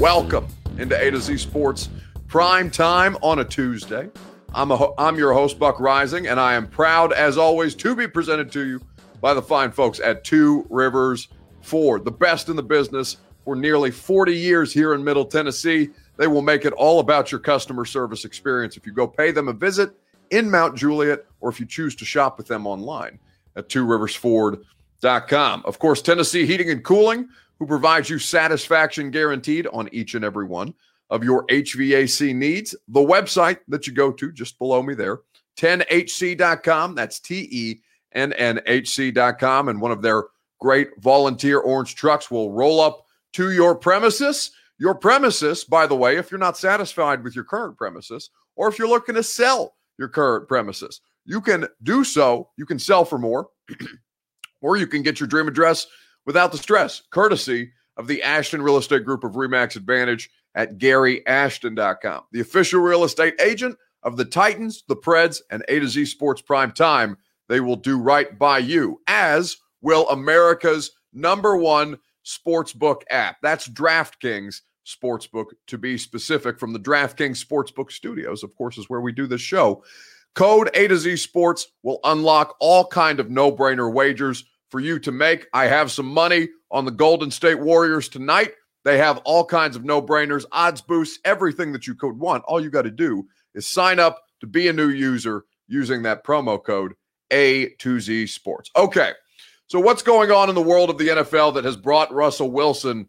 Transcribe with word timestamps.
Welcome 0.00 0.46
into 0.78 0.98
A 0.98 1.10
to 1.10 1.20
Z 1.20 1.36
Sports 1.36 1.90
Prime 2.26 2.70
Time 2.70 3.18
on 3.20 3.40
a 3.40 3.44
Tuesday. 3.44 4.08
I'm, 4.54 4.70
a, 4.70 4.94
I'm 4.96 5.18
your 5.18 5.34
host, 5.34 5.58
Buck 5.58 5.76
Reising, 5.76 6.30
and 6.30 6.40
I 6.40 6.54
am 6.54 6.68
proud, 6.68 7.12
as 7.12 7.36
always, 7.36 7.74
to 7.74 7.94
be 7.94 8.08
presented 8.08 8.50
to 8.52 8.66
you 8.66 8.80
by 9.20 9.34
the 9.34 9.42
fine 9.42 9.70
folks 9.70 10.00
at 10.00 10.24
Two 10.24 10.66
Rivers 10.70 11.28
Ford, 11.60 12.06
the 12.06 12.10
best 12.10 12.48
in 12.48 12.56
the 12.56 12.62
business 12.62 13.18
for 13.44 13.54
nearly 13.54 13.90
40 13.90 14.34
years 14.34 14.72
here 14.72 14.94
in 14.94 15.04
Middle 15.04 15.26
Tennessee. 15.26 15.90
They 16.16 16.28
will 16.28 16.40
make 16.40 16.64
it 16.64 16.72
all 16.72 17.00
about 17.00 17.30
your 17.30 17.40
customer 17.40 17.84
service 17.84 18.24
experience 18.24 18.78
if 18.78 18.86
you 18.86 18.92
go 18.92 19.06
pay 19.06 19.32
them 19.32 19.48
a 19.48 19.52
visit 19.52 19.90
in 20.30 20.50
Mount 20.50 20.78
Juliet 20.78 21.26
or 21.42 21.50
if 21.50 21.60
you 21.60 21.66
choose 21.66 21.94
to 21.96 22.06
shop 22.06 22.38
with 22.38 22.46
them 22.46 22.66
online 22.66 23.18
at 23.54 23.68
two 23.68 23.84
rivers 23.84 24.16
tworiversford.com. 24.16 25.62
Of 25.66 25.78
course, 25.78 26.00
Tennessee 26.00 26.46
Heating 26.46 26.70
and 26.70 26.82
Cooling 26.82 27.28
who 27.60 27.66
provides 27.66 28.08
you 28.08 28.18
satisfaction 28.18 29.10
guaranteed 29.10 29.68
on 29.68 29.88
each 29.92 30.14
and 30.14 30.24
every 30.24 30.46
one 30.46 30.74
of 31.10 31.22
your 31.22 31.46
HVAC 31.46 32.34
needs. 32.34 32.74
The 32.88 33.00
website 33.00 33.58
that 33.68 33.86
you 33.86 33.92
go 33.92 34.10
to 34.10 34.32
just 34.32 34.58
below 34.58 34.82
me 34.82 34.94
there, 34.94 35.20
TennHC.com. 35.58 36.94
That's 36.94 37.20
T 37.20 37.48
E 37.52 37.80
N 38.14 38.32
N 38.32 38.60
H 38.66 38.88
C.com. 38.90 39.68
And 39.68 39.80
one 39.80 39.92
of 39.92 40.00
their 40.00 40.24
great 40.58 40.88
volunteer 41.00 41.60
orange 41.60 41.94
trucks 41.94 42.30
will 42.30 42.50
roll 42.50 42.80
up 42.80 43.04
to 43.34 43.52
your 43.52 43.76
premises. 43.76 44.52
Your 44.78 44.94
premises, 44.94 45.62
by 45.62 45.86
the 45.86 45.94
way, 45.96 46.16
if 46.16 46.30
you're 46.30 46.40
not 46.40 46.56
satisfied 46.56 47.22
with 47.22 47.34
your 47.34 47.44
current 47.44 47.76
premises, 47.76 48.30
or 48.56 48.68
if 48.68 48.78
you're 48.78 48.88
looking 48.88 49.14
to 49.16 49.22
sell 49.22 49.74
your 49.98 50.08
current 50.08 50.48
premises, 50.48 51.02
you 51.26 51.42
can 51.42 51.68
do 51.82 52.02
so. 52.02 52.48
You 52.56 52.64
can 52.64 52.78
sell 52.78 53.04
for 53.04 53.18
more, 53.18 53.48
or 54.62 54.78
you 54.78 54.86
can 54.86 55.02
get 55.02 55.20
your 55.20 55.26
dream 55.26 55.48
address 55.48 55.86
without 56.30 56.52
the 56.52 56.58
stress, 56.58 57.02
courtesy 57.10 57.72
of 57.96 58.06
the 58.06 58.22
Ashton 58.22 58.62
Real 58.62 58.76
Estate 58.76 59.04
Group 59.04 59.24
of 59.24 59.32
Remax 59.32 59.74
Advantage 59.74 60.30
at 60.54 60.78
GaryAshton.com, 60.78 62.22
the 62.30 62.38
official 62.38 62.80
real 62.80 63.02
estate 63.02 63.34
agent 63.40 63.76
of 64.04 64.16
the 64.16 64.24
Titans, 64.24 64.84
the 64.86 64.94
Preds, 64.94 65.40
and 65.50 65.64
A 65.66 65.80
to 65.80 65.88
Z 65.88 66.04
Sports 66.04 66.40
Prime 66.40 66.70
Time. 66.70 67.16
They 67.48 67.58
will 67.58 67.74
do 67.74 67.98
right 67.98 68.38
by 68.38 68.58
you, 68.58 69.00
as 69.08 69.56
will 69.82 70.08
America's 70.08 70.92
number 71.12 71.56
one 71.56 71.98
sportsbook 72.24 73.02
app. 73.10 73.38
That's 73.42 73.66
DraftKings 73.66 74.60
Sportsbook, 74.86 75.46
to 75.66 75.78
be 75.78 75.98
specific, 75.98 76.60
from 76.60 76.72
the 76.72 76.78
DraftKings 76.78 77.44
Sportsbook 77.44 77.90
Studios, 77.90 78.44
of 78.44 78.54
course, 78.54 78.78
is 78.78 78.88
where 78.88 79.00
we 79.00 79.10
do 79.10 79.26
this 79.26 79.40
show. 79.40 79.82
Code 80.36 80.70
A 80.74 80.86
to 80.86 80.96
Z 80.96 81.16
Sports 81.16 81.72
will 81.82 81.98
unlock 82.04 82.54
all 82.60 82.86
kind 82.86 83.18
of 83.18 83.32
no-brainer 83.32 83.92
wagers 83.92 84.44
for 84.70 84.80
you 84.80 84.98
to 85.00 85.12
make. 85.12 85.46
I 85.52 85.66
have 85.66 85.90
some 85.90 86.06
money 86.06 86.48
on 86.70 86.84
the 86.84 86.90
Golden 86.90 87.30
State 87.30 87.58
Warriors 87.60 88.08
tonight. 88.08 88.52
They 88.84 88.98
have 88.98 89.18
all 89.24 89.44
kinds 89.44 89.76
of 89.76 89.84
no 89.84 90.00
brainers, 90.00 90.44
odds 90.52 90.80
boosts, 90.80 91.18
everything 91.24 91.72
that 91.72 91.86
you 91.86 91.94
could 91.94 92.18
want. 92.18 92.44
All 92.46 92.62
you 92.62 92.70
got 92.70 92.82
to 92.82 92.90
do 92.90 93.26
is 93.54 93.66
sign 93.66 93.98
up 93.98 94.22
to 94.40 94.46
be 94.46 94.68
a 94.68 94.72
new 94.72 94.88
user 94.88 95.44
using 95.68 96.02
that 96.02 96.24
promo 96.24 96.62
code 96.62 96.94
A2Z 97.30 98.28
Sports. 98.28 98.70
Okay. 98.76 99.12
So, 99.66 99.78
what's 99.78 100.02
going 100.02 100.30
on 100.30 100.48
in 100.48 100.54
the 100.54 100.62
world 100.62 100.90
of 100.90 100.98
the 100.98 101.08
NFL 101.08 101.54
that 101.54 101.64
has 101.64 101.76
brought 101.76 102.12
Russell 102.12 102.50
Wilson 102.50 103.08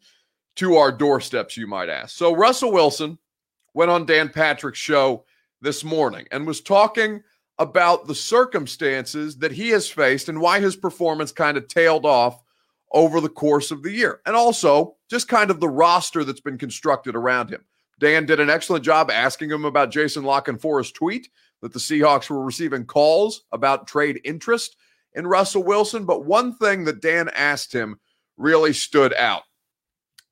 to 0.57 0.75
our 0.75 0.91
doorsteps, 0.91 1.57
you 1.57 1.65
might 1.67 1.89
ask? 1.89 2.15
So, 2.15 2.35
Russell 2.35 2.71
Wilson 2.71 3.17
went 3.73 3.89
on 3.89 4.05
Dan 4.05 4.29
Patrick's 4.29 4.77
show 4.77 5.25
this 5.61 5.83
morning 5.83 6.27
and 6.31 6.45
was 6.45 6.61
talking 6.61 7.23
about 7.61 8.07
the 8.07 8.15
circumstances 8.15 9.37
that 9.37 9.51
he 9.51 9.69
has 9.69 9.87
faced 9.87 10.29
and 10.29 10.41
why 10.41 10.59
his 10.59 10.75
performance 10.75 11.31
kind 11.31 11.57
of 11.57 11.67
tailed 11.67 12.07
off 12.07 12.41
over 12.91 13.21
the 13.21 13.29
course 13.29 13.69
of 13.69 13.83
the 13.83 13.91
year. 13.91 14.19
And 14.25 14.35
also 14.35 14.95
just 15.11 15.27
kind 15.27 15.51
of 15.51 15.59
the 15.59 15.69
roster 15.69 16.23
that's 16.23 16.41
been 16.41 16.57
constructed 16.57 17.15
around 17.15 17.51
him. 17.51 17.63
Dan 17.99 18.25
did 18.25 18.39
an 18.39 18.49
excellent 18.49 18.83
job 18.83 19.11
asking 19.11 19.51
him 19.51 19.63
about 19.63 19.91
Jason 19.91 20.23
La 20.23 20.41
Canfora's 20.41 20.91
tweet 20.91 21.29
that 21.61 21.71
the 21.71 21.77
Seahawks 21.77 22.31
were 22.31 22.43
receiving 22.43 22.83
calls 22.83 23.43
about 23.51 23.85
trade 23.85 24.19
interest 24.23 24.75
in 25.13 25.27
Russell 25.27 25.61
Wilson. 25.61 26.05
But 26.05 26.25
one 26.25 26.55
thing 26.55 26.85
that 26.85 26.99
Dan 26.99 27.29
asked 27.35 27.71
him 27.71 27.99
really 28.37 28.73
stood 28.73 29.13
out. 29.13 29.43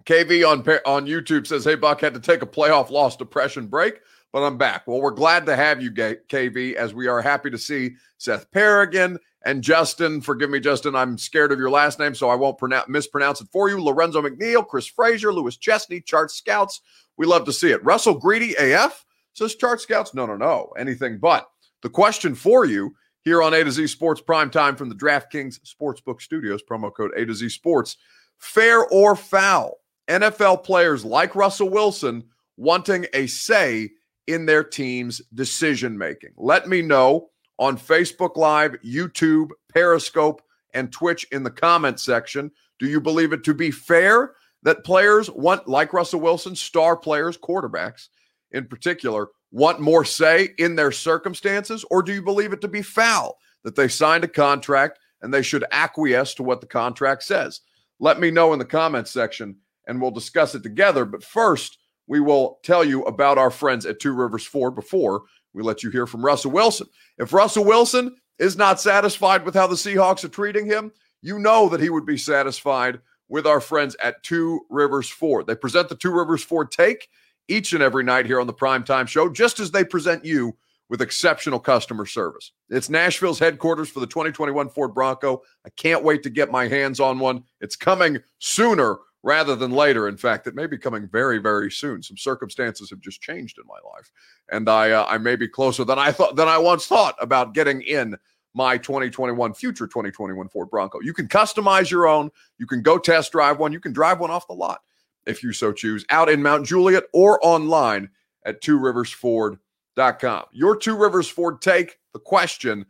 KV 0.06 0.50
on, 0.50 0.62
on 0.88 1.06
YouTube 1.06 1.46
says, 1.46 1.64
Hey, 1.64 1.76
Buck 1.76 2.02
had 2.02 2.16
to 2.16 2.20
take 2.20 2.42
a 2.42 2.48
playoff 2.48 2.90
loss 2.90 3.16
depression 3.16 3.68
break 3.68 4.00
but 4.31 4.44
I'm 4.44 4.57
back. 4.57 4.85
Well, 4.85 5.01
we're 5.01 5.12
glad 5.12 5.45
to 5.47 5.56
have 5.56 5.81
you, 5.81 5.91
KV, 5.91 6.75
as 6.75 6.94
we 6.94 7.07
are 7.07 7.22
happy 7.22 7.50
to 7.50 7.57
see 7.57 7.95
Seth 8.17 8.50
Paragon 8.51 9.17
and 9.45 9.63
Justin. 9.63 10.22
Forgive 10.22 10.50
me, 10.50 10.59
Justin. 10.59 10.95
I'm 10.95 11.17
scared 11.17 11.51
of 11.51 11.59
your 11.59 11.69
last 11.69 12.00
name, 12.00 12.13
so 12.13 12.29
I 12.29 12.35
won't 12.35 12.57
pronounce, 12.57 12.88
mispronounce 12.88 13.41
it 13.41 13.47
for 13.51 13.69
you. 13.69 13.81
Lorenzo 13.81 14.22
McNeil, 14.22 14.67
Chris 14.67 14.88
Frazier, 14.88 15.34
Lewis 15.34 15.57
Chesney, 15.57 16.01
Chart 16.01 16.29
Scouts. 16.29 16.81
We 17.17 17.25
love 17.25 17.45
to 17.45 17.53
see 17.53 17.72
it. 17.72 17.84
Russell 17.84 18.19
Greedy 18.19 18.56
AF 18.59 19.06
says 19.34 19.56
Chart 19.56 19.81
Scouts. 19.81 20.13
No, 20.13 20.25
no, 20.25 20.35
no. 20.35 20.73
Anything 20.78 21.17
but. 21.17 21.50
The 21.81 21.90
question 21.90 22.35
for 22.35 22.66
you 22.66 22.96
here 23.22 23.41
on 23.41 23.53
A 23.53 23.63
to 23.63 23.72
Z 23.72 23.88
Sports 23.88 24.22
Prime 24.22 24.50
Time 24.50 24.75
from 24.75 24.90
the 24.90 24.96
DraftKings 24.96 25.59
Sportsbook 25.61 26.22
Studios, 26.22 26.61
promo 26.61 26.94
code 26.94 27.11
A 27.17 27.25
to 27.25 27.34
Z 27.34 27.50
Sports. 27.50 27.97
Fair 28.38 28.85
or 28.88 29.16
foul? 29.16 29.79
NFL 30.07 30.63
players 30.63 31.06
like 31.06 31.35
Russell 31.35 31.69
Wilson 31.69 32.23
wanting 32.57 33.06
a 33.13 33.28
say 33.28 33.91
in 34.29 34.45
their 34.45 34.63
team's 34.63 35.22
decision 35.34 35.97
making. 35.97 36.29
Let 36.38 36.69
me 36.69 36.84
know 36.84 37.31
on 37.57 37.78
Facebook 37.78 38.38
Live, 38.38 38.75
YouTube, 38.85 39.50
Periscope, 39.73 40.41
and 40.75 40.91
Twitch 40.91 41.25
in 41.31 41.41
the 41.41 41.50
comment 41.50 42.00
section. 42.00 42.51
Do 42.78 42.88
you 42.88 43.01
believe 43.01 43.34
it 43.34 43.44
to 43.45 43.56
be 43.56 43.72
fair 43.72 44.35
that 44.62 44.85
players 44.85 45.31
want, 45.31 45.67
like 45.67 45.94
Russell 45.94 46.19
Wilson, 46.19 46.56
star 46.56 46.95
players, 46.95 47.38
quarterbacks 47.40 48.09
in 48.51 48.67
particular, 48.67 49.29
want 49.51 49.79
more 49.79 50.06
say 50.06 50.50
in 50.59 50.75
their 50.75 50.91
circumstances? 50.91 51.84
Or 51.90 52.03
do 52.03 52.13
you 52.13 52.22
believe 52.22 52.53
it 52.53 52.61
to 52.61 52.67
be 52.67 52.84
foul 52.84 53.40
that 53.63 53.75
they 53.75 53.88
signed 53.88 54.23
a 54.23 54.28
contract 54.28 55.00
and 55.23 55.34
they 55.34 55.41
should 55.41 55.66
acquiesce 55.72 56.35
to 56.35 56.44
what 56.44 56.61
the 56.61 56.67
contract 56.67 57.23
says? 57.23 57.61
Let 58.00 58.19
me 58.19 58.29
know 58.29 58.53
in 58.53 58.59
the 58.59 58.66
comments 58.66 59.09
section 59.09 59.56
and 59.88 60.00
we'll 60.00 60.11
discuss 60.11 60.53
it 60.53 60.61
together. 60.61 61.03
But 61.03 61.23
first, 61.23 61.79
we 62.09 62.20
will 62.20 62.59
tell 62.64 62.84
you 62.84 63.03
about 63.03 63.38
our 63.38 63.52
friends 63.52 63.86
at 63.86 64.00
Two 64.00 64.12
Rivers 64.12 64.46
Ford 64.46 64.75
before 64.75 65.22
we 65.53 65.64
let 65.64 65.84
you 65.84 65.92
hear 65.92 66.08
from 66.08 66.25
Russell 66.25 66.52
Wilson. 66.52 66.88
If 67.20 67.31
Russell 67.31 67.64
Wilson 67.64 68.18
is 68.40 68.58
not 68.58 68.81
satisfied 68.81 69.46
with 69.46 69.53
how 69.53 69.68
the 69.68 69.75
Seahawks 69.75 70.24
are 70.24 70.30
treating 70.30 70.66
him, 70.66 70.92
you 71.22 71.38
know 71.38 71.70
that 71.70 71.80
he 71.80 71.90
would 71.90 72.08
be 72.08 72.18
satisfied 72.18 73.00
with 73.30 73.46
our 73.46 73.62
friends 73.62 73.96
at 74.03 74.24
Two 74.24 74.62
Rivers 74.70 75.08
Ford. 75.08 75.46
They 75.46 75.56
present 75.56 75.88
the 75.88 75.96
Two 75.96 76.12
Rivers 76.12 76.44
Ford 76.44 76.72
take 76.72 77.08
each 77.47 77.74
and 77.74 77.84
every 77.84 78.03
night 78.03 78.26
here 78.26 78.41
on 78.41 78.47
the 78.47 78.53
Primetime 78.53 79.08
Show, 79.08 79.30
just 79.30 79.59
as 79.59 79.70
they 79.70 79.84
present 79.84 80.26
you 80.26 80.56
with 80.90 81.03
exceptional 81.03 81.59
customer 81.59 82.08
service. 82.08 82.52
It's 82.70 82.90
Nashville's 82.90 83.38
headquarters 83.38 83.90
for 83.90 84.00
the 84.00 84.08
2021 84.08 84.70
Ford 84.70 84.96
Bronco. 84.96 85.44
I 85.64 85.70
can't 85.78 86.03
wait 86.03 86.24
to 86.24 86.31
get 86.31 86.52
my 86.52 86.68
hands 86.68 87.00
on 87.00 87.20
one. 87.20 87.44
It's 87.62 87.76
coming 87.76 88.18
sooner 88.40 88.97
rather 89.24 89.56
than 89.56 89.72
later. 89.72 90.07
In 90.07 90.18
fact, 90.18 90.47
it 90.47 90.56
may 90.56 90.68
be 90.68 90.78
coming 90.78 91.07
very, 91.07 91.38
very 91.38 91.72
soon. 91.72 92.02
Some 92.02 92.18
circumstances 92.18 92.90
have 92.90 93.00
just 93.00 93.22
changed 93.22 93.57
in 93.57 93.66
my 93.68 93.80
life, 93.94 94.12
and 94.52 94.69
I 94.69 94.91
uh, 94.91 95.06
I 95.07 95.18
may 95.18 95.35
be 95.35 95.47
closer 95.47 95.84
than 95.84 96.00
I 96.00 96.12
thought 96.12 96.35
than 96.35 96.47
I 96.47 96.57
once 96.57 96.88
thought 96.88 97.16
about 97.19 97.53
getting 97.53 97.81
in 97.81 98.16
my 98.53 98.78
2021 98.78 99.53
future 99.53 99.88
2021 99.88 100.50
Ford 100.50 100.69
Bronco. 100.69 101.00
You 101.02 101.13
can 101.13 101.28
customize 101.28 101.91
your 101.91 102.08
own. 102.08 102.29
You 102.58 102.66
can 102.66 102.81
go 102.81 102.97
test 102.97 103.31
drive 103.31 103.59
one. 103.59 103.74
You 103.74 103.79
can 103.79 103.94
drive 103.94 104.19
one 104.19 104.31
off 104.31 104.47
the 104.47 104.53
lot 104.53 104.81
if 105.25 105.44
you 105.44 105.53
so 105.53 105.72
choose, 105.72 106.06
out 106.09 106.29
in 106.29 106.41
Mount 106.41 106.66
Juliet 106.66 107.03
or 107.13 107.40
online 107.46 108.09
at 108.46 108.62
Two 108.62 108.78
Rivers 108.78 109.13
tworiversford.com. 109.13 110.46
Your 110.52 110.75
Two 110.75 110.96
Rivers 110.96 111.28
Ford 111.28 111.62
take 111.62 111.97
the 112.13 112.19
question 112.19 112.85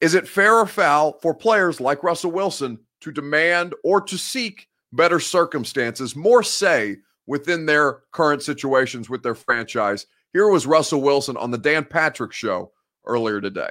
is 0.00 0.14
it 0.14 0.28
fair 0.28 0.58
or 0.58 0.66
foul 0.66 1.18
for 1.22 1.34
players 1.34 1.80
like 1.80 2.02
Russell 2.02 2.30
Wilson 2.30 2.78
to 3.00 3.12
demand 3.12 3.74
or 3.84 4.00
to 4.02 4.18
seek 4.18 4.68
better 4.94 5.20
circumstances, 5.20 6.14
more 6.14 6.42
say 6.42 6.98
within 7.26 7.66
their 7.66 8.00
current 8.12 8.42
situations 8.42 9.08
with 9.08 9.22
their 9.22 9.34
franchise. 9.34 10.06
Here 10.32 10.48
was 10.48 10.66
Russell 10.66 11.00
Wilson 11.00 11.36
on 11.36 11.50
the 11.50 11.58
Dan 11.58 11.84
Patrick 11.84 12.32
show 12.32 12.72
earlier 13.04 13.40
today. 13.40 13.70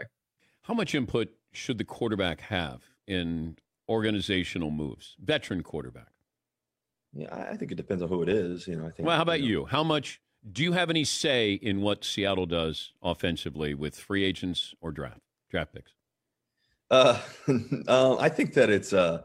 How 0.63 0.73
much 0.73 0.95
input 0.95 1.29
should 1.51 1.77
the 1.77 1.83
quarterback 1.83 2.41
have 2.41 2.81
in 3.07 3.57
organizational 3.89 4.71
moves? 4.71 5.15
Veteran 5.23 5.61
quarterback. 5.61 6.07
Yeah, 7.13 7.33
I 7.51 7.55
think 7.55 7.71
it 7.71 7.75
depends 7.75 8.01
on 8.01 8.09
who 8.09 8.23
it 8.23 8.29
is. 8.29 8.67
You 8.67 8.77
know, 8.77 8.87
I 8.87 8.91
think. 8.91 9.05
Well, 9.07 9.15
how 9.15 9.21
about 9.21 9.41
you? 9.41 9.55
Know. 9.55 9.59
you? 9.61 9.65
How 9.65 9.83
much 9.83 10.19
do 10.51 10.63
you 10.63 10.71
have 10.71 10.89
any 10.89 11.03
say 11.03 11.53
in 11.53 11.81
what 11.81 12.03
Seattle 12.03 12.45
does 12.45 12.91
offensively 13.03 13.73
with 13.73 13.95
free 13.95 14.23
agents 14.23 14.73
or 14.81 14.91
draft 14.91 15.19
draft 15.51 15.73
picks? 15.73 15.91
Uh, 16.89 17.19
uh 17.87 18.17
I 18.19 18.29
think 18.29 18.53
that 18.55 18.69
it's 18.69 18.93
uh 18.93 19.21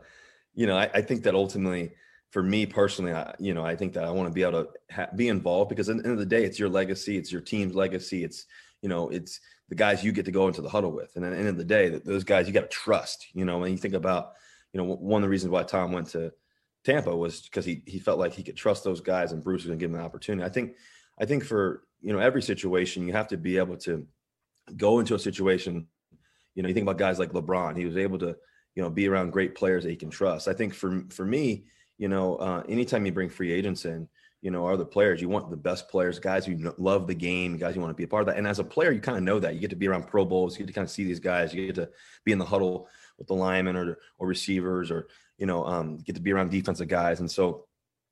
you 0.59 0.67
know, 0.67 0.77
I, 0.77 0.91
I 0.93 1.03
think 1.03 1.23
that 1.23 1.37
ultimately, 1.37 1.93
for 2.31 2.43
me 2.43 2.67
personally, 2.67 3.13
I, 3.13 3.33
you 3.39 3.55
know, 3.55 3.65
I 3.65 3.77
think 3.77 3.93
that 3.93 4.05
I 4.05 4.11
want 4.11 4.29
to 4.29 4.35
be 4.35 4.43
able 4.43 4.65
to 4.65 4.69
ha- 4.91 5.07
be 5.15 5.29
involved 5.29 5.69
because 5.69 5.89
at 5.89 5.99
the 5.99 6.03
end 6.03 6.13
of 6.13 6.19
the 6.19 6.27
day, 6.27 6.43
it's 6.43 6.59
your 6.59 6.69
legacy, 6.69 7.17
it's 7.17 7.31
your 7.31 7.41
team's 7.41 7.77
legacy, 7.77 8.25
it's 8.25 8.45
you 8.83 8.89
know, 8.89 9.09
it's 9.09 9.39
the 9.69 9.77
guys 9.77 10.03
you 10.03 10.11
get 10.11 10.25
to 10.25 10.33
go 10.33 10.49
into 10.49 10.61
the 10.61 10.69
huddle 10.69 10.91
with, 10.91 11.15
and 11.15 11.25
at 11.25 11.31
the 11.31 11.39
end 11.39 11.47
of 11.47 11.59
the 11.59 11.65
day, 11.65 11.91
those 11.91 12.25
guys 12.25 12.49
you 12.49 12.53
got 12.53 12.63
to 12.63 12.77
trust. 12.77 13.29
You 13.35 13.45
know, 13.45 13.59
when 13.59 13.71
you 13.71 13.79
think 13.79 13.95
about, 13.95 14.33
you 14.73 14.79
know, 14.79 14.97
one 14.97 15.23
of 15.23 15.29
the 15.29 15.31
reasons 15.31 15.53
why 15.53 15.63
Tom 15.63 15.93
went 15.93 16.09
to 16.09 16.33
Tampa 16.85 17.17
was 17.17 17.43
because 17.43 17.65
he 17.65 17.85
he 17.87 18.01
felt 18.01 18.19
like 18.19 18.33
he 18.33 18.43
could 18.43 18.57
trust 18.57 18.83
those 18.83 19.01
guys 19.01 19.31
and 19.31 19.45
Bruce 19.45 19.63
was 19.63 19.67
going 19.69 19.79
to 19.79 19.83
give 19.83 19.93
him 19.93 20.01
an 20.01 20.05
opportunity. 20.05 20.45
I 20.45 20.51
think 20.51 20.75
I 21.21 21.25
think 21.25 21.45
for 21.45 21.85
you 22.01 22.13
know 22.13 22.19
every 22.19 22.43
situation 22.43 23.07
you 23.07 23.13
have 23.13 23.29
to 23.29 23.37
be 23.37 23.59
able 23.59 23.77
to 23.77 24.09
go 24.77 24.99
into 24.99 25.15
a 25.15 25.21
situation. 25.21 25.87
You 26.57 26.65
know, 26.65 26.69
you 26.69 26.75
think 26.75 26.83
about 26.83 26.99
guys 26.99 27.21
like 27.21 27.31
LeBron. 27.31 27.77
He 27.77 27.85
was 27.85 27.97
able 27.97 28.19
to 28.19 28.37
you 28.79 28.85
know 28.85 28.91
be 28.91 29.09
around 29.09 29.33
great 29.33 29.57
players 29.57 29.83
that 29.83 29.91
he 29.91 29.97
can 29.97 30.09
trust. 30.09 30.47
I 30.47 30.53
think 30.53 30.73
for 30.73 31.03
for 31.11 31.25
me, 31.25 31.65
you 31.99 32.07
know, 32.07 32.37
uh, 32.37 32.63
anytime 32.69 33.05
you 33.05 33.11
bring 33.11 33.29
free 33.29 33.53
agents 33.53 33.85
in, 33.85 34.09
you 34.41 34.53
know, 34.53 34.65
are 34.67 34.77
the 34.77 34.87
players, 34.87 35.21
you 35.21 35.29
want 35.29 35.51
the 35.51 35.57
best 35.57 35.89
players, 35.89 36.21
guys 36.21 36.47
who 36.47 36.73
love 36.79 37.09
the 37.09 37.15
game, 37.15 37.57
guys 37.57 37.75
you 37.75 37.81
want 37.81 37.91
to 37.91 37.97
be 37.97 38.05
a 38.05 38.07
part 38.07 38.21
of 38.21 38.27
that. 38.29 38.37
And 38.37 38.47
as 38.47 38.61
a 38.61 38.65
player, 38.65 38.93
you 38.93 39.01
kind 39.01 39.19
of 39.19 39.25
know 39.25 39.41
that 39.41 39.55
you 39.55 39.61
get 39.61 39.71
to 39.71 39.77
be 39.77 39.89
around 39.89 40.07
Pro 40.07 40.25
Bowls, 40.25 40.55
you 40.55 40.65
get 40.65 40.69
to 40.69 40.73
kind 40.73 40.85
of 40.85 40.93
see 40.93 41.03
these 41.03 41.19
guys, 41.19 41.53
you 41.53 41.67
get 41.67 41.75
to 41.75 41.91
be 42.25 42.31
in 42.31 42.39
the 42.39 42.45
huddle 42.45 42.87
with 43.19 43.27
the 43.27 43.35
linemen 43.35 43.75
or 43.75 43.99
or 44.17 44.29
receivers, 44.29 44.93
or 44.93 45.09
you 45.39 45.47
know, 45.47 45.67
um, 45.67 45.97
get 45.97 46.15
to 46.15 46.23
be 46.23 46.33
around 46.33 46.53
defensive 46.53 46.87
guys, 46.87 47.19
and 47.19 47.29
so 47.29 47.67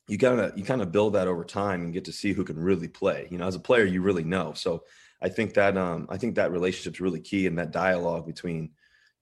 you 0.09 0.19
kind 0.19 0.41
of 0.41 0.59
you 0.59 0.65
kind 0.65 0.83
of 0.83 0.91
build 0.91 1.13
that 1.13 1.29
over 1.29 1.45
time 1.45 1.83
and 1.83 1.93
get 1.93 2.07
to 2.07 2.13
see 2.13 2.33
who 2.33 2.43
can 2.43 2.59
really 2.59 2.89
play. 2.89 3.29
You 3.31 3.39
know, 3.39 3.47
as 3.47 3.55
a 3.55 3.61
player, 3.61 3.85
you 3.85 4.03
really 4.03 4.25
know. 4.25 4.53
So 4.55 4.83
I 5.23 5.29
think 5.29 5.55
that 5.55 5.77
um, 5.77 6.09
I 6.11 6.17
think 6.17 6.35
that 6.35 6.51
relationship's 6.51 7.01
really 7.01 7.21
key, 7.21 7.47
and 7.47 7.57
that 7.61 7.71
dialogue 7.71 8.27
between, 8.27 8.71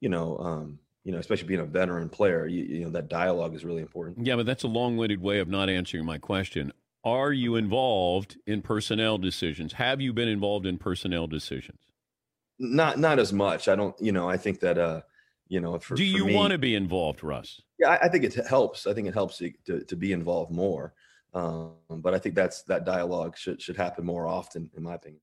you 0.01 0.09
know, 0.09 0.39
um, 0.39 0.79
you 1.05 1.13
know, 1.13 1.19
especially 1.19 1.47
being 1.47 1.61
a 1.61 1.67
veteran 1.67 2.09
player, 2.09 2.47
you, 2.47 2.65
you 2.65 2.85
know, 2.85 2.91
that 2.91 3.09
dialogue 3.09 3.55
is 3.55 3.65
really 3.65 3.83
important. 3.83 4.27
Yeah, 4.27 4.37
but 4.37 4.47
that's 4.47 4.65
a 4.65 4.69
long-winded 4.69 5.21
way 5.21 5.39
of 5.39 5.49
not 5.49 5.69
answering 5.69 6.05
my 6.05 6.19
question. 6.19 6.73
Are 7.05 7.33
you 7.33 7.57
involved 7.57 8.39
in 8.47 8.63
personnel 8.63 9.19
decisions? 9.19 9.75
Have 9.75 10.01
you 10.01 10.13
been 10.13 10.29
involved 10.29 10.65
in 10.67 10.79
personnel 10.79 11.27
decisions? 11.27 11.81
Not 12.59 12.99
not 12.99 13.19
as 13.19 13.33
much. 13.33 13.69
I 13.69 13.77
don't. 13.77 13.95
You 14.01 14.13
know, 14.13 14.29
I 14.29 14.37
think 14.37 14.61
that. 14.61 14.79
uh 14.79 15.03
you 15.49 15.61
know, 15.61 15.79
for, 15.79 15.95
do 15.95 16.05
you 16.05 16.25
want 16.27 16.53
to 16.53 16.59
be 16.59 16.75
involved, 16.75 17.23
Russ? 17.23 17.61
Yeah, 17.79 17.91
I, 17.91 18.07
I, 18.07 18.09
think 18.09 18.25
it 18.25 18.35
helps. 18.47 18.87
I 18.87 18.95
think 18.95 19.09
it 19.09 19.15
helps 19.15 19.43
to, 19.67 19.85
to 19.85 19.95
be 19.95 20.13
involved 20.13 20.51
more. 20.51 20.95
Um, 21.35 21.75
but 21.91 22.15
I 22.15 22.19
think 22.19 22.35
that's 22.35 22.63
that 22.63 22.85
dialogue 22.85 23.37
should 23.37 23.61
should 23.61 23.77
happen 23.77 24.07
more 24.07 24.27
often, 24.27 24.71
in 24.77 24.83
my 24.83 24.95
opinion. 24.95 25.21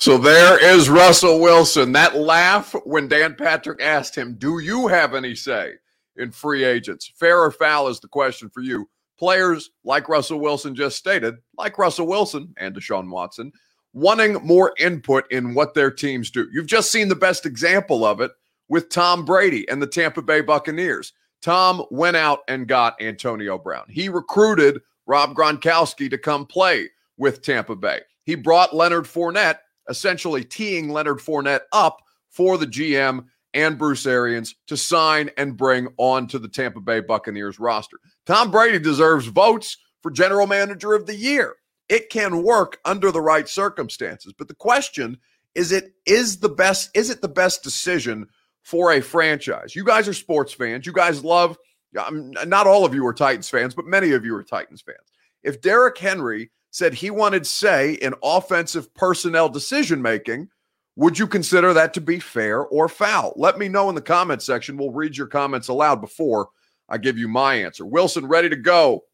So 0.00 0.16
there 0.16 0.58
is 0.58 0.88
Russell 0.88 1.40
Wilson. 1.40 1.92
That 1.92 2.16
laugh 2.16 2.74
when 2.86 3.06
Dan 3.06 3.34
Patrick 3.34 3.82
asked 3.82 4.16
him, 4.16 4.34
Do 4.36 4.58
you 4.58 4.88
have 4.88 5.14
any 5.14 5.34
say 5.34 5.74
in 6.16 6.30
free 6.30 6.64
agents? 6.64 7.12
Fair 7.16 7.42
or 7.42 7.50
foul 7.50 7.86
is 7.88 8.00
the 8.00 8.08
question 8.08 8.48
for 8.48 8.62
you. 8.62 8.88
Players 9.18 9.72
like 9.84 10.08
Russell 10.08 10.40
Wilson 10.40 10.74
just 10.74 10.96
stated, 10.96 11.34
like 11.58 11.76
Russell 11.76 12.06
Wilson 12.06 12.54
and 12.56 12.74
Deshaun 12.74 13.10
Watson, 13.10 13.52
wanting 13.92 14.32
more 14.42 14.72
input 14.78 15.30
in 15.30 15.52
what 15.52 15.74
their 15.74 15.90
teams 15.90 16.30
do. 16.30 16.48
You've 16.50 16.66
just 16.66 16.90
seen 16.90 17.08
the 17.08 17.14
best 17.14 17.44
example 17.44 18.02
of 18.02 18.22
it 18.22 18.30
with 18.70 18.88
Tom 18.88 19.26
Brady 19.26 19.68
and 19.68 19.82
the 19.82 19.86
Tampa 19.86 20.22
Bay 20.22 20.40
Buccaneers. 20.40 21.12
Tom 21.42 21.84
went 21.90 22.16
out 22.16 22.38
and 22.48 22.66
got 22.66 23.00
Antonio 23.02 23.58
Brown. 23.58 23.84
He 23.90 24.08
recruited 24.08 24.80
Rob 25.04 25.34
Gronkowski 25.34 26.08
to 26.08 26.16
come 26.16 26.46
play 26.46 26.88
with 27.18 27.42
Tampa 27.42 27.76
Bay. 27.76 28.00
He 28.24 28.34
brought 28.34 28.74
Leonard 28.74 29.04
Fournette, 29.04 29.58
essentially 29.90 30.44
teeing 30.44 30.88
Leonard 30.88 31.18
Fournette 31.18 31.62
up 31.72 32.00
for 32.30 32.56
the 32.56 32.66
GM 32.66 33.26
and 33.52 33.76
Bruce 33.76 34.06
Arians 34.06 34.54
to 34.68 34.76
sign 34.76 35.30
and 35.36 35.56
bring 35.56 35.88
on 35.98 36.26
to 36.28 36.38
the 36.38 36.48
Tampa 36.48 36.80
Bay 36.80 37.00
Buccaneers 37.00 37.58
roster. 37.58 37.98
Tom 38.24 38.50
Brady 38.50 38.78
deserves 38.78 39.26
votes 39.26 39.76
for 40.00 40.10
general 40.10 40.46
manager 40.46 40.94
of 40.94 41.06
the 41.06 41.16
year. 41.16 41.56
It 41.88 42.08
can 42.08 42.44
work 42.44 42.78
under 42.84 43.10
the 43.10 43.20
right 43.20 43.48
circumstances, 43.48 44.32
but 44.38 44.48
the 44.48 44.54
question 44.54 45.18
is 45.56 45.72
it 45.72 45.92
is 46.06 46.38
the 46.38 46.48
best 46.48 46.90
is 46.94 47.10
it 47.10 47.20
the 47.20 47.28
best 47.28 47.64
decision 47.64 48.26
for 48.62 48.92
a 48.92 49.00
franchise? 49.00 49.74
You 49.74 49.84
guys 49.84 50.06
are 50.06 50.14
sports 50.14 50.52
fans. 50.52 50.86
You 50.86 50.92
guys 50.92 51.24
love 51.24 51.58
not 51.92 52.68
all 52.68 52.84
of 52.84 52.94
you 52.94 53.04
are 53.04 53.12
Titans 53.12 53.48
fans, 53.48 53.74
but 53.74 53.84
many 53.84 54.12
of 54.12 54.24
you 54.24 54.36
are 54.36 54.44
Titans 54.44 54.82
fans. 54.82 55.10
If 55.42 55.60
Derrick 55.60 55.98
Henry 55.98 56.52
said 56.70 56.94
he 56.94 57.10
wanted 57.10 57.46
say 57.46 57.94
in 57.94 58.14
offensive 58.22 58.92
personnel 58.94 59.48
decision 59.48 60.00
making, 60.00 60.48
would 60.96 61.18
you 61.18 61.26
consider 61.26 61.72
that 61.72 61.94
to 61.94 62.00
be 62.00 62.18
fair 62.18 62.62
or 62.62 62.88
foul? 62.88 63.32
Let 63.36 63.58
me 63.58 63.68
know 63.68 63.88
in 63.88 63.94
the 63.94 64.02
comment 64.02 64.42
section. 64.42 64.76
We'll 64.76 64.92
read 64.92 65.16
your 65.16 65.26
comments 65.26 65.68
aloud 65.68 66.00
before 66.00 66.48
I 66.88 66.98
give 66.98 67.16
you 67.16 67.28
my 67.28 67.54
answer. 67.54 67.86
Wilson, 67.86 68.26
ready 68.26 68.48
to 68.48 68.56
go, 68.56 69.04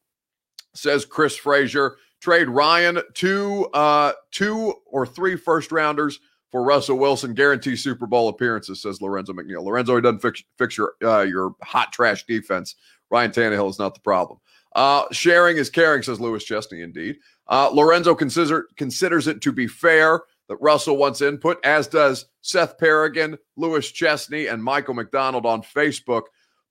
says 0.75 1.05
Chris 1.05 1.37
Frazier. 1.37 1.97
Trade 2.20 2.49
Ryan 2.49 2.99
two, 3.12 3.67
uh, 3.75 4.12
two 4.31 4.75
or 4.87 5.06
three 5.06 5.37
first 5.37 5.70
rounders 5.70 6.19
for 6.50 6.62
Russell 6.62 6.99
Wilson. 6.99 7.35
Guarantee 7.35 7.76
Super 7.76 8.06
Bowl 8.06 8.29
appearances, 8.29 8.81
says 8.81 9.02
Lorenzo 9.02 9.35
McNeil. 9.35 9.62
Lorenzo, 9.62 9.97
he 9.97 10.00
doesn't 10.00 10.20
fix, 10.20 10.43
fix 10.56 10.79
your 10.79 10.94
uh, 11.05 11.20
your 11.20 11.55
hot 11.62 11.93
trash 11.93 12.25
defense. 12.25 12.75
Ryan 13.11 13.31
Tannehill 13.31 13.69
is 13.69 13.79
not 13.79 13.94
the 13.94 14.00
problem. 14.00 14.41
Uh, 14.75 15.05
sharing 15.12 15.59
is 15.59 15.70
caring, 15.70 16.02
says 16.02 16.19
Lewis 16.19 16.43
Chesney. 16.43 16.81
Indeed, 16.81 17.19
uh, 17.48 17.70
Lorenzo 17.72 18.14
consider, 18.14 18.69
considers 18.76 19.26
it 19.26 19.40
to 19.43 19.52
be 19.52 19.66
fair 19.66 20.22
that 20.48 20.56
Russell 20.60 20.96
wants 20.96 21.22
input, 21.22 21.58
as 21.64 21.88
does 21.88 22.26
Seth 22.40 22.78
Perrigan, 22.78 23.37
Lewis 23.56 23.90
Chesney, 23.90 24.46
and 24.46 24.62
Michael 24.62 24.94
McDonald 24.94 25.46
on 25.46 25.62
Facebook. 25.62 26.22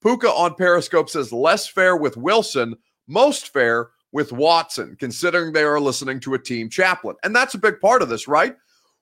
Puka 0.02 0.30
on 0.30 0.56
Periscope 0.56 1.10
says 1.10 1.34
less 1.34 1.68
fair 1.68 1.98
with 1.98 2.16
Wilson, 2.16 2.76
most 3.08 3.52
fair 3.52 3.90
with 4.12 4.32
Watson, 4.32 4.96
considering 5.00 5.52
they 5.52 5.64
are 5.64 5.80
listening 5.80 6.20
to 6.22 6.36
a 6.36 6.40
team 6.40 6.70
chaplain. 6.70 7.16
And 7.24 7.36
that's 7.36 7.54
a 7.54 7.60
big 7.60 7.80
part 7.82 8.02
of 8.02 8.10
this, 8.10 8.28
right? 8.28 8.56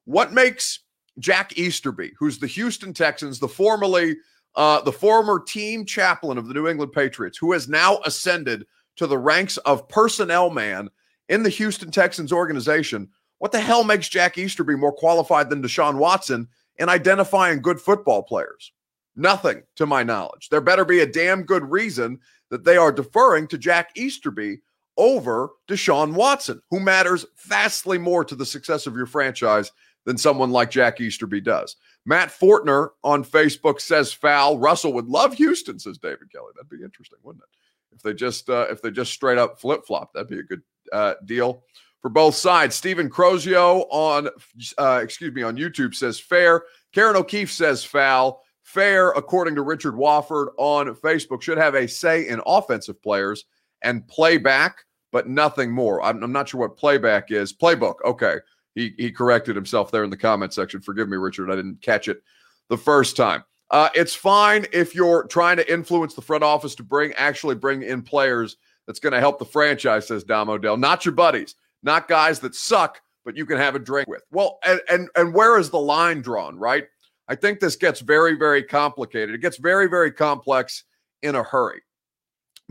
What 0.06 0.34
makes 0.34 0.80
Jack 1.20 1.58
Easterby, 1.58 2.14
who's 2.18 2.40
the 2.40 2.48
Houston 2.48 2.94
Texans, 2.94 3.40
the 3.40 3.48
formerly 3.48 4.18
uh, 4.56 4.82
the 4.82 4.92
former 4.92 5.40
team 5.40 5.86
chaplain 5.86 6.38
of 6.38 6.48
the 6.48 6.54
New 6.54 6.68
England 6.68 6.92
Patriots, 6.92 7.38
who 7.38 7.52
has 7.54 7.68
now 7.68 8.00
ascended 8.06 8.66
to 8.98 9.08
the 9.08 9.18
ranks 9.18 9.58
of 9.58 9.88
personnel 9.90 10.50
man 10.50 10.90
in 11.30 11.44
the 11.44 11.50
Houston 11.50 11.92
Texans 11.92 12.32
organization, 12.32 13.10
what 13.40 13.52
the 13.52 13.60
hell 13.60 13.84
makes 13.84 14.10
Jack 14.10 14.38
Easterby 14.38 14.76
more 14.76 14.94
qualified 14.94 15.50
than 15.50 15.62
Deshaun 15.62 15.98
Watson 15.98 16.48
in 16.78 16.90
identifying 16.90 17.62
good 17.62 17.80
football 17.80 18.24
players? 18.24 18.72
Nothing, 19.16 19.64
to 19.76 19.86
my 19.86 20.04
knowledge. 20.04 20.50
There 20.50 20.62
better 20.62 20.86
be 20.86 21.02
a 21.02 21.08
damn 21.08 21.44
good 21.44 21.70
reason 21.70 22.20
that 22.50 22.64
they 22.64 22.78
are 22.78 22.92
deferring 22.92 23.48
to 23.48 23.58
Jack 23.58 23.92
Easterby 23.96 24.62
over 24.98 25.50
Deshaun 25.68 26.14
Watson, 26.14 26.62
who 26.70 26.80
matters 26.80 27.26
vastly 27.46 27.98
more 27.98 28.24
to 28.26 28.36
the 28.36 28.46
success 28.46 28.88
of 28.88 28.96
your 28.96 29.06
franchise 29.06 29.72
than 30.06 30.18
someone 30.18 30.52
like 30.52 30.72
Jack 30.72 31.00
Easterby 31.00 31.42
does. 31.42 31.76
Matt 32.06 32.30
Fortner 32.30 32.90
on 33.04 33.24
Facebook 33.24 33.80
says 33.80 34.12
foul. 34.12 34.60
Russell 34.60 34.94
would 34.94 35.08
love 35.08 35.34
Houston, 35.36 35.80
says 35.80 35.98
David 35.98 36.32
Kelly. 36.32 36.52
That'd 36.56 36.70
be 36.70 36.84
interesting, 36.84 37.20
wouldn't 37.24 37.44
it? 37.44 37.96
If 37.96 38.02
they 38.02 38.14
just 38.14 38.50
uh, 38.50 38.68
if 38.70 38.82
they 38.82 38.92
just 38.92 39.14
straight 39.14 39.38
up 39.38 39.60
flip 39.60 39.86
flop, 39.86 40.14
that'd 40.14 40.28
be 40.28 40.40
a 40.40 40.44
good 40.44 40.62
uh, 40.92 41.16
deal 41.26 41.64
for 42.02 42.10
both 42.10 42.36
sides. 42.36 42.76
Stephen 42.76 43.10
Crozio 43.10 43.86
on 43.90 44.30
uh, 44.78 45.00
excuse 45.02 45.34
me 45.34 45.42
on 45.42 45.58
YouTube 45.58 45.96
says 45.96 46.20
fair. 46.20 46.64
Karen 46.94 47.16
O'Keefe 47.16 47.52
says 47.52 47.84
foul. 47.84 48.42
Fair, 48.62 49.12
according 49.12 49.56
to 49.56 49.62
Richard 49.62 49.94
Wofford 49.94 50.48
on 50.58 50.88
Facebook, 50.96 51.42
should 51.42 51.58
have 51.58 51.76
a 51.76 51.88
say 51.88 52.28
in 52.28 52.42
offensive 52.46 53.02
players 53.02 53.46
and 53.82 54.08
playback, 54.08 54.86
but 55.12 55.28
nothing 55.28 55.70
more. 55.70 56.02
I'm, 56.02 56.24
I'm 56.24 56.32
not 56.32 56.48
sure 56.48 56.62
what 56.62 56.78
playback 56.78 57.30
is. 57.30 57.54
Playbook. 57.54 57.96
Okay. 58.06 58.38
He, 58.74 58.94
he 58.98 59.12
corrected 59.12 59.56
himself 59.56 59.92
there 59.92 60.04
in 60.04 60.10
the 60.10 60.18
comment 60.18 60.54
section. 60.54 60.82
Forgive 60.82 61.10
me, 61.10 61.18
Richard. 61.18 61.52
I 61.52 61.56
didn't 61.56 61.82
catch 61.82 62.08
it 62.08 62.24
the 62.70 62.78
first 62.78 63.16
time. 63.16 63.44
Uh, 63.70 63.90
it's 63.94 64.16
fine 64.16 64.66
if 64.72 64.96
you're 64.96 65.26
trying 65.26 65.58
to 65.58 65.72
influence 65.72 66.14
the 66.14 66.22
front 66.22 66.44
office 66.44 66.74
to 66.76 66.84
bring 66.84 67.14
actually 67.14 67.56
bring 67.56 67.84
in 67.84 68.02
players 68.02 68.58
that's 68.88 69.00
going 69.00 69.14
to 69.14 69.20
help 69.20 69.40
the 69.40 69.46
franchise, 69.46 70.08
says 70.08 70.24
Dom 70.24 70.50
Odell. 70.50 70.78
Not 70.78 71.06
your 71.06 71.14
buddies, 71.14 71.56
not 71.84 72.08
guys 72.08 72.40
that 72.42 72.56
suck, 72.56 73.02
but 73.26 73.38
you 73.38 73.46
can 73.46 73.58
have 73.58 73.76
a 73.76 73.80
drink 73.80 74.08
with. 74.08 74.24
Well, 74.32 74.60
and 74.66 74.82
and 74.90 75.10
and 75.16 75.34
where 75.34 75.58
is 75.58 75.70
the 75.70 75.80
line 75.80 76.22
drawn, 76.22 76.58
right? 76.58 76.86
I 77.28 77.36
think 77.36 77.60
this 77.60 77.76
gets 77.76 78.02
very, 78.02 78.36
very 78.36 78.64
complicated. 78.64 79.34
It 79.34 79.42
gets 79.42 79.58
very, 79.58 79.88
very 79.88 80.12
complex 80.12 80.84
in 81.22 81.36
a 81.36 81.44
hurry 81.44 81.82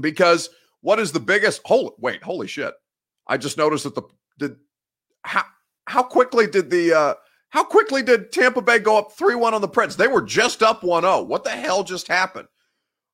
because 0.00 0.50
what 0.83 0.99
is 0.99 1.12
the 1.12 1.21
biggest? 1.21 1.62
Holy 1.64 1.92
wait, 1.99 2.23
holy 2.23 2.47
shit! 2.47 2.75
I 3.26 3.37
just 3.38 3.57
noticed 3.57 3.85
that 3.85 3.95
the 3.95 4.02
did 4.38 4.57
how 5.23 5.45
how 5.87 6.02
quickly 6.02 6.47
did 6.47 6.71
the 6.71 6.92
uh 6.92 7.14
how 7.50 7.64
quickly 7.64 8.02
did 8.02 8.33
Tampa 8.33 8.62
Bay 8.62 8.78
go 8.78 8.97
up 8.97 9.12
3 9.12 9.35
1 9.35 9.52
on 9.54 9.61
the 9.61 9.69
Preds? 9.69 9.97
They 9.97 10.09
were 10.09 10.23
just 10.23 10.62
up 10.62 10.83
1 10.83 11.02
0. 11.02 11.23
What 11.23 11.45
the 11.45 11.50
hell 11.50 11.85
just 11.85 12.09
happened? 12.09 12.49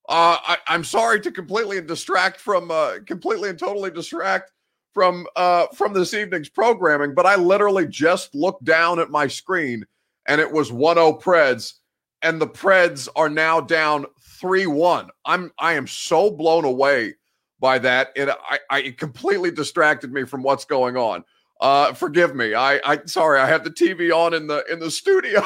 Uh, 0.08 0.38
I, 0.42 0.58
am 0.74 0.84
sorry 0.84 1.20
to 1.20 1.30
completely 1.30 1.80
distract 1.82 2.40
from, 2.40 2.70
uh, 2.70 2.94
completely 3.06 3.50
and 3.50 3.58
totally 3.58 3.90
distract 3.90 4.52
from, 4.94 5.26
uh, 5.36 5.66
from 5.74 5.92
this 5.92 6.14
evening's 6.14 6.48
programming, 6.48 7.14
but 7.14 7.26
I 7.26 7.36
literally 7.36 7.86
just 7.86 8.34
looked 8.34 8.64
down 8.64 8.98
at 8.98 9.10
my 9.10 9.26
screen 9.26 9.84
and 10.26 10.40
it 10.40 10.50
was 10.50 10.72
1 10.72 10.96
0 10.96 11.18
Preds, 11.20 11.74
and 12.22 12.40
the 12.40 12.46
Preds 12.46 13.08
are 13.16 13.28
now 13.28 13.60
down 13.60 14.06
3 14.40 14.66
1. 14.66 15.10
I'm, 15.24 15.50
I 15.58 15.74
am 15.74 15.86
so 15.86 16.30
blown 16.30 16.64
away 16.64 17.14
by 17.60 17.78
that. 17.80 18.12
It 18.14 18.28
I, 18.28 18.58
I 18.70 18.80
it 18.80 18.98
completely 18.98 19.50
distracted 19.50 20.12
me 20.12 20.24
from 20.24 20.42
what's 20.42 20.64
going 20.64 20.96
on. 20.96 21.24
Uh, 21.60 21.92
forgive 21.92 22.34
me. 22.34 22.54
I 22.54 22.80
I 22.84 23.00
sorry. 23.06 23.40
I 23.40 23.46
have 23.46 23.64
the 23.64 23.70
TV 23.70 24.14
on 24.14 24.34
in 24.34 24.46
the 24.46 24.64
in 24.70 24.78
the 24.78 24.90
studio. 24.90 25.42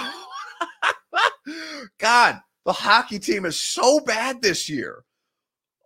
God, 1.99 2.41
the 2.65 2.73
hockey 2.73 3.19
team 3.19 3.45
is 3.45 3.59
so 3.59 4.01
bad 4.01 4.43
this 4.43 4.69
year. 4.69 5.05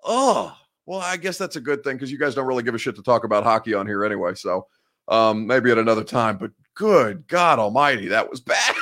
Oh, 0.05 0.57
well, 0.87 1.01
I 1.01 1.17
guess 1.17 1.39
that's 1.39 1.57
a 1.57 1.61
good 1.61 1.83
thing 1.83 1.97
because 1.97 2.13
you 2.13 2.19
guys 2.19 2.35
don't 2.35 2.47
really 2.47 2.63
give 2.63 2.75
a 2.75 2.79
shit 2.79 2.97
to 2.97 3.03
talk 3.03 3.25
about 3.25 3.45
hockey 3.45 3.75
on 3.75 3.87
here 3.87 4.05
anyway. 4.05 4.35
So 4.35 4.67
um, 5.09 5.47
maybe 5.47 5.71
at 5.71 5.79
another 5.79 6.05
time. 6.05 6.39
But 6.39 6.53
good 6.75 7.27
God 7.27 7.59
Almighty, 7.59 8.09
that 8.09 8.31
was 8.31 8.41
bad. 8.43 8.75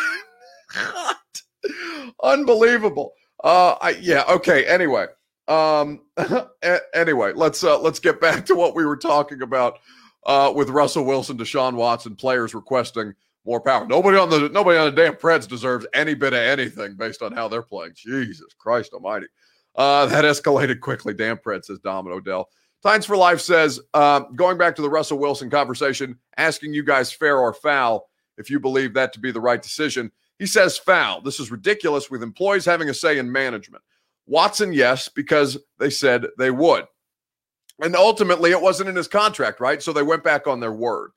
Unbelievable. 2.23 3.13
Uh, 3.43 3.77
I, 3.81 3.91
yeah. 4.01 4.25
Okay. 4.29 4.67
Anyway, 4.67 5.07
um, 5.49 6.03
anyway, 6.95 7.33
let's 7.35 7.63
uh, 7.65 7.79
let's 7.79 7.99
get 7.99 8.21
back 8.21 8.47
to 8.47 8.55
what 8.55 8.75
we 8.75 8.85
were 8.85 8.97
talking 8.97 9.43
about 9.43 9.79
uh, 10.27 10.53
with 10.55 10.71
Russell 10.71 11.05
Wilson, 11.05 11.37
Deshaun 11.37 11.75
Watson, 11.75 12.17
players 12.17 12.55
requesting 12.55 13.15
more 13.45 13.61
power. 13.61 13.87
Nobody 13.87 14.17
on 14.17 14.31
the 14.31 14.49
nobody 14.49 14.79
on 14.79 14.87
the 14.87 15.03
damn 15.03 15.15
Preds 15.15 15.47
deserves 15.47 15.87
any 15.95 16.15
bit 16.15 16.33
of 16.33 16.39
anything 16.39 16.95
based 16.97 17.23
on 17.23 17.33
how 17.33 17.49
they're 17.49 17.63
playing. 17.63 17.93
Jesus 17.95 18.55
Christ 18.59 18.93
Almighty. 18.93 19.27
Uh, 19.77 20.07
that 20.07 20.25
escalated 20.25 20.81
quickly. 20.81 21.15
Damn 21.15 21.37
Preds 21.37 21.67
says 21.67 21.79
Domino 21.81 22.21
Dell. 22.21 22.49
Times 22.83 23.07
for 23.07 23.17
Life 23.17 23.41
says, 23.41 23.81
uh, 23.95 24.21
going 24.37 24.59
back 24.59 24.77
to 24.77 24.83
the 24.83 24.91
Russell 24.91 25.19
Wilson 25.19 25.49
conversation, 25.49 26.19
asking 26.37 26.75
you 26.75 26.83
guys 26.83 27.11
fair 27.11 27.39
or 27.39 27.55
foul 27.55 28.09
if 28.37 28.51
you 28.51 28.61
believe 28.61 28.93
that 28.95 29.13
to 29.15 29.21
be 29.21 29.33
the 29.33 29.41
right 29.41 29.63
decision. 29.63 30.13
He 30.39 30.47
says 30.47 30.77
foul. 30.77 31.23
This 31.23 31.41
is 31.41 31.51
ridiculous 31.51 32.11
with 32.11 32.23
employees 32.23 32.65
having 32.65 32.91
a 32.91 32.95
say 32.95 33.19
in 33.19 33.31
management. 33.31 33.83
Watson, 34.27 34.73
yes, 34.73 35.09
because 35.09 35.57
they 35.79 35.91
said 35.91 36.27
they 36.39 36.51
would. 36.51 36.85
And 37.81 37.97
ultimately, 37.97 38.51
it 38.51 38.61
wasn't 38.61 38.89
in 38.89 38.97
his 38.97 39.09
contract, 39.09 39.61
right? 39.61 39.83
So 39.83 39.93
they 39.93 40.03
went 40.03 40.23
back 40.23 40.47
on 40.47 40.61
their 40.61 40.73
word. 40.73 41.11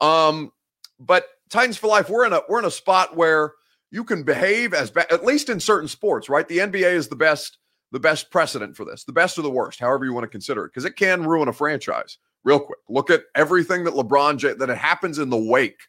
Um, 0.00 0.52
but 1.00 1.26
Titans 1.48 1.76
for 1.76 1.86
Life, 1.86 2.10
we're 2.10 2.26
in 2.26 2.32
a 2.32 2.42
we're 2.48 2.58
in 2.58 2.64
a 2.64 2.70
spot 2.70 3.16
where 3.16 3.52
you 3.90 4.04
can 4.04 4.22
behave 4.22 4.74
as 4.74 4.90
ba- 4.90 5.10
at 5.12 5.24
least 5.24 5.48
in 5.48 5.60
certain 5.60 5.88
sports, 5.88 6.28
right? 6.28 6.46
The 6.46 6.58
NBA 6.58 6.92
is 6.92 7.08
the 7.08 7.16
best 7.16 7.58
the 7.90 8.00
best 8.00 8.30
precedent 8.30 8.76
for 8.76 8.84
this, 8.84 9.04
the 9.04 9.12
best 9.12 9.38
or 9.38 9.42
the 9.42 9.50
worst, 9.50 9.80
however 9.80 10.04
you 10.04 10.12
want 10.12 10.24
to 10.24 10.28
consider 10.28 10.64
it, 10.64 10.68
because 10.68 10.84
it 10.84 10.96
can 10.96 11.24
ruin 11.24 11.48
a 11.48 11.52
franchise 11.52 12.18
real 12.44 12.60
quick. 12.60 12.78
Look 12.88 13.10
at 13.10 13.24
everything 13.34 13.84
that 13.84 13.94
LeBron 13.94 14.58
that 14.58 14.70
it 14.70 14.78
happens 14.78 15.18
in 15.18 15.30
the 15.30 15.36
wake 15.38 15.80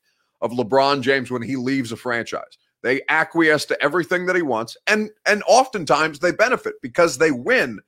of 0.42 0.52
LeBron 0.52 1.02
James 1.02 1.30
when 1.30 1.42
he 1.42 1.56
leaves 1.56 1.92
a 1.92 1.98
franchise. 1.98 2.58
They 2.82 3.02
acquiesce 3.10 3.66
to 3.66 3.84
everything 3.84 4.26
that 4.28 4.36
he 4.36 4.42
wants, 4.42 4.78
and 4.88 5.10
and 5.26 5.44
oftentimes 5.48 6.20
they 6.20 6.32
benefit 6.32 6.76
because 6.82 7.18
they 7.18 7.32
win 7.32 7.80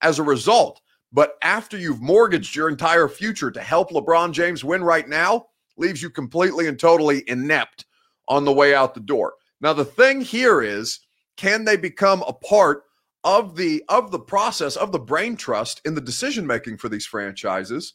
as 0.00 0.18
a 0.18 0.22
result. 0.22 0.80
But 1.12 1.34
after 1.42 1.76
you've 1.78 2.02
mortgaged 2.02 2.54
your 2.54 2.68
entire 2.68 3.08
future 3.08 3.50
to 3.50 3.60
help 3.60 3.90
LeBron 3.90 4.32
James 4.32 4.64
win 4.64 4.82
right 4.84 5.08
now, 5.08 5.46
leaves 5.78 6.02
you 6.02 6.10
completely 6.10 6.66
and 6.66 6.78
totally 6.78 7.28
inept 7.28 7.86
on 8.28 8.44
the 8.44 8.52
way 8.52 8.74
out 8.74 8.94
the 8.94 9.00
door. 9.00 9.34
Now 9.60 9.72
the 9.72 9.84
thing 9.84 10.20
here 10.20 10.62
is, 10.62 11.00
can 11.36 11.64
they 11.64 11.76
become 11.76 12.22
a 12.26 12.32
part 12.32 12.84
of 13.24 13.56
the 13.56 13.82
of 13.88 14.10
the 14.10 14.18
process 14.18 14.76
of 14.76 14.92
the 14.92 14.98
brain 14.98 15.36
trust 15.36 15.80
in 15.84 15.94
the 15.94 16.00
decision 16.00 16.46
making 16.46 16.76
for 16.76 16.88
these 16.88 17.04
franchises 17.04 17.94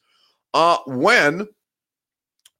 uh 0.53 0.77
when 0.85 1.47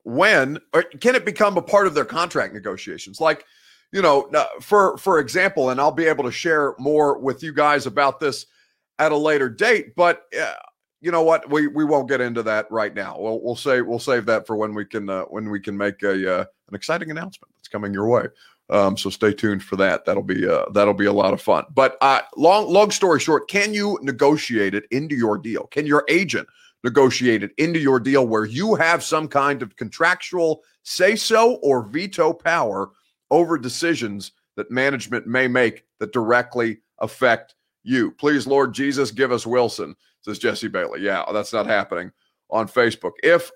when 0.04 0.58
or 0.74 0.84
can 1.02 1.16
it 1.16 1.26
become 1.26 1.58
a 1.58 1.62
part 1.62 1.88
of 1.88 1.94
their 1.94 2.06
contract 2.06 2.54
negotiations 2.54 3.20
like 3.20 3.46
you 3.92 4.02
know 4.02 4.30
for 4.62 4.98
for 4.98 5.20
example 5.20 5.70
and 5.70 5.80
i'll 5.82 5.92
be 5.92 6.06
able 6.06 6.24
to 6.24 6.32
share 6.32 6.74
more 6.80 7.20
with 7.20 7.44
you 7.44 7.54
guys 7.54 7.86
about 7.86 8.20
this 8.20 8.46
at 8.98 9.12
a 9.12 9.18
later 9.18 9.50
date 9.50 9.94
but 9.96 10.24
uh, 10.42 10.54
you 11.04 11.12
know 11.12 11.22
what 11.22 11.50
we 11.50 11.68
we 11.68 11.84
won't 11.84 12.10
get 12.10 12.22
into 12.22 12.42
that 12.42 12.66
right 12.72 12.96
now 12.96 13.16
we'll 13.20 13.42
we'll 13.42 13.56
say 13.56 13.82
we'll 13.82 14.00
save 14.00 14.26
that 14.26 14.48
for 14.48 14.56
when 14.56 14.74
we 14.74 14.86
can 14.86 15.10
uh, 15.10 15.24
when 15.24 15.50
we 15.50 15.60
can 15.60 15.78
make 15.78 16.02
a 16.04 16.40
uh, 16.40 16.46
an 16.70 16.76
exciting 16.76 17.12
announcement 17.12 17.54
that's 17.58 17.68
coming 17.68 17.94
your 17.94 18.08
way 18.08 18.28
um, 18.70 18.98
so 18.98 19.10
stay 19.10 19.34
tuned 19.34 19.64
for 19.64 19.76
that. 19.78 20.06
That'll 20.06 20.24
be 20.24 20.48
uh, 20.48 20.66
that'll 20.72 20.94
be 20.94 21.06
a 21.06 21.14
lot 21.14 21.34
of 21.34 21.42
fun. 21.42 21.66
But 21.74 21.98
uh, 22.02 22.22
long 22.38 22.72
long 22.72 22.92
story 22.92 23.20
short, 23.20 23.48
can 23.48 23.74
you 23.74 24.00
negotiate 24.02 24.74
it 24.74 24.86
into 24.92 25.16
your 25.16 25.38
deal? 25.38 25.68
Can 25.68 25.86
your 25.86 26.06
agent 26.10 26.48
negotiate 26.84 27.44
it 27.44 27.52
into 27.58 27.80
your 27.80 28.00
deal 28.00 28.26
where 28.26 28.46
you 28.46 28.76
have 28.76 29.04
some 29.04 29.28
kind 29.28 29.62
of 29.62 29.76
contractual 29.76 30.64
say 30.84 31.16
so 31.16 31.56
or 31.56 31.84
veto 31.84 32.34
power 32.34 32.92
over 33.32 33.58
decisions 33.58 34.32
that 34.56 34.72
management 34.72 35.28
may 35.28 35.48
make 35.48 35.84
that 36.00 36.14
directly 36.14 36.80
affect 37.00 37.56
you? 37.84 38.12
Please, 38.12 38.48
Lord 38.48 38.74
Jesus, 38.74 39.12
give 39.12 39.32
us 39.32 39.46
Wilson, 39.46 39.96
says 40.24 40.40
Jesse 40.40 40.68
Bailey. 40.68 41.02
Yeah, 41.02 41.24
that's 41.32 41.54
not 41.54 41.66
happening 41.66 42.12
on 42.50 42.68
Facebook. 42.68 43.14
If 43.24 43.52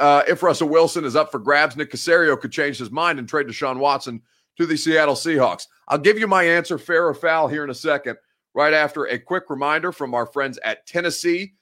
uh, 0.00 0.22
if 0.28 0.42
Russell 0.42 0.68
Wilson 0.68 1.04
is 1.04 1.16
up 1.16 1.30
for 1.30 1.38
grabs, 1.38 1.76
Nick 1.76 1.90
Caserio 1.90 2.38
could 2.38 2.52
change 2.52 2.78
his 2.78 2.90
mind 2.90 3.18
and 3.18 3.28
trade 3.28 3.46
Deshaun 3.46 3.78
Watson 3.78 4.22
to 4.56 4.66
the 4.66 4.76
Seattle 4.76 5.14
Seahawks. 5.14 5.66
I'll 5.88 5.98
give 5.98 6.18
you 6.18 6.26
my 6.26 6.42
answer, 6.42 6.78
fair 6.78 7.06
or 7.06 7.14
foul, 7.14 7.48
here 7.48 7.64
in 7.64 7.70
a 7.70 7.74
second, 7.74 8.16
right 8.54 8.72
after 8.72 9.04
a 9.04 9.18
quick 9.18 9.50
reminder 9.50 9.92
from 9.92 10.14
our 10.14 10.26
friends 10.26 10.58
at 10.64 10.86
Tennessee 10.86 11.54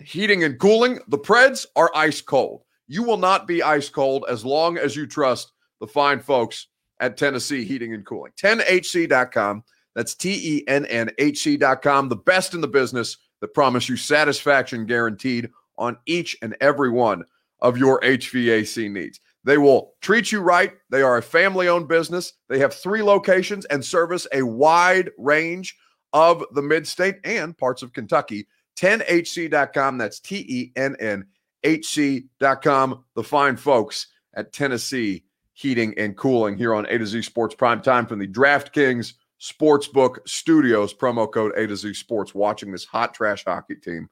Heating 0.00 0.44
and 0.44 0.58
Cooling. 0.58 0.98
The 1.08 1.18
Preds 1.18 1.66
are 1.76 1.90
ice 1.94 2.20
cold. 2.20 2.62
You 2.86 3.02
will 3.02 3.16
not 3.16 3.46
be 3.46 3.62
ice 3.62 3.88
cold 3.88 4.24
as 4.28 4.44
long 4.44 4.76
as 4.76 4.96
you 4.96 5.06
trust 5.06 5.52
the 5.80 5.86
fine 5.86 6.20
folks 6.20 6.68
at 7.00 7.16
Tennessee 7.16 7.64
Heating 7.64 7.94
and 7.94 8.04
Cooling. 8.04 8.32
TennHC.com. 8.40 9.64
That's 9.94 10.14
T 10.14 10.56
E 10.56 10.64
N 10.66 10.86
N 10.86 11.10
H 11.18 11.42
C.com. 11.42 12.08
The 12.08 12.16
best 12.16 12.54
in 12.54 12.60
the 12.60 12.68
business 12.68 13.16
that 13.44 13.52
promise 13.52 13.90
you 13.90 13.96
satisfaction 13.98 14.86
guaranteed 14.86 15.50
on 15.76 15.98
each 16.06 16.34
and 16.40 16.56
every 16.62 16.88
one 16.88 17.22
of 17.60 17.76
your 17.76 18.00
HVAC 18.00 18.90
needs. 18.90 19.20
They 19.44 19.58
will 19.58 19.92
treat 20.00 20.32
you 20.32 20.40
right. 20.40 20.72
They 20.88 21.02
are 21.02 21.18
a 21.18 21.22
family 21.22 21.68
owned 21.68 21.86
business. 21.86 22.32
They 22.48 22.58
have 22.60 22.72
three 22.72 23.02
locations 23.02 23.66
and 23.66 23.84
service 23.84 24.26
a 24.32 24.40
wide 24.40 25.10
range 25.18 25.76
of 26.14 26.42
the 26.54 26.62
mid 26.62 26.86
state 26.86 27.16
and 27.22 27.56
parts 27.58 27.82
of 27.82 27.92
Kentucky. 27.92 28.48
TennHC.com. 28.76 29.98
That's 29.98 30.20
T 30.20 30.36
E 30.48 30.72
N 30.74 30.96
N 30.98 31.26
H 31.64 31.86
C.com. 31.88 33.04
The 33.14 33.22
fine 33.22 33.58
folks 33.58 34.06
at 34.32 34.54
Tennessee 34.54 35.24
Heating 35.52 35.92
and 35.98 36.16
Cooling 36.16 36.56
here 36.56 36.74
on 36.74 36.86
A 36.86 36.96
to 36.96 37.06
Z 37.06 37.20
Sports 37.20 37.54
Prime 37.54 37.82
Time 37.82 38.06
from 38.06 38.20
the 38.20 38.26
DraftKings 38.26 39.12
Sportsbook 39.44 40.26
Studios. 40.26 40.94
Promo 40.94 41.30
code 41.30 41.52
A 41.56 41.66
to 41.66 41.76
Z 41.76 41.94
Sports. 41.94 42.34
Watching 42.34 42.72
this 42.72 42.84
hot 42.84 43.12
trash 43.12 43.44
hockey 43.44 43.76
team 43.76 44.08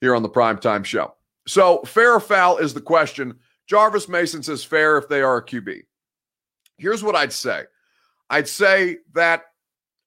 here 0.00 0.14
on 0.14 0.22
the 0.22 0.28
Prime 0.28 0.58
Time 0.58 0.82
Show. 0.82 1.14
So, 1.46 1.82
fair 1.82 2.14
or 2.14 2.20
foul 2.20 2.58
is 2.58 2.74
the 2.74 2.80
question 2.80 3.34
Jarvis 3.68 4.08
Mason 4.08 4.42
says 4.42 4.64
fair 4.64 4.98
if 4.98 5.08
they 5.08 5.22
are 5.22 5.36
a 5.36 5.44
QB. 5.44 5.82
Here's 6.76 7.02
what 7.04 7.14
I'd 7.14 7.32
say 7.32 7.64
I'd 8.30 8.48
say 8.48 8.98
that 9.12 9.44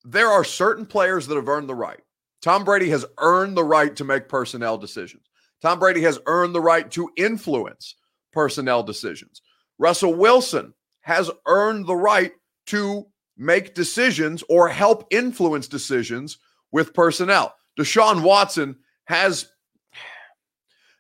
there 0.04 0.30
are 0.30 0.44
certain 0.44 0.86
players 0.86 1.28
that 1.28 1.36
have 1.36 1.50
earned 1.50 1.70
the 1.70 1.76
right. 1.76 2.02
Tom 2.42 2.64
Brady 2.64 2.90
has 2.90 3.06
earned 3.20 3.56
the 3.56 3.64
right 3.64 3.96
to 3.96 4.04
make 4.04 4.30
personnel 4.30 4.78
decisions. 4.78 5.24
Tom 5.62 5.80
Brady 5.80 6.02
has 6.02 6.20
earned 6.28 6.54
the 6.54 6.62
right 6.62 6.90
to 6.92 7.10
influence 7.16 7.96
personnel 8.32 8.84
decisions. 8.84 9.42
Russell 9.80 10.14
Wilson 10.14 10.74
has 11.02 11.32
earned 11.48 11.88
the 11.88 11.96
right 11.96 12.34
to 12.68 13.08
make 13.38 13.74
decisions 13.74 14.44
or 14.50 14.68
help 14.68 15.08
influence 15.12 15.68
decisions 15.68 16.38
with 16.72 16.94
personnel. 16.94 17.56
Deshaun 17.80 18.22
Watson 18.24 18.78
has 19.06 19.50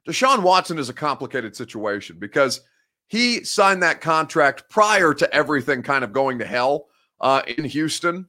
Deshaun 0.08 0.41
Watson 0.41 0.79
is 0.79 0.88
a 0.88 0.94
complicated 0.94 1.56
situation 1.56 2.17
because 2.17 2.62
he 3.08 3.44
signed 3.44 3.84
that 3.84 4.00
contract 4.00 4.70
prior 4.70 5.13
to 5.13 5.34
everything 5.34 5.82
kind 5.82 6.03
of 6.03 6.13
going 6.13 6.39
to 6.39 6.46
hell 6.46 6.88
uh, 7.20 7.41
in 7.58 7.65
Houston. 7.65 8.27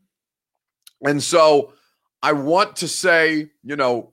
And 1.03 1.23
so 1.23 1.73
I 2.23 2.33
want 2.33 2.77
to 2.77 2.89
say, 2.89 3.51
you 3.63 3.77
know, 3.77 4.13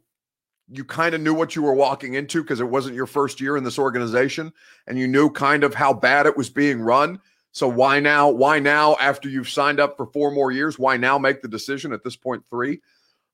you 0.70 0.84
kind 0.84 1.14
of 1.14 1.22
knew 1.22 1.34
what 1.34 1.56
you 1.56 1.62
were 1.62 1.74
walking 1.74 2.16
into 2.16 2.42
because 2.42 2.60
it 2.60 2.70
wasn't 2.70 2.96
your 2.96 3.06
first 3.06 3.40
year 3.40 3.58
in 3.58 3.64
this 3.64 3.78
organization 3.78 4.52
and 4.88 4.98
you 4.98 5.08
knew 5.08 5.30
kind 5.30 5.64
of 5.64 5.76
how 5.76 5.94
bad 5.94 6.26
it 6.26 6.38
was 6.38 6.50
being 6.50 6.82
run. 6.82 7.20
So 7.56 7.70
why 7.70 8.02
now? 8.02 8.28
Why 8.30 8.60
now 8.60 8.98
after 9.00 9.30
you've 9.30 9.48
signed 9.48 9.80
up 9.80 9.96
for 9.96 10.08
four 10.08 10.30
more 10.30 10.52
years? 10.52 10.78
Why 10.78 10.98
now 10.98 11.18
make 11.18 11.42
the 11.42 11.48
decision 11.48 11.94
at 11.94 12.04
this 12.04 12.18
point 12.18 12.44
three? 12.50 12.82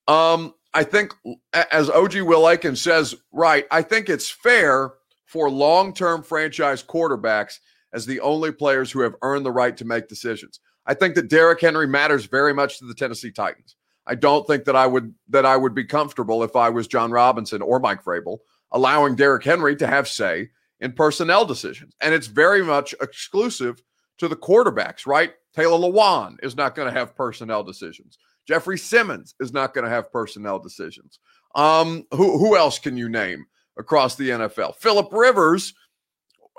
Um, 0.07 0.53
I 0.75 0.83
think, 0.83 1.15
as 1.51 1.89
OG 1.89 2.21
Will 2.21 2.75
says, 2.75 3.15
right, 3.31 3.65
I 3.71 3.81
think 3.81 4.09
it's 4.09 4.29
fair 4.29 4.93
for 5.25 5.49
long 5.49 5.91
term 5.91 6.21
franchise 6.21 6.83
quarterbacks 6.83 7.57
as 7.93 8.05
the 8.05 8.19
only 8.19 8.51
players 8.51 8.91
who 8.91 9.01
have 9.01 9.15
earned 9.23 9.43
the 9.43 9.51
right 9.51 9.75
to 9.77 9.85
make 9.85 10.07
decisions. 10.07 10.59
I 10.85 10.93
think 10.93 11.15
that 11.15 11.27
Derrick 11.27 11.59
Henry 11.59 11.87
matters 11.87 12.25
very 12.25 12.53
much 12.53 12.77
to 12.77 12.85
the 12.85 12.93
Tennessee 12.93 13.31
Titans. 13.31 13.75
I 14.05 14.13
don't 14.13 14.45
think 14.45 14.65
that 14.65 14.75
I 14.75 14.85
would 14.85 15.15
that 15.29 15.47
I 15.47 15.57
would 15.57 15.73
be 15.73 15.85
comfortable 15.85 16.43
if 16.43 16.55
I 16.55 16.69
was 16.69 16.87
Jon 16.87 17.09
Robinson 17.09 17.63
or 17.63 17.79
Mike 17.79 18.03
Vrabel 18.03 18.37
allowing 18.71 19.15
Derrick 19.15 19.43
Henry 19.43 19.75
to 19.77 19.87
have 19.87 20.07
say 20.07 20.51
in 20.79 20.91
personnel 20.93 21.43
decisions. 21.43 21.95
And 21.99 22.13
it's 22.13 22.27
very 22.27 22.63
much 22.63 22.93
exclusive 23.01 23.81
to 24.21 24.27
the 24.27 24.35
quarterbacks, 24.35 25.07
right? 25.07 25.33
Taylor 25.55 25.79
Lewan 25.79 26.35
is 26.43 26.55
not 26.55 26.75
going 26.75 26.87
to 26.87 26.97
have 26.97 27.15
personnel 27.15 27.63
decisions. 27.63 28.19
Jeffrey 28.47 28.77
Simmons 28.77 29.33
is 29.39 29.51
not 29.51 29.73
going 29.73 29.83
to 29.83 29.89
have 29.89 30.11
personnel 30.11 30.59
decisions. 30.59 31.17
Um, 31.55 32.05
who 32.11 32.37
who 32.37 32.55
else 32.55 32.77
can 32.77 32.95
you 32.95 33.09
name 33.09 33.45
across 33.79 34.15
the 34.15 34.29
NFL? 34.29 34.75
Philip 34.75 35.11
Rivers. 35.11 35.73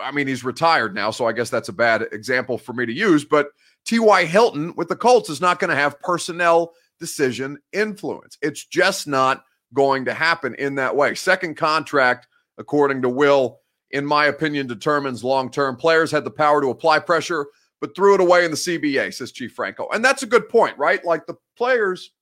I 0.02 0.10
mean, 0.10 0.26
he's 0.26 0.42
retired 0.42 0.92
now, 0.92 1.12
so 1.12 1.26
I 1.26 1.32
guess 1.32 1.50
that's 1.50 1.68
a 1.68 1.72
bad 1.72 2.02
example 2.10 2.58
for 2.58 2.72
me 2.72 2.84
to 2.84 2.92
use. 2.92 3.24
But 3.24 3.50
T.Y. 3.84 4.24
Hilton 4.24 4.74
with 4.76 4.88
the 4.88 4.96
Colts 4.96 5.30
is 5.30 5.40
not 5.40 5.60
going 5.60 5.70
to 5.70 5.76
have 5.76 6.00
personnel 6.00 6.72
decision 6.98 7.58
influence. 7.72 8.38
It's 8.42 8.64
just 8.64 9.06
not 9.06 9.44
going 9.72 10.04
to 10.06 10.14
happen 10.14 10.56
in 10.56 10.74
that 10.76 10.96
way. 10.96 11.14
Second 11.14 11.56
contract, 11.56 12.26
according 12.58 13.02
to 13.02 13.08
Will, 13.08 13.60
in 13.92 14.04
my 14.06 14.26
opinion, 14.26 14.66
determines 14.66 15.22
long 15.22 15.50
term. 15.50 15.76
Players 15.76 16.10
had 16.10 16.24
the 16.24 16.30
power 16.30 16.60
to 16.60 16.70
apply 16.70 16.98
pressure, 16.98 17.46
but 17.80 17.94
threw 17.94 18.14
it 18.14 18.20
away 18.20 18.44
in 18.44 18.50
the 18.50 18.56
CBA, 18.56 19.12
says 19.14 19.32
Chief 19.32 19.52
Franco. 19.52 19.88
And 19.92 20.04
that's 20.04 20.22
a 20.22 20.26
good 20.26 20.48
point, 20.48 20.76
right? 20.78 21.04
Like 21.04 21.26
the 21.26 21.36
players, 21.56 22.12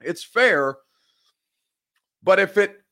it's 0.00 0.24
fair, 0.24 0.76
but 2.22 2.38
if 2.38 2.56
it 2.56 2.82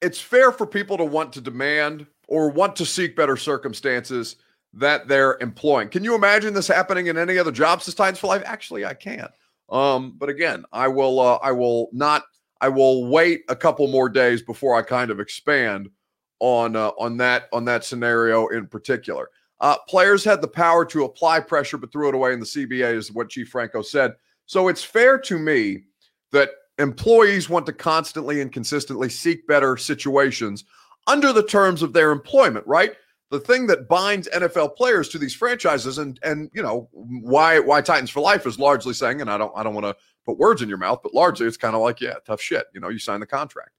it's 0.00 0.20
fair 0.20 0.50
for 0.50 0.66
people 0.66 0.96
to 0.96 1.04
want 1.04 1.32
to 1.34 1.40
demand 1.40 2.06
or 2.26 2.48
want 2.48 2.74
to 2.76 2.86
seek 2.86 3.14
better 3.16 3.36
circumstances 3.36 4.36
that 4.72 5.08
they're 5.08 5.36
employing. 5.40 5.88
Can 5.88 6.04
you 6.04 6.14
imagine 6.14 6.54
this 6.54 6.68
happening 6.68 7.08
in 7.08 7.18
any 7.18 7.38
other 7.38 7.52
job 7.52 7.82
Titans 7.82 8.18
for 8.18 8.28
Life? 8.28 8.42
Actually, 8.46 8.84
I 8.84 8.94
can't. 8.94 9.30
Um, 9.68 10.14
but 10.16 10.28
again, 10.28 10.64
I 10.72 10.88
will 10.88 11.20
uh, 11.20 11.38
I 11.42 11.52
will 11.52 11.88
not 11.92 12.24
I 12.60 12.68
will 12.68 13.06
wait 13.06 13.42
a 13.48 13.56
couple 13.56 13.86
more 13.88 14.08
days 14.08 14.42
before 14.42 14.74
I 14.74 14.82
kind 14.82 15.10
of 15.10 15.20
expand 15.20 15.90
on 16.40 16.74
uh, 16.74 16.90
on 16.98 17.16
that 17.18 17.48
on 17.52 17.64
that 17.66 17.84
scenario 17.84 18.48
in 18.48 18.66
particular. 18.66 19.30
Uh, 19.60 19.76
players 19.88 20.24
had 20.24 20.40
the 20.40 20.48
power 20.48 20.84
to 20.86 21.04
apply 21.04 21.38
pressure, 21.38 21.76
but 21.76 21.92
threw 21.92 22.08
it 22.08 22.14
away 22.14 22.32
in 22.32 22.40
the 22.40 22.46
CBA, 22.46 22.94
is 22.94 23.12
what 23.12 23.28
Chief 23.28 23.48
Franco 23.48 23.82
said. 23.82 24.14
So 24.46 24.68
it's 24.68 24.82
fair 24.82 25.18
to 25.18 25.38
me 25.38 25.84
that 26.32 26.50
employees 26.78 27.50
want 27.50 27.66
to 27.66 27.72
constantly 27.72 28.40
and 28.40 28.50
consistently 28.50 29.10
seek 29.10 29.46
better 29.46 29.76
situations 29.76 30.64
under 31.06 31.32
the 31.32 31.42
terms 31.42 31.82
of 31.82 31.92
their 31.92 32.10
employment, 32.10 32.66
right? 32.66 32.94
The 33.30 33.40
thing 33.40 33.66
that 33.68 33.86
binds 33.86 34.28
NFL 34.34 34.76
players 34.76 35.08
to 35.10 35.18
these 35.18 35.34
franchises 35.34 35.98
and 35.98 36.18
and 36.24 36.50
you 36.52 36.62
know 36.62 36.88
why 36.92 37.60
why 37.60 37.80
Titans 37.80 38.10
for 38.10 38.20
life 38.20 38.46
is 38.46 38.58
largely 38.58 38.94
saying 38.94 39.20
and 39.20 39.30
I 39.30 39.38
don't 39.38 39.52
I 39.54 39.62
don't 39.62 39.74
want 39.74 39.86
to 39.86 39.96
put 40.26 40.38
words 40.38 40.62
in 40.62 40.68
your 40.68 40.78
mouth 40.78 41.00
but 41.02 41.14
largely 41.14 41.46
it's 41.46 41.56
kind 41.56 41.76
of 41.76 41.82
like 41.82 42.00
yeah 42.00 42.14
tough 42.26 42.40
shit 42.40 42.66
you 42.74 42.80
know 42.80 42.88
you 42.88 42.98
sign 42.98 43.20
the 43.20 43.26
contract 43.26 43.70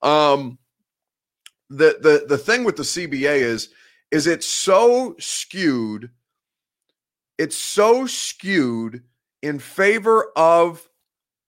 um 0.00 0.58
the 1.76 1.98
the 2.00 2.26
the 2.28 2.38
thing 2.38 2.64
with 2.64 2.76
the 2.76 2.82
CBA 2.82 3.40
is 3.40 3.70
is 4.10 4.26
it's 4.26 4.46
so 4.46 5.16
skewed 5.18 6.10
it's 7.38 7.56
so 7.56 8.06
skewed 8.06 9.02
in 9.42 9.58
favor 9.58 10.30
of 10.36 10.88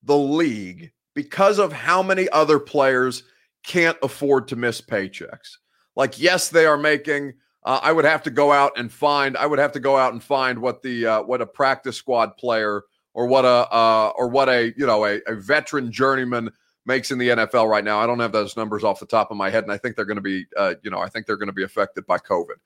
the 0.03 0.17
league 0.17 0.93
because 1.15 1.59
of 1.59 1.73
how 1.73 2.03
many 2.03 2.29
other 2.31 2.59
players 2.59 3.23
can't 3.65 3.97
afford 4.03 4.49
to 4.49 4.57
miss 4.57 4.81
paychecks. 4.81 5.57
Like, 5.95 6.21
yes, 6.21 6.49
they 6.49 6.67
are 6.67 6.77
making. 6.77 7.35
Uh, 7.65 7.81
I 7.83 7.93
would 7.93 8.05
have 8.05 8.23
to 8.25 8.31
go 8.31 8.53
out 8.53 8.73
and 8.77 8.93
find. 8.93 9.37
I 9.37 9.47
would 9.47 9.59
have 9.59 9.73
to 9.73 9.81
go 9.81 9.97
out 9.97 10.13
and 10.13 10.23
find 10.23 10.59
what 10.61 10.83
the 10.83 11.07
uh, 11.07 11.23
what 11.23 11.41
a 11.41 11.47
practice 11.47 11.97
squad 11.97 12.37
player 12.37 12.83
or 13.15 13.27
what 13.27 13.45
a 13.45 13.73
uh, 13.75 14.13
or 14.17 14.29
what 14.29 14.49
a 14.49 14.73
you 14.77 14.87
know 14.87 15.05
a, 15.05 15.21
a 15.27 15.35
veteran 15.35 15.91
journeyman 15.91 16.51
makes 16.87 17.11
in 17.11 17.19
the 17.19 17.29
NFL 17.29 17.69
right 17.69 17.85
now. 17.85 17.99
I 17.99 18.07
don't 18.07 18.21
have 18.21 18.33
those 18.33 18.57
numbers 18.57 18.85
off 18.85 19.01
the 19.01 19.07
top 19.07 19.31
of 19.31 19.37
my 19.37 19.51
head, 19.51 19.65
and 19.65 19.73
I 19.73 19.79
think 19.79 19.97
they're 19.97 20.05
going 20.05 20.17
to 20.17 20.23
be 20.23 20.47
uh, 20.57 20.75
you 20.83 20.91
know 20.91 21.01
I 21.01 21.09
think 21.09 21.27
they're 21.27 21.37
going 21.37 21.49
to 21.49 21.53
be 21.53 21.65
affected 21.65 22.07
by 22.07 22.19
COVID. 22.19 22.57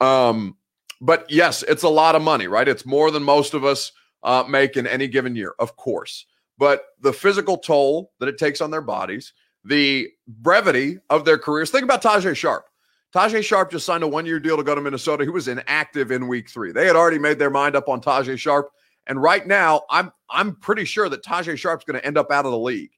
Um, 0.00 0.56
but 1.00 1.30
yes, 1.30 1.62
it's 1.62 1.82
a 1.84 1.88
lot 1.88 2.14
of 2.14 2.22
money, 2.22 2.48
right? 2.48 2.66
It's 2.68 2.86
more 2.86 3.10
than 3.10 3.22
most 3.22 3.54
of 3.54 3.64
us 3.64 3.92
uh, 4.22 4.44
make 4.48 4.76
in 4.76 4.86
any 4.86 5.06
given 5.06 5.36
year, 5.36 5.54
of 5.58 5.76
course. 5.76 6.26
But 6.56 6.86
the 7.00 7.12
physical 7.12 7.56
toll 7.56 8.12
that 8.18 8.28
it 8.28 8.38
takes 8.38 8.60
on 8.60 8.70
their 8.70 8.82
bodies 8.82 9.32
the 9.64 10.08
brevity 10.26 10.98
of 11.10 11.24
their 11.24 11.38
careers. 11.38 11.70
Think 11.70 11.84
about 11.84 12.02
Tajae 12.02 12.34
Sharpe. 12.34 12.66
Tajae 13.14 13.42
Sharpe 13.42 13.70
just 13.70 13.86
signed 13.86 14.02
a 14.02 14.08
one 14.08 14.26
year 14.26 14.40
deal 14.40 14.56
to 14.56 14.62
go 14.62 14.74
to 14.74 14.80
Minnesota. 14.80 15.24
He 15.24 15.30
was 15.30 15.48
inactive 15.48 16.10
in 16.10 16.28
week 16.28 16.48
three. 16.48 16.72
They 16.72 16.86
had 16.86 16.96
already 16.96 17.18
made 17.18 17.38
their 17.38 17.50
mind 17.50 17.76
up 17.76 17.88
on 17.88 18.00
Tajae 18.00 18.38
Sharpe. 18.38 18.70
And 19.06 19.22
right 19.22 19.46
now, 19.46 19.82
I'm 19.90 20.12
I'm 20.30 20.56
pretty 20.56 20.84
sure 20.84 21.08
that 21.08 21.24
Tajae 21.24 21.56
Sharpe's 21.56 21.84
going 21.84 21.98
to 21.98 22.06
end 22.06 22.18
up 22.18 22.30
out 22.30 22.44
of 22.44 22.52
the 22.52 22.58
league. 22.58 22.90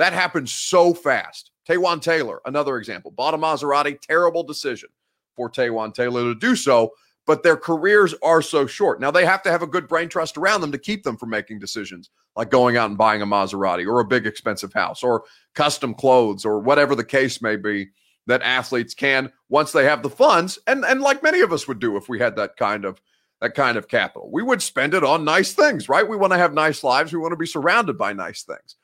That 0.00 0.12
happened 0.12 0.48
so 0.48 0.94
fast. 0.94 1.52
Taywan 1.68 2.02
Taylor, 2.02 2.40
another 2.46 2.78
example. 2.78 3.12
Bought 3.12 3.34
a 3.34 3.38
Maserati, 3.38 4.00
terrible 4.00 4.42
decision 4.42 4.88
for 5.36 5.48
Taywan 5.48 5.94
Taylor 5.94 6.24
to 6.24 6.34
do 6.34 6.56
so 6.56 6.92
but 7.30 7.44
their 7.44 7.56
careers 7.56 8.12
are 8.24 8.42
so 8.42 8.66
short. 8.66 9.00
Now 9.00 9.12
they 9.12 9.24
have 9.24 9.40
to 9.44 9.52
have 9.52 9.62
a 9.62 9.66
good 9.68 9.86
brain 9.86 10.08
trust 10.08 10.36
around 10.36 10.62
them 10.62 10.72
to 10.72 10.78
keep 10.78 11.04
them 11.04 11.16
from 11.16 11.30
making 11.30 11.60
decisions 11.60 12.10
like 12.34 12.50
going 12.50 12.76
out 12.76 12.88
and 12.88 12.98
buying 12.98 13.22
a 13.22 13.26
Maserati 13.26 13.86
or 13.86 14.00
a 14.00 14.04
big 14.04 14.26
expensive 14.26 14.72
house 14.72 15.04
or 15.04 15.22
custom 15.54 15.94
clothes 15.94 16.44
or 16.44 16.58
whatever 16.58 16.96
the 16.96 17.04
case 17.04 17.40
may 17.40 17.54
be 17.54 17.88
that 18.26 18.42
athletes 18.42 18.94
can 18.94 19.30
once 19.48 19.70
they 19.70 19.84
have 19.84 20.02
the 20.02 20.10
funds 20.10 20.58
and 20.66 20.84
and 20.84 21.02
like 21.02 21.22
many 21.22 21.40
of 21.40 21.52
us 21.52 21.68
would 21.68 21.78
do 21.78 21.96
if 21.96 22.08
we 22.08 22.18
had 22.18 22.34
that 22.34 22.56
kind 22.56 22.84
of 22.84 23.00
that 23.40 23.54
kind 23.54 23.78
of 23.78 23.86
capital. 23.86 24.28
We 24.32 24.42
would 24.42 24.60
spend 24.60 24.92
it 24.92 25.04
on 25.04 25.24
nice 25.24 25.52
things, 25.52 25.88
right? 25.88 26.08
We 26.08 26.16
want 26.16 26.32
to 26.32 26.38
have 26.38 26.52
nice 26.52 26.82
lives, 26.82 27.12
we 27.12 27.20
want 27.20 27.30
to 27.30 27.36
be 27.36 27.46
surrounded 27.46 27.96
by 27.96 28.12
nice 28.12 28.42
things. 28.42 28.74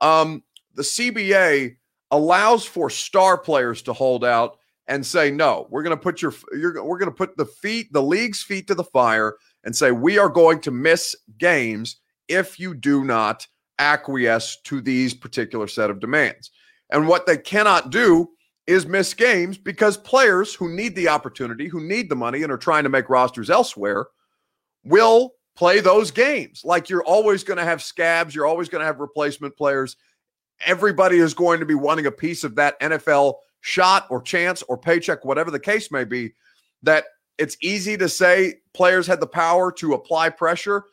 Um, 0.00 0.42
the 0.74 0.82
CBA 0.82 1.76
allows 2.10 2.64
for 2.64 2.90
star 2.90 3.38
players 3.38 3.82
to 3.82 3.92
hold 3.92 4.24
out 4.24 4.58
and 4.88 5.06
say 5.06 5.30
no 5.30 5.66
we're 5.70 5.82
going 5.82 5.96
to 5.96 6.02
put 6.02 6.20
your 6.20 6.34
we're 6.52 6.98
going 6.98 7.06
to 7.06 7.10
put 7.10 7.36
the 7.36 7.46
feet 7.46 7.92
the 7.92 8.02
league's 8.02 8.42
feet 8.42 8.66
to 8.66 8.74
the 8.74 8.84
fire 8.84 9.36
and 9.64 9.74
say 9.74 9.92
we 9.92 10.18
are 10.18 10.28
going 10.28 10.60
to 10.60 10.70
miss 10.70 11.14
games 11.38 12.00
if 12.28 12.58
you 12.58 12.74
do 12.74 13.04
not 13.04 13.46
acquiesce 13.78 14.58
to 14.64 14.80
these 14.80 15.14
particular 15.14 15.66
set 15.66 15.90
of 15.90 16.00
demands. 16.00 16.50
And 16.90 17.08
what 17.08 17.26
they 17.26 17.36
cannot 17.36 17.90
do 17.90 18.30
is 18.66 18.86
miss 18.86 19.12
games 19.12 19.58
because 19.58 19.96
players 19.96 20.54
who 20.54 20.68
need 20.68 20.94
the 20.94 21.08
opportunity 21.08 21.66
who 21.68 21.80
need 21.80 22.08
the 22.08 22.16
money 22.16 22.42
and 22.42 22.52
are 22.52 22.58
trying 22.58 22.84
to 22.84 22.90
make 22.90 23.08
rosters 23.08 23.50
elsewhere 23.50 24.06
will 24.84 25.32
play 25.56 25.80
those 25.80 26.10
games. 26.10 26.62
Like 26.64 26.88
you're 26.88 27.04
always 27.04 27.44
going 27.44 27.58
to 27.58 27.64
have 27.64 27.82
scabs 27.82 28.34
you're 28.34 28.46
always 28.46 28.68
going 28.68 28.80
to 28.80 28.86
have 28.86 29.00
replacement 29.00 29.56
players 29.56 29.96
everybody 30.66 31.18
is 31.18 31.34
going 31.34 31.60
to 31.60 31.66
be 31.66 31.74
wanting 31.74 32.06
a 32.06 32.12
piece 32.12 32.44
of 32.44 32.54
that 32.56 32.78
NFL 32.80 33.36
shot 33.60 34.06
or 34.10 34.20
chance 34.20 34.62
or 34.62 34.76
paycheck, 34.76 35.24
whatever 35.24 35.50
the 35.50 35.60
case 35.60 35.90
may 35.90 36.04
be, 36.04 36.32
that 36.82 37.04
it's 37.38 37.56
easy 37.62 37.96
to 37.96 38.08
say 38.08 38.56
players 38.74 39.06
had 39.06 39.20
the 39.20 39.26
power 39.26 39.72
to 39.72 39.94
apply 39.94 40.28
pressure, 40.30 40.84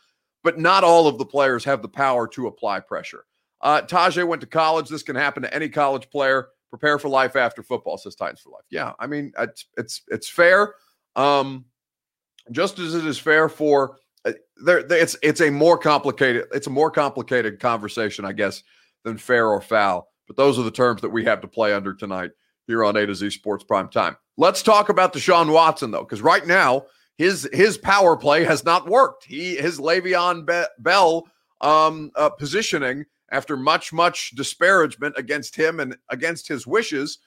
but 0.43 0.59
not 0.59 0.83
all 0.83 1.07
of 1.07 1.17
the 1.17 1.25
players 1.25 1.63
have 1.65 1.81
the 1.81 1.89
power 1.89 2.27
to 2.27 2.47
apply 2.47 2.79
pressure. 2.79 3.25
Uh, 3.61 3.81
Tajae 3.81 4.27
went 4.27 4.41
to 4.41 4.47
college. 4.47 4.87
This 4.89 5.03
can 5.03 5.15
happen 5.15 5.43
to 5.43 5.53
any 5.53 5.67
college 5.67 6.09
player. 6.09 6.49
Prepare 6.69 6.99
for 6.99 7.09
life 7.09 7.35
after 7.35 7.63
football, 7.63 7.97
says 7.97 8.15
Titans 8.15 8.41
for 8.41 8.51
life. 8.51 8.63
Yeah, 8.69 8.93
I 8.99 9.07
mean 9.07 9.33
it's 9.37 9.65
it's 9.75 10.03
it's 10.07 10.29
fair. 10.29 10.75
Um, 11.15 11.65
just 12.51 12.79
as 12.79 12.93
it 12.93 13.05
is 13.05 13.17
fair 13.17 13.49
for 13.49 13.97
uh, 14.23 14.33
there, 14.63 14.79
it's 14.91 15.17
it's 15.23 15.41
a 15.41 15.49
more 15.49 15.77
complicated 15.77 16.45
it's 16.53 16.67
a 16.67 16.71
more 16.71 16.91
complicated 16.91 17.59
conversation, 17.59 18.23
I 18.23 18.33
guess, 18.33 18.63
than 19.09 19.17
fair 19.17 19.47
or 19.47 19.61
foul. 19.61 20.07
But 20.27 20.37
those 20.37 20.57
are 20.57 20.63
the 20.63 20.71
terms 20.71 21.01
that 21.01 21.09
we 21.09 21.25
have 21.25 21.41
to 21.41 21.47
play 21.47 21.73
under 21.73 21.93
tonight 21.93 22.31
here 22.67 22.85
on 22.85 22.95
A 22.95 23.05
to 23.05 23.15
Z 23.15 23.31
Sports 23.31 23.63
Prime 23.63 23.89
Time. 23.89 24.15
Let's 24.37 24.63
talk 24.63 24.89
about 24.89 25.11
Deshaun 25.11 25.51
Watson 25.51 25.91
though, 25.91 26.03
because 26.03 26.21
right 26.21 26.45
now 26.45 26.85
his 27.17 27.49
his 27.51 27.77
power 27.77 28.15
play 28.15 28.45
has 28.45 28.63
not 28.63 28.87
worked. 28.87 29.25
He 29.25 29.55
his 29.55 29.79
Le'Veon 29.79 30.45
Be- 30.45 30.69
Bell 30.79 31.27
um, 31.59 32.11
uh, 32.15 32.29
positioning 32.29 33.05
after 33.31 33.57
much 33.57 33.91
much 33.91 34.31
disparagement 34.31 35.15
against 35.17 35.55
him 35.55 35.79
and 35.79 35.97
against 36.09 36.47
his 36.47 36.65
wishes. 36.65 37.17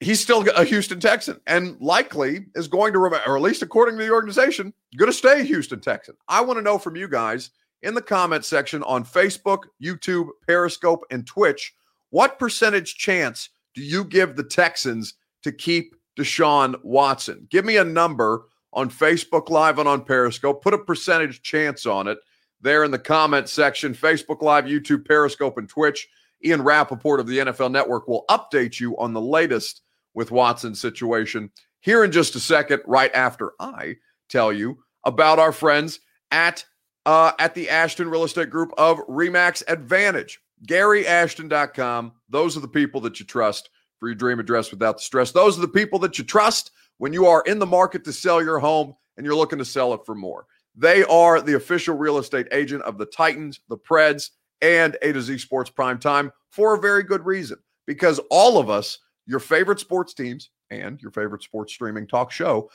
He's 0.00 0.20
still 0.20 0.46
a 0.50 0.64
Houston 0.64 1.00
Texan 1.00 1.40
and 1.46 1.80
likely 1.80 2.46
is 2.54 2.68
going 2.68 2.92
to, 2.92 2.98
remain, 2.98 3.22
or 3.26 3.36
at 3.36 3.42
least 3.42 3.62
according 3.62 3.96
to 3.96 4.04
the 4.04 4.10
organization, 4.10 4.74
going 4.98 5.10
to 5.10 5.16
stay 5.16 5.42
Houston 5.46 5.80
Texan. 5.80 6.16
I 6.28 6.42
want 6.42 6.58
to 6.58 6.62
know 6.62 6.76
from 6.76 6.96
you 6.96 7.08
guys 7.08 7.50
in 7.82 7.94
the 7.94 8.02
comment 8.02 8.44
section 8.44 8.82
on 8.84 9.04
Facebook, 9.04 9.64
YouTube, 9.82 10.28
Periscope, 10.46 11.04
and 11.10 11.26
Twitch 11.26 11.74
what 12.10 12.38
percentage 12.38 12.96
chance 12.96 13.50
do 13.74 13.82
you 13.82 14.04
give 14.04 14.36
the 14.36 14.44
Texans 14.44 15.14
to 15.42 15.52
keep 15.52 15.94
Deshaun 16.18 16.76
Watson? 16.82 17.46
Give 17.50 17.64
me 17.64 17.76
a 17.76 17.84
number 17.84 18.46
on 18.72 18.90
Facebook 18.90 19.50
Live 19.50 19.78
and 19.78 19.88
on 19.88 20.04
Periscope. 20.04 20.62
Put 20.62 20.74
a 20.74 20.78
percentage 20.78 21.42
chance 21.42 21.84
on 21.84 22.06
it 22.08 22.18
there 22.60 22.84
in 22.84 22.90
the 22.90 22.98
comment 22.98 23.48
section. 23.48 23.92
Facebook 23.92 24.40
Live, 24.40 24.64
YouTube, 24.64 25.04
Periscope, 25.04 25.58
and 25.58 25.68
Twitch. 25.68 26.08
Ian 26.44 26.62
Rapoport 26.62 27.20
of 27.20 27.26
the 27.26 27.38
NFL 27.38 27.70
Network 27.70 28.08
will 28.08 28.24
update 28.30 28.78
you 28.78 28.96
on 28.98 29.12
the 29.12 29.20
latest 29.20 29.82
with 30.14 30.30
Watson's 30.30 30.80
situation 30.80 31.50
here 31.80 32.04
in 32.04 32.12
just 32.12 32.34
a 32.34 32.40
second, 32.40 32.82
right 32.86 33.14
after 33.14 33.52
I 33.60 33.96
tell 34.28 34.52
you 34.52 34.78
about 35.04 35.38
our 35.38 35.52
friends 35.52 36.00
at 36.30 36.64
uh, 37.06 37.32
at 37.38 37.54
the 37.54 37.70
Ashton 37.70 38.10
Real 38.10 38.24
Estate 38.24 38.50
Group 38.50 38.74
of 38.76 38.98
Remax 39.06 39.62
Advantage. 39.68 40.40
GaryAshton.com. 40.66 42.12
Those 42.28 42.56
are 42.56 42.60
the 42.60 42.68
people 42.68 43.00
that 43.02 43.20
you 43.20 43.26
trust 43.26 43.70
for 43.98 44.08
your 44.08 44.14
dream 44.14 44.40
address 44.40 44.70
without 44.70 44.98
the 44.98 45.04
stress. 45.04 45.30
Those 45.30 45.56
are 45.56 45.62
the 45.62 45.68
people 45.68 45.98
that 46.00 46.18
you 46.18 46.24
trust 46.24 46.72
when 46.98 47.12
you 47.12 47.26
are 47.26 47.42
in 47.46 47.58
the 47.58 47.66
market 47.66 48.04
to 48.04 48.12
sell 48.12 48.42
your 48.42 48.58
home 48.58 48.94
and 49.16 49.24
you're 49.24 49.36
looking 49.36 49.58
to 49.58 49.64
sell 49.64 49.94
it 49.94 50.00
for 50.04 50.14
more. 50.14 50.46
They 50.74 51.04
are 51.04 51.40
the 51.40 51.54
official 51.54 51.96
real 51.96 52.18
estate 52.18 52.48
agent 52.52 52.82
of 52.82 52.98
the 52.98 53.06
Titans, 53.06 53.60
the 53.68 53.78
Preds, 53.78 54.30
and 54.60 54.96
A 55.02 55.12
to 55.12 55.22
Z 55.22 55.38
Sports 55.38 55.70
Prime 55.70 55.98
Time 55.98 56.32
for 56.50 56.74
a 56.74 56.80
very 56.80 57.02
good 57.02 57.24
reason. 57.24 57.58
Because 57.86 58.18
all 58.30 58.58
of 58.58 58.68
us, 58.68 58.98
your 59.26 59.40
favorite 59.40 59.80
sports 59.80 60.12
teams 60.12 60.50
and 60.70 61.00
your 61.00 61.12
favorite 61.12 61.42
sports 61.42 61.72
streaming 61.72 62.06
talk 62.06 62.30
show, 62.32 62.68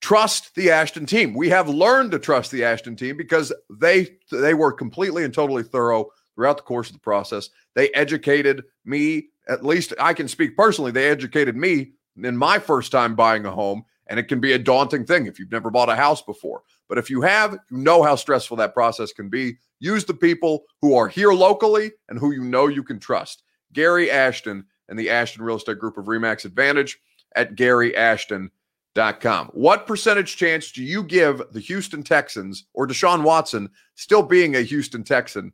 trust 0.00 0.54
the 0.54 0.70
Ashton 0.70 1.06
team. 1.06 1.34
We 1.34 1.48
have 1.50 1.68
learned 1.68 2.12
to 2.12 2.18
trust 2.18 2.50
the 2.50 2.64
Ashton 2.64 2.96
team 2.96 3.16
because 3.16 3.52
they 3.70 4.16
they 4.30 4.54
were 4.54 4.72
completely 4.72 5.24
and 5.24 5.32
totally 5.32 5.62
thorough 5.62 6.10
throughout 6.34 6.56
the 6.56 6.62
course 6.62 6.88
of 6.88 6.94
the 6.94 7.00
process. 7.00 7.50
They 7.74 7.90
educated 7.90 8.64
me, 8.84 9.28
at 9.48 9.64
least 9.64 9.92
I 9.98 10.14
can 10.14 10.28
speak 10.28 10.56
personally, 10.56 10.90
they 10.90 11.08
educated 11.08 11.56
me 11.56 11.92
in 12.16 12.36
my 12.36 12.58
first 12.58 12.92
time 12.92 13.14
buying 13.14 13.46
a 13.46 13.50
home. 13.50 13.84
And 14.06 14.18
it 14.18 14.24
can 14.24 14.40
be 14.40 14.54
a 14.54 14.58
daunting 14.58 15.06
thing 15.06 15.26
if 15.26 15.38
you've 15.38 15.52
never 15.52 15.70
bought 15.70 15.88
a 15.88 15.94
house 15.94 16.20
before. 16.20 16.62
But 16.88 16.98
if 16.98 17.10
you 17.10 17.20
have, 17.20 17.52
you 17.70 17.76
know 17.76 18.02
how 18.02 18.16
stressful 18.16 18.56
that 18.56 18.74
process 18.74 19.12
can 19.12 19.28
be. 19.28 19.56
Use 19.78 20.04
the 20.04 20.14
people 20.14 20.64
who 20.82 20.96
are 20.96 21.06
here 21.06 21.32
locally 21.32 21.92
and 22.08 22.18
who 22.18 22.32
you 22.32 22.42
know 22.42 22.66
you 22.66 22.82
can 22.82 22.98
trust. 22.98 23.44
Gary 23.72 24.10
Ashton 24.10 24.66
and 24.88 24.98
the 24.98 25.10
Ashton 25.10 25.44
Real 25.44 25.58
Estate 25.58 25.78
Group 25.78 25.96
of 25.96 26.06
Remax 26.06 26.44
Advantage 26.44 26.98
at 27.36 27.54
GaryAshton.com. 28.94 29.50
What 29.52 29.86
percentage 29.86 30.36
chance 30.36 30.72
do 30.72 30.82
you 30.82 31.02
give 31.02 31.42
the 31.52 31.60
Houston 31.60 32.02
Texans 32.02 32.64
or 32.74 32.86
Deshaun 32.86 33.22
Watson 33.22 33.68
still 33.94 34.22
being 34.22 34.56
a 34.56 34.62
Houston 34.62 35.04
Texan 35.04 35.52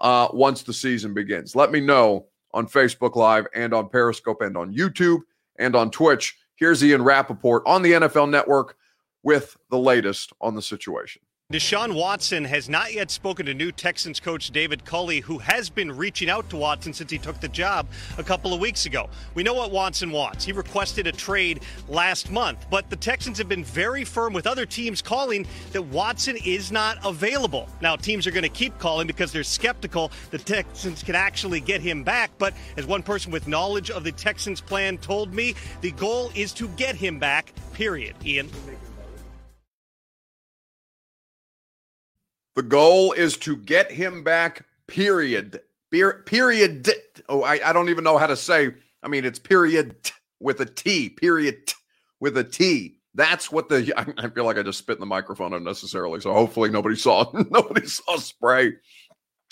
uh, 0.00 0.28
once 0.32 0.62
the 0.62 0.72
season 0.72 1.14
begins? 1.14 1.54
Let 1.54 1.72
me 1.72 1.80
know 1.80 2.26
on 2.52 2.66
Facebook 2.66 3.16
Live 3.16 3.46
and 3.54 3.74
on 3.74 3.88
Periscope 3.88 4.40
and 4.42 4.56
on 4.56 4.74
YouTube 4.74 5.20
and 5.58 5.76
on 5.76 5.90
Twitch. 5.90 6.36
Here's 6.56 6.82
Ian 6.82 7.02
Rapoport 7.02 7.62
on 7.66 7.82
the 7.82 7.92
NFL 7.92 8.30
Network 8.30 8.76
with 9.22 9.56
the 9.70 9.78
latest 9.78 10.32
on 10.40 10.54
the 10.54 10.62
situation. 10.62 11.22
Deshaun 11.50 11.94
Watson 11.94 12.44
has 12.44 12.68
not 12.68 12.92
yet 12.92 13.10
spoken 13.10 13.46
to 13.46 13.54
new 13.54 13.72
Texans 13.72 14.20
coach 14.20 14.50
David 14.50 14.84
Culley, 14.84 15.20
who 15.20 15.38
has 15.38 15.70
been 15.70 15.90
reaching 15.90 16.28
out 16.28 16.50
to 16.50 16.58
Watson 16.58 16.92
since 16.92 17.10
he 17.10 17.16
took 17.16 17.40
the 17.40 17.48
job 17.48 17.88
a 18.18 18.22
couple 18.22 18.52
of 18.52 18.60
weeks 18.60 18.84
ago. 18.84 19.08
We 19.32 19.42
know 19.44 19.54
what 19.54 19.70
Watson 19.70 20.10
wants. 20.10 20.44
He 20.44 20.52
requested 20.52 21.06
a 21.06 21.12
trade 21.12 21.62
last 21.88 22.30
month, 22.30 22.66
but 22.70 22.90
the 22.90 22.96
Texans 22.96 23.38
have 23.38 23.48
been 23.48 23.64
very 23.64 24.04
firm 24.04 24.34
with 24.34 24.46
other 24.46 24.66
teams 24.66 25.00
calling 25.00 25.46
that 25.72 25.80
Watson 25.80 26.36
is 26.44 26.70
not 26.70 26.98
available. 27.02 27.66
Now, 27.80 27.96
teams 27.96 28.26
are 28.26 28.30
going 28.30 28.42
to 28.42 28.50
keep 28.50 28.78
calling 28.78 29.06
because 29.06 29.32
they're 29.32 29.42
skeptical 29.42 30.12
the 30.30 30.36
Texans 30.36 31.02
can 31.02 31.14
actually 31.14 31.60
get 31.60 31.80
him 31.80 32.04
back. 32.04 32.30
But 32.36 32.52
as 32.76 32.84
one 32.84 33.02
person 33.02 33.32
with 33.32 33.48
knowledge 33.48 33.90
of 33.90 34.04
the 34.04 34.12
Texans 34.12 34.60
plan 34.60 34.98
told 34.98 35.32
me, 35.32 35.54
the 35.80 35.92
goal 35.92 36.30
is 36.34 36.52
to 36.52 36.68
get 36.68 36.94
him 36.94 37.18
back, 37.18 37.54
period. 37.72 38.16
Ian. 38.22 38.50
The 42.58 42.64
goal 42.64 43.12
is 43.12 43.36
to 43.36 43.56
get 43.56 43.92
him 43.92 44.24
back, 44.24 44.66
period. 44.88 45.60
period. 45.92 46.90
Oh, 47.28 47.44
I, 47.44 47.60
I 47.64 47.72
don't 47.72 47.88
even 47.88 48.02
know 48.02 48.18
how 48.18 48.26
to 48.26 48.34
say. 48.34 48.74
I 49.00 49.06
mean, 49.06 49.24
it's 49.24 49.38
period 49.38 49.94
with 50.40 50.58
a 50.58 50.64
T, 50.64 51.08
period 51.08 51.72
with 52.18 52.36
a 52.36 52.42
T. 52.42 52.96
That's 53.14 53.52
what 53.52 53.68
the 53.68 53.94
I, 54.18 54.28
feel 54.30 54.44
like 54.44 54.58
I 54.58 54.64
just 54.64 54.80
spit 54.80 54.96
in 54.96 55.00
the 55.00 55.06
microphone 55.06 55.52
unnecessarily. 55.52 56.18
So 56.18 56.32
hopefully 56.32 56.68
nobody 56.68 56.96
saw 56.96 57.30
nobody 57.50 57.86
saw 57.86 58.16
spray 58.16 58.72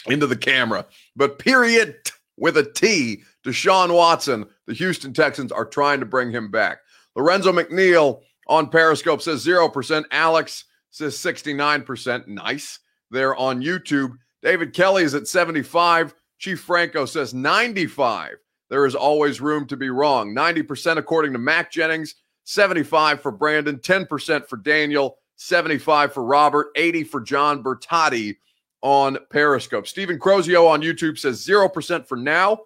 into 0.07 0.27
the 0.27 0.37
camera. 0.37 0.85
But 1.15 1.39
period 1.39 1.95
with 2.37 2.57
a 2.57 2.65
T, 2.65 3.23
Deshaun 3.45 3.95
Watson, 3.95 4.47
the 4.67 4.75
Houston 4.75 5.13
Texans 5.13 5.53
are 5.53 5.65
trying 5.65 6.01
to 6.01 6.07
bring 6.07 6.33
him 6.33 6.51
back. 6.51 6.79
Lorenzo 7.15 7.53
McNeil 7.53 8.23
on 8.49 8.69
Periscope 8.69 9.23
says 9.23 9.47
0%. 9.47 10.05
Alex 10.11 10.65
says 10.91 11.15
69%. 11.15 12.27
Nice 12.27 12.81
there 13.11 13.37
on 13.37 13.63
YouTube. 13.63 14.17
David 14.43 14.73
Kelly 14.73 15.03
is 15.03 15.15
at 15.15 15.29
75. 15.29 16.15
Chief 16.39 16.61
Franco 16.61 17.07
says 17.07 17.35
95. 17.35 18.37
There 18.69 18.87
is 18.87 18.95
always 18.95 19.41
room 19.41 19.67
to 19.69 19.77
be 19.77 19.91
wrong. 19.91 20.35
90% 20.35 20.99
according 20.99 21.33
to 21.33 21.39
Mac 21.39 21.71
Jennings, 21.71 22.17
75 22.45 23.21
for 23.21 23.31
Brandon, 23.31 23.79
10% 23.79 24.47
for 24.47 24.57
Daniel, 24.57 25.19
75 25.37 26.13
for 26.13 26.25
Robert, 26.25 26.69
80 26.77 27.05
for 27.05 27.21
John 27.21 27.63
Bertotti 27.63 28.37
on 28.83 29.19
Periscope. 29.31 29.87
Stephen 29.87 30.19
Crozio 30.19 30.69
on 30.69 30.83
YouTube 30.83 31.19
says 31.19 31.45
0% 31.47 32.07
for 32.07 32.17
now 32.17 32.61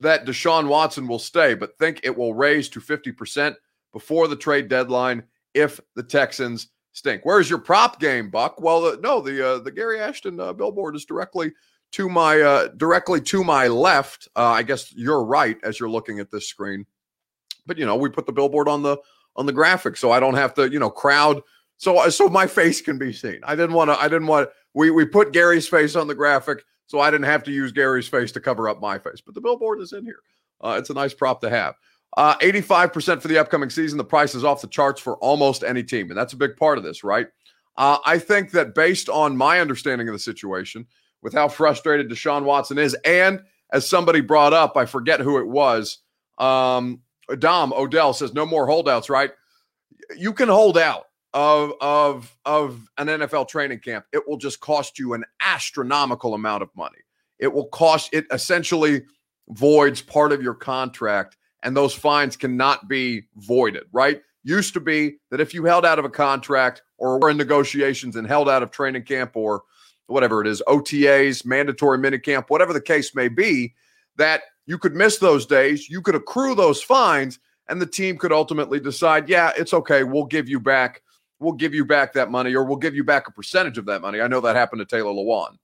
that 0.00 0.26
Deshaun 0.26 0.66
Watson 0.66 1.06
will 1.06 1.18
stay, 1.18 1.54
but 1.54 1.78
think 1.78 2.00
it 2.02 2.16
will 2.16 2.34
raise 2.34 2.68
to 2.70 2.80
50% 2.80 3.54
before 3.92 4.26
the 4.28 4.36
trade 4.36 4.68
deadline 4.68 5.22
if 5.54 5.80
the 5.94 6.02
Texans 6.02 6.68
stink. 6.92 7.24
Where's 7.24 7.50
your 7.50 7.58
prop 7.58 8.00
game, 8.00 8.30
Buck? 8.30 8.60
Well, 8.60 8.84
uh, 8.84 8.96
no, 9.00 9.20
the 9.20 9.46
uh, 9.46 9.58
the 9.58 9.72
Gary 9.72 10.00
Ashton 10.00 10.38
uh, 10.38 10.52
billboard 10.52 10.94
is 10.94 11.04
directly 11.04 11.52
to 11.92 12.08
my 12.08 12.40
uh, 12.40 12.68
directly 12.76 13.20
to 13.22 13.44
my 13.44 13.68
left. 13.68 14.28
Uh, 14.36 14.50
I 14.50 14.62
guess 14.62 14.94
you're 14.94 15.24
right 15.24 15.56
as 15.62 15.80
you're 15.80 15.90
looking 15.90 16.20
at 16.20 16.30
this 16.30 16.48
screen, 16.48 16.86
but 17.66 17.78
you 17.78 17.86
know 17.86 17.96
we 17.96 18.08
put 18.08 18.26
the 18.26 18.32
billboard 18.32 18.68
on 18.68 18.82
the 18.82 18.96
on 19.36 19.46
the 19.46 19.52
graphic, 19.52 19.96
so 19.96 20.10
I 20.10 20.20
don't 20.20 20.34
have 20.34 20.54
to 20.54 20.70
you 20.70 20.78
know 20.78 20.90
crowd. 20.90 21.42
So 21.76 21.98
uh, 21.98 22.10
so 22.10 22.28
my 22.28 22.46
face 22.46 22.80
can 22.80 22.98
be 22.98 23.12
seen. 23.12 23.40
I 23.42 23.56
didn't 23.56 23.74
want 23.74 23.90
to. 23.90 23.98
I 23.98 24.08
didn't 24.08 24.28
want. 24.28 24.50
We 24.74 24.90
we 24.90 25.04
put 25.04 25.32
Gary's 25.32 25.68
face 25.68 25.96
on 25.96 26.06
the 26.06 26.14
graphic, 26.14 26.64
so 26.86 27.00
I 27.00 27.10
didn't 27.10 27.26
have 27.26 27.42
to 27.44 27.52
use 27.52 27.72
Gary's 27.72 28.08
face 28.08 28.32
to 28.32 28.40
cover 28.40 28.68
up 28.68 28.80
my 28.80 28.98
face. 28.98 29.20
But 29.20 29.34
the 29.34 29.40
billboard 29.40 29.80
is 29.80 29.92
in 29.92 30.04
here. 30.04 30.20
It's 30.64 30.90
a 30.90 30.94
nice 30.94 31.12
prop 31.12 31.40
to 31.40 31.50
have. 31.50 31.74
Uh, 32.16 32.36
85% 32.38 33.22
for 33.22 33.28
the 33.28 33.38
upcoming 33.38 33.70
season. 33.70 33.96
The 33.96 34.04
price 34.04 34.34
is 34.34 34.44
off 34.44 34.60
the 34.60 34.68
charts 34.68 35.00
for 35.00 35.16
almost 35.18 35.64
any 35.64 35.82
team. 35.82 36.10
And 36.10 36.18
that's 36.18 36.34
a 36.34 36.36
big 36.36 36.56
part 36.56 36.76
of 36.76 36.84
this, 36.84 37.02
right? 37.02 37.28
Uh, 37.76 37.98
I 38.04 38.18
think 38.18 38.50
that 38.50 38.74
based 38.74 39.08
on 39.08 39.36
my 39.36 39.60
understanding 39.60 40.08
of 40.08 40.12
the 40.12 40.18
situation, 40.18 40.86
with 41.22 41.32
how 41.32 41.48
frustrated 41.48 42.10
Deshaun 42.10 42.44
Watson 42.44 42.78
is, 42.78 42.94
and 43.04 43.40
as 43.72 43.88
somebody 43.88 44.20
brought 44.20 44.52
up, 44.52 44.76
I 44.76 44.84
forget 44.84 45.20
who 45.20 45.38
it 45.38 45.46
was, 45.46 45.98
um, 46.38 47.00
Dom 47.38 47.72
Odell 47.72 48.12
says 48.12 48.34
no 48.34 48.44
more 48.44 48.66
holdouts, 48.66 49.08
right? 49.08 49.30
You 50.16 50.32
can 50.32 50.48
hold 50.48 50.76
out 50.76 51.04
of 51.32 51.72
of 51.80 52.36
of 52.44 52.86
an 52.98 53.06
NFL 53.06 53.48
training 53.48 53.78
camp. 53.78 54.04
It 54.12 54.28
will 54.28 54.36
just 54.36 54.60
cost 54.60 54.98
you 54.98 55.14
an 55.14 55.24
astronomical 55.40 56.34
amount 56.34 56.62
of 56.62 56.68
money. 56.76 56.98
It 57.38 57.52
will 57.52 57.68
cost 57.68 58.10
it 58.12 58.26
essentially 58.30 59.02
voids 59.48 60.02
part 60.02 60.32
of 60.32 60.42
your 60.42 60.54
contract 60.54 61.36
and 61.62 61.76
those 61.76 61.94
fines 61.94 62.36
cannot 62.36 62.88
be 62.88 63.24
voided, 63.36 63.84
right? 63.92 64.20
Used 64.44 64.74
to 64.74 64.80
be 64.80 65.16
that 65.30 65.40
if 65.40 65.54
you 65.54 65.64
held 65.64 65.86
out 65.86 65.98
of 65.98 66.04
a 66.04 66.10
contract 66.10 66.82
or 66.98 67.18
were 67.18 67.30
in 67.30 67.36
negotiations 67.36 68.16
and 68.16 68.26
held 68.26 68.48
out 68.48 68.62
of 68.62 68.70
training 68.70 69.04
camp 69.04 69.32
or 69.34 69.62
whatever 70.06 70.40
it 70.40 70.48
is, 70.48 70.62
OTAs, 70.66 71.46
mandatory 71.46 71.98
minicamp, 71.98 72.46
whatever 72.48 72.72
the 72.72 72.80
case 72.80 73.14
may 73.14 73.28
be, 73.28 73.74
that 74.16 74.42
you 74.66 74.78
could 74.78 74.94
miss 74.94 75.18
those 75.18 75.46
days, 75.46 75.88
you 75.88 76.02
could 76.02 76.14
accrue 76.14 76.54
those 76.54 76.82
fines, 76.82 77.38
and 77.68 77.80
the 77.80 77.86
team 77.86 78.18
could 78.18 78.32
ultimately 78.32 78.80
decide, 78.80 79.28
yeah, 79.28 79.52
it's 79.56 79.72
okay, 79.72 80.02
we'll 80.02 80.26
give 80.26 80.48
you 80.48 80.60
back, 80.60 81.02
we'll 81.38 81.52
give 81.52 81.74
you 81.74 81.84
back 81.84 82.12
that 82.12 82.30
money, 82.30 82.54
or 82.54 82.64
we'll 82.64 82.76
give 82.76 82.94
you 82.94 83.04
back 83.04 83.28
a 83.28 83.32
percentage 83.32 83.78
of 83.78 83.86
that 83.86 84.02
money. 84.02 84.20
I 84.20 84.28
know 84.28 84.40
that 84.40 84.56
happened 84.56 84.80
to 84.80 84.84
Taylor 84.84 85.12
Lewan 85.12 85.56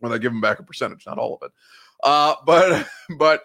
when 0.00 0.12
they 0.12 0.18
give 0.18 0.32
him 0.32 0.40
back 0.40 0.58
a 0.58 0.62
percentage, 0.62 1.04
not 1.06 1.18
all 1.18 1.34
of 1.34 1.46
it. 1.46 1.52
Uh, 2.04 2.34
but 2.46 2.86
but 3.18 3.42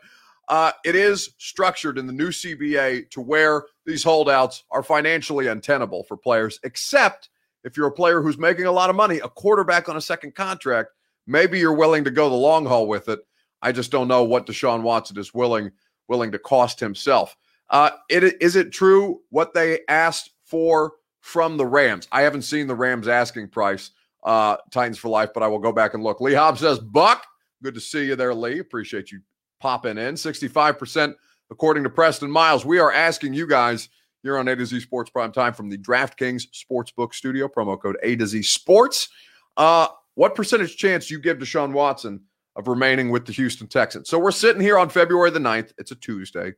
uh, 0.51 0.73
it 0.83 0.95
is 0.95 1.29
structured 1.37 1.97
in 1.97 2.05
the 2.05 2.13
new 2.13 2.27
CBA 2.27 3.09
to 3.09 3.21
where 3.21 3.63
these 3.85 4.03
holdouts 4.03 4.65
are 4.69 4.83
financially 4.83 5.47
untenable 5.47 6.03
for 6.03 6.17
players, 6.17 6.59
except 6.63 7.29
if 7.63 7.77
you're 7.77 7.87
a 7.87 7.91
player 7.91 8.21
who's 8.21 8.37
making 8.37 8.65
a 8.65 8.71
lot 8.71 8.89
of 8.89 8.95
money, 8.97 9.19
a 9.19 9.29
quarterback 9.29 9.87
on 9.87 9.95
a 9.95 10.01
second 10.01 10.35
contract, 10.35 10.89
maybe 11.25 11.57
you're 11.57 11.73
willing 11.73 12.03
to 12.03 12.11
go 12.11 12.29
the 12.29 12.35
long 12.35 12.65
haul 12.65 12.85
with 12.85 13.07
it. 13.07 13.21
I 13.61 13.71
just 13.71 13.91
don't 13.91 14.09
know 14.09 14.25
what 14.25 14.45
Deshaun 14.45 14.81
Watson 14.81 15.17
is 15.17 15.33
willing 15.33 15.71
willing 16.09 16.33
to 16.33 16.39
cost 16.39 16.81
himself. 16.81 17.37
Uh, 17.69 17.91
it, 18.09 18.41
is 18.41 18.57
it 18.57 18.73
true 18.73 19.21
what 19.29 19.53
they 19.53 19.79
asked 19.87 20.31
for 20.43 20.95
from 21.21 21.55
the 21.55 21.65
Rams? 21.65 22.09
I 22.11 22.23
haven't 22.23 22.41
seen 22.41 22.67
the 22.67 22.75
Rams 22.75 23.07
asking 23.07 23.47
price, 23.47 23.91
uh, 24.25 24.57
Titans 24.69 24.97
for 24.97 25.07
life, 25.07 25.29
but 25.33 25.43
I 25.43 25.47
will 25.47 25.59
go 25.59 25.71
back 25.71 25.93
and 25.93 26.03
look. 26.03 26.19
Lee 26.19 26.33
Hobbs 26.33 26.59
says, 26.59 26.79
Buck, 26.79 27.25
good 27.63 27.75
to 27.75 27.79
see 27.79 28.07
you 28.07 28.17
there, 28.17 28.33
Lee. 28.33 28.59
Appreciate 28.59 29.13
you 29.13 29.21
popping 29.61 29.97
in. 29.97 30.15
65% 30.15 31.15
according 31.51 31.83
to 31.83 31.89
Preston 31.89 32.31
Miles. 32.31 32.65
We 32.65 32.79
are 32.79 32.91
asking 32.91 33.33
you 33.33 33.47
guys 33.47 33.89
here 34.23 34.37
on 34.37 34.47
A 34.47 34.55
to 34.55 34.65
Z 34.65 34.79
Sports 34.79 35.09
Prime 35.09 35.31
Time 35.31 35.53
from 35.53 35.69
the 35.69 35.77
DraftKings 35.77 36.47
Sportsbook 36.51 37.13
Studio, 37.13 37.47
promo 37.47 37.79
code 37.79 37.97
A 38.03 38.15
to 38.15 38.25
Z 38.25 38.41
Sports. 38.43 39.09
Uh, 39.57 39.87
what 40.15 40.35
percentage 40.35 40.77
chance 40.77 41.07
do 41.07 41.13
you 41.13 41.19
give 41.19 41.39
to 41.39 41.45
Deshaun 41.45 41.73
Watson 41.73 42.21
of 42.55 42.67
remaining 42.67 43.09
with 43.09 43.25
the 43.25 43.31
Houston 43.33 43.67
Texans? 43.67 44.09
So 44.09 44.19
we're 44.19 44.31
sitting 44.31 44.61
here 44.61 44.77
on 44.77 44.89
February 44.89 45.29
the 45.29 45.39
9th. 45.39 45.73
It's 45.77 45.91
a 45.91 45.95
Tuesday, 45.95 46.53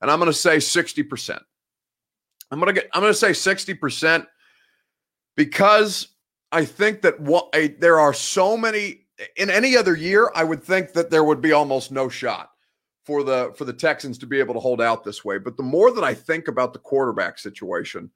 and 0.00 0.10
I'm 0.10 0.18
going 0.18 0.30
to 0.30 0.36
say 0.36 0.56
60%. 0.58 1.40
I'm 2.50 2.58
going 2.60 2.74
to 2.74 2.80
get 2.80 2.90
I'm 2.94 3.02
going 3.02 3.12
to 3.12 3.18
say 3.18 3.30
60% 3.30 4.26
because 5.36 6.08
I 6.50 6.64
think 6.64 7.02
that 7.02 7.20
what 7.20 7.48
a, 7.54 7.68
there 7.68 8.00
are 8.00 8.14
so 8.14 8.56
many 8.56 9.06
in 9.36 9.50
any 9.50 9.76
other 9.76 9.96
year, 9.96 10.30
I 10.34 10.44
would 10.44 10.62
think 10.62 10.92
that 10.92 11.10
there 11.10 11.24
would 11.24 11.40
be 11.40 11.52
almost 11.52 11.90
no 11.90 12.08
shot 12.08 12.50
for 13.04 13.22
the 13.22 13.52
for 13.56 13.64
the 13.64 13.72
Texans 13.72 14.18
to 14.18 14.26
be 14.26 14.38
able 14.38 14.54
to 14.54 14.60
hold 14.60 14.80
out 14.80 15.04
this 15.04 15.24
way. 15.24 15.38
But 15.38 15.56
the 15.56 15.62
more 15.62 15.92
that 15.92 16.04
I 16.04 16.14
think 16.14 16.48
about 16.48 16.72
the 16.72 16.78
quarterback 16.78 17.38
situation, 17.38 18.10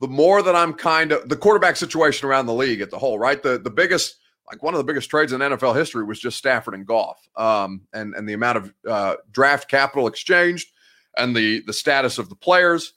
the 0.00 0.08
more 0.08 0.42
that 0.42 0.54
I'm 0.54 0.72
kind 0.72 1.12
of 1.12 1.28
the 1.28 1.36
quarterback 1.36 1.76
situation 1.76 2.28
around 2.28 2.46
the 2.46 2.54
league 2.54 2.80
at 2.80 2.90
the 2.90 2.98
whole, 2.98 3.18
right? 3.18 3.42
The 3.42 3.58
the 3.58 3.70
biggest 3.70 4.16
like 4.50 4.62
one 4.62 4.74
of 4.74 4.78
the 4.78 4.84
biggest 4.84 5.10
trades 5.10 5.32
in 5.32 5.40
NFL 5.40 5.76
history 5.76 6.04
was 6.04 6.18
just 6.18 6.38
Stafford 6.38 6.74
and 6.74 6.86
Goff, 6.86 7.18
um, 7.36 7.82
and 7.92 8.14
and 8.14 8.28
the 8.28 8.32
amount 8.32 8.58
of 8.58 8.74
uh, 8.88 9.16
draft 9.30 9.68
capital 9.68 10.06
exchanged, 10.06 10.68
and 11.16 11.36
the 11.36 11.62
the 11.66 11.72
status 11.72 12.18
of 12.18 12.28
the 12.28 12.34
players, 12.34 12.94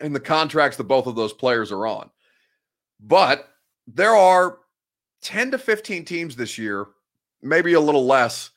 and 0.00 0.14
the 0.14 0.20
contracts 0.20 0.76
that 0.76 0.84
both 0.84 1.06
of 1.06 1.16
those 1.16 1.32
players 1.32 1.72
are 1.72 1.86
on. 1.86 2.10
But 3.00 3.48
there 3.86 4.14
are 4.14 4.58
10 5.24 5.50
to 5.50 5.58
15 5.58 6.04
teams 6.04 6.36
this 6.36 6.56
year, 6.56 6.86
maybe 7.42 7.72
a 7.72 7.80
little 7.80 8.06
less, 8.06 8.50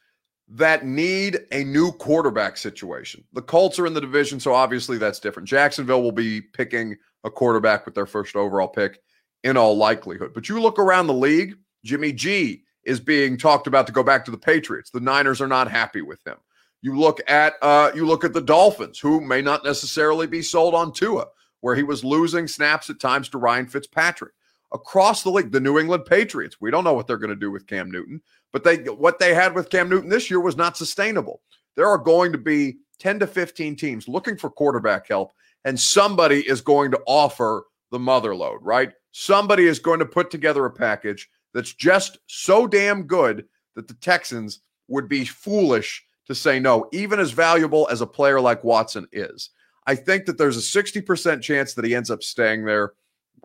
that 0.50 0.86
need 0.86 1.40
a 1.52 1.64
new 1.64 1.92
quarterback 1.94 2.56
situation. 2.56 3.24
The 3.34 3.42
Colts 3.42 3.80
are 3.80 3.88
in 3.88 3.94
the 3.94 4.02
division, 4.02 4.40
so 4.40 4.54
obviously 4.54 4.98
that's 4.98 5.20
different. 5.20 5.50
Jacksonville 5.50 6.04
will 6.04 6.12
be 6.12 6.42
picking 6.42 6.96
a 7.24 7.32
quarterback 7.32 7.86
with 7.86 7.96
their 7.96 8.06
first 8.06 8.36
overall 8.36 8.68
pick 8.68 9.02
in 9.44 9.58
all 9.58 9.76
likelihood. 9.76 10.32
But 10.34 10.48
you 10.48 10.62
look 10.62 10.78
around 10.78 11.08
the 11.08 11.14
league, 11.14 11.56
Jimmy 11.84 12.14
G 12.14 12.64
is 12.84 13.00
being 13.00 13.38
talked 13.38 13.68
about 13.68 13.88
to 13.88 13.94
go 13.94 14.04
back 14.04 14.24
to 14.26 14.32
the 14.32 14.38
Patriots. 14.38 14.90
The 14.90 15.00
Niners 15.00 15.42
are 15.42 15.48
not 15.48 15.70
happy 15.70 16.02
with 16.02 16.26
him. 16.26 16.38
You 16.82 16.98
look 16.98 17.20
at 17.28 17.56
uh, 17.62 17.92
you 17.96 18.06
look 18.06 18.24
at 18.24 18.34
the 18.34 18.42
Dolphins, 18.42 19.00
who 19.00 19.20
may 19.20 19.42
not 19.42 19.66
necessarily 19.66 20.28
be 20.28 20.42
sold 20.42 20.76
on 20.76 20.94
Tua, 20.94 21.26
where 21.62 21.76
he 21.76 21.84
was 21.84 22.06
losing 22.06 22.48
snaps 22.48 22.90
at 22.90 23.00
times 23.00 23.30
to 23.30 23.38
Ryan 23.38 23.68
Fitzpatrick. 23.68 24.34
Across 24.74 25.24
the 25.24 25.30
league, 25.30 25.52
the 25.52 25.60
New 25.60 25.80
England 25.80 26.06
Patriots, 26.06 26.58
we 26.60 26.72
don't 26.72 26.84
know 26.84 26.94
what 26.94 27.08
they're 27.08 27.18
going 27.18 27.30
to 27.30 27.36
do 27.36 27.52
with 27.52 27.68
Cam 27.68 27.90
Newton, 27.90 28.22
but 28.52 28.64
they 28.64 28.78
what 28.78 29.20
they 29.20 29.34
had 29.34 29.56
with 29.56 29.70
Cam 29.70 29.90
Newton 29.90 30.10
this 30.10 30.30
year 30.30 30.40
was 30.40 30.58
not 30.58 30.76
sustainable. 30.76 31.42
There 31.76 31.88
are 31.88 31.98
going 31.98 32.32
to 32.34 32.38
be 32.38 32.78
10 33.00 33.20
to 33.20 33.28
15 33.28 33.76
teams 33.76 34.08
looking 34.08 34.38
for 34.38 34.50
quarterback 34.50 35.08
help, 35.08 35.32
and 35.64 35.80
somebody 35.80 36.48
is 36.48 36.62
going 36.62 36.92
to 36.92 37.02
offer 37.08 37.66
the 37.92 38.00
mother 38.00 38.36
load, 38.36 38.60
right? 38.62 38.92
Somebody 39.12 39.68
is 39.68 39.80
going 39.80 40.00
to 40.00 40.06
put 40.06 40.30
together 40.30 40.66
a 40.66 40.72
package 40.72 41.30
that's 41.54 41.74
just 41.74 42.20
so 42.28 42.68
damn 42.68 43.04
good 43.04 43.46
that 43.76 43.88
the 43.88 43.94
Texans 43.96 44.62
would 44.88 45.08
be 45.08 45.26
foolish 45.26 46.04
to 46.26 46.36
say 46.36 46.60
no, 46.60 46.88
even 46.92 47.20
as 47.20 47.32
valuable 47.32 47.88
as 47.90 48.02
a 48.02 48.08
player 48.08 48.42
like 48.42 48.64
Watson 48.64 49.08
is. 49.12 49.50
I 49.86 49.96
think 49.96 50.26
that 50.26 50.38
there's 50.38 50.58
a 50.58 50.84
60% 50.84 51.42
chance 51.42 51.74
that 51.74 51.86
he 51.86 51.96
ends 51.96 52.12
up 52.12 52.22
staying 52.22 52.66
there. 52.66 52.92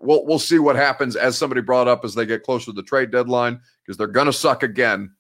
We'll, 0.03 0.27
we'll 0.27 0.39
see 0.39 0.59
what 0.59 0.77
happens 0.77 1.17
as 1.17 1.39
somebody 1.39 1.61
brought 1.61 1.89
up 1.89 2.05
as 2.05 2.15
they 2.15 2.27
get 2.27 2.43
closer 2.43 2.67
to 2.67 2.73
the 2.73 2.83
trade 2.83 3.11
deadline 3.11 3.61
because 3.85 3.97
they're 3.97 4.07
going 4.07 4.27
to 4.27 4.33
suck 4.33 4.63
again. 4.63 5.13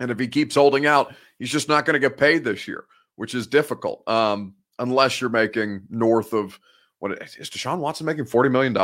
And 0.00 0.10
if 0.10 0.18
he 0.18 0.28
keeps 0.28 0.54
holding 0.54 0.86
out, 0.86 1.14
he's 1.38 1.50
just 1.50 1.68
not 1.68 1.84
going 1.84 1.94
to 1.94 2.00
get 2.00 2.16
paid 2.16 2.44
this 2.44 2.68
year, 2.68 2.84
which 3.16 3.34
is 3.34 3.46
difficult 3.46 4.06
um, 4.08 4.54
unless 4.78 5.20
you're 5.20 5.30
making 5.30 5.82
north 5.90 6.32
of 6.32 6.58
what 6.98 7.12
is 7.22 7.50
Deshaun 7.50 7.78
Watson 7.78 8.06
making 8.06 8.24
$40 8.24 8.50
million? 8.50 8.76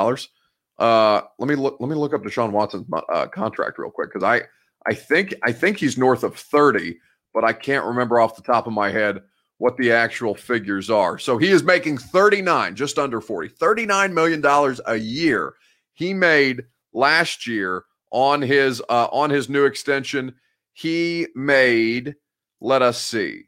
Uh, 0.78 1.22
let 1.38 1.48
me 1.48 1.54
look. 1.54 1.76
Let 1.80 1.88
me 1.88 1.94
look 1.94 2.14
up 2.14 2.22
Deshaun 2.22 2.50
Watson's 2.50 2.86
uh, 3.12 3.26
contract 3.28 3.78
real 3.78 3.90
quick 3.90 4.12
because 4.12 4.24
I 4.24 4.42
I 4.86 4.94
think 4.94 5.34
I 5.44 5.52
think 5.52 5.78
he's 5.78 5.98
north 5.98 6.24
of 6.24 6.34
thirty, 6.34 6.98
but 7.34 7.44
I 7.44 7.52
can't 7.52 7.84
remember 7.84 8.18
off 8.18 8.36
the 8.36 8.42
top 8.42 8.66
of 8.66 8.72
my 8.72 8.90
head 8.90 9.20
what 9.62 9.76
the 9.76 9.92
actual 9.92 10.34
figures 10.34 10.90
are. 10.90 11.20
So 11.20 11.38
he 11.38 11.52
is 11.52 11.62
making 11.62 11.98
39, 11.98 12.74
just 12.74 12.98
under 12.98 13.20
40, 13.20 13.50
39 13.50 14.12
million 14.12 14.40
dollars 14.40 14.80
a 14.86 14.96
year. 14.96 15.54
He 15.92 16.12
made 16.12 16.64
last 16.92 17.46
year 17.46 17.84
on 18.10 18.42
his 18.42 18.82
uh, 18.88 19.06
on 19.12 19.30
his 19.30 19.48
new 19.48 19.64
extension. 19.64 20.34
He 20.72 21.28
made, 21.36 22.16
let 22.60 22.82
us 22.82 23.00
see. 23.00 23.44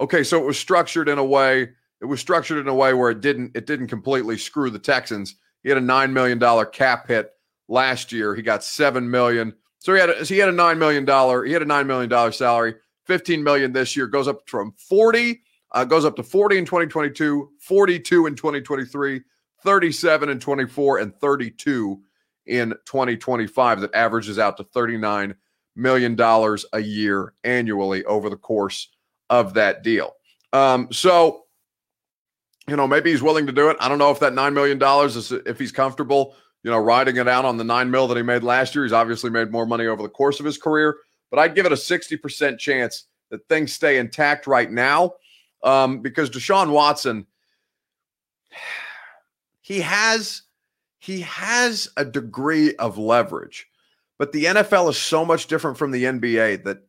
Okay, 0.00 0.24
so 0.24 0.40
it 0.40 0.46
was 0.46 0.58
structured 0.58 1.10
in 1.10 1.18
a 1.18 1.24
way. 1.24 1.68
It 2.00 2.06
was 2.06 2.20
structured 2.20 2.56
in 2.56 2.66
a 2.66 2.74
way 2.74 2.94
where 2.94 3.10
it 3.10 3.20
didn't 3.20 3.54
it 3.54 3.66
didn't 3.66 3.88
completely 3.88 4.38
screw 4.38 4.70
the 4.70 4.78
Texans. 4.78 5.36
He 5.62 5.68
had 5.68 5.76
a 5.76 5.82
nine 5.82 6.14
million 6.14 6.38
dollar 6.38 6.64
cap 6.64 7.06
hit 7.06 7.32
last 7.68 8.12
year. 8.12 8.34
He 8.34 8.40
got 8.40 8.64
seven 8.64 9.10
million. 9.10 9.52
So 9.80 9.92
he 9.92 10.00
had 10.00 10.08
a, 10.08 10.24
so 10.24 10.32
he 10.32 10.40
had 10.40 10.48
a 10.48 10.52
nine 10.52 10.78
million 10.78 11.04
dollar. 11.04 11.44
He 11.44 11.52
had 11.52 11.60
a 11.60 11.66
nine 11.66 11.86
million 11.86 12.08
dollar 12.08 12.32
salary. 12.32 12.76
Fifteen 13.04 13.44
million 13.44 13.74
this 13.74 13.94
year 13.94 14.06
goes 14.06 14.26
up 14.26 14.48
from 14.48 14.72
forty. 14.88 15.42
Uh, 15.72 15.84
goes 15.84 16.04
up 16.04 16.16
to 16.16 16.22
40 16.22 16.58
in 16.58 16.64
2022, 16.64 17.50
42 17.60 18.26
in 18.26 18.34
2023, 18.34 19.20
37 19.62 20.28
in 20.28 20.40
24, 20.40 20.98
and 20.98 21.14
32 21.14 22.00
in 22.46 22.70
2025. 22.86 23.80
That 23.80 23.94
averages 23.94 24.38
out 24.38 24.56
to 24.56 24.64
39 24.64 25.34
million 25.76 26.16
dollars 26.16 26.66
a 26.72 26.80
year 26.80 27.34
annually 27.44 28.04
over 28.04 28.28
the 28.28 28.36
course 28.36 28.88
of 29.28 29.54
that 29.54 29.82
deal. 29.82 30.14
Um, 30.52 30.88
so 30.90 31.44
you 32.70 32.76
know, 32.76 32.86
maybe 32.86 33.10
he's 33.10 33.22
willing 33.22 33.46
to 33.46 33.52
do 33.52 33.68
it. 33.68 33.76
I 33.80 33.88
don't 33.88 33.98
know 33.98 34.12
if 34.12 34.20
that 34.20 34.32
$9 34.32 34.52
million 34.52 34.80
is 35.06 35.32
if 35.32 35.58
he's 35.58 35.72
comfortable, 35.72 36.36
you 36.62 36.70
know, 36.70 36.78
riding 36.78 37.16
it 37.16 37.26
out 37.26 37.44
on 37.44 37.56
the 37.56 37.64
nine 37.64 37.90
mil 37.90 38.06
that 38.06 38.16
he 38.16 38.22
made 38.22 38.44
last 38.44 38.74
year. 38.74 38.84
He's 38.84 38.92
obviously 38.92 39.28
made 39.28 39.50
more 39.50 39.66
money 39.66 39.86
over 39.86 40.02
the 40.02 40.08
course 40.08 40.38
of 40.38 40.46
his 40.46 40.56
career, 40.56 40.98
but 41.30 41.40
I'd 41.40 41.56
give 41.56 41.66
it 41.66 41.72
a 41.72 41.76
60% 41.76 42.58
chance 42.58 43.06
that 43.30 43.46
things 43.48 43.72
stay 43.72 43.98
intact 43.98 44.46
right 44.46 44.70
now 44.70 45.14
um, 45.62 46.00
because 46.00 46.30
Deshaun 46.30 46.70
Watson, 46.70 47.26
he 49.60 49.80
has 49.80 50.42
he 50.98 51.22
has 51.22 51.88
a 51.96 52.04
degree 52.04 52.74
of 52.76 52.98
leverage, 52.98 53.68
but 54.18 54.32
the 54.32 54.44
NFL 54.44 54.90
is 54.90 54.98
so 54.98 55.24
much 55.24 55.46
different 55.46 55.78
from 55.78 55.90
the 55.90 56.04
NBA 56.04 56.64
that 56.64 56.82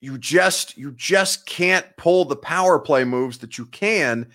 you 0.00 0.16
just 0.18 0.76
you 0.76 0.92
just 0.92 1.46
can't 1.46 1.86
pull 1.96 2.24
the 2.24 2.36
power 2.36 2.78
play 2.78 3.04
moves 3.04 3.38
that 3.38 3.58
you 3.58 3.66
can 3.66 4.28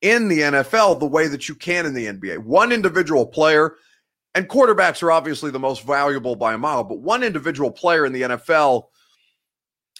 in 0.00 0.28
the 0.28 0.40
NFL 0.40 1.00
the 1.00 1.06
way 1.06 1.26
that 1.26 1.48
you 1.48 1.54
can 1.54 1.86
in 1.86 1.94
the 1.94 2.06
NBA. 2.06 2.38
One 2.38 2.70
individual 2.70 3.26
player, 3.26 3.74
and 4.34 4.48
quarterbacks 4.48 5.02
are 5.02 5.10
obviously 5.10 5.50
the 5.50 5.58
most 5.58 5.82
valuable 5.82 6.36
by 6.36 6.54
a 6.54 6.58
mile, 6.58 6.84
but 6.84 7.00
one 7.00 7.24
individual 7.24 7.70
player 7.70 8.06
in 8.06 8.12
the 8.12 8.22
NFL 8.22 8.86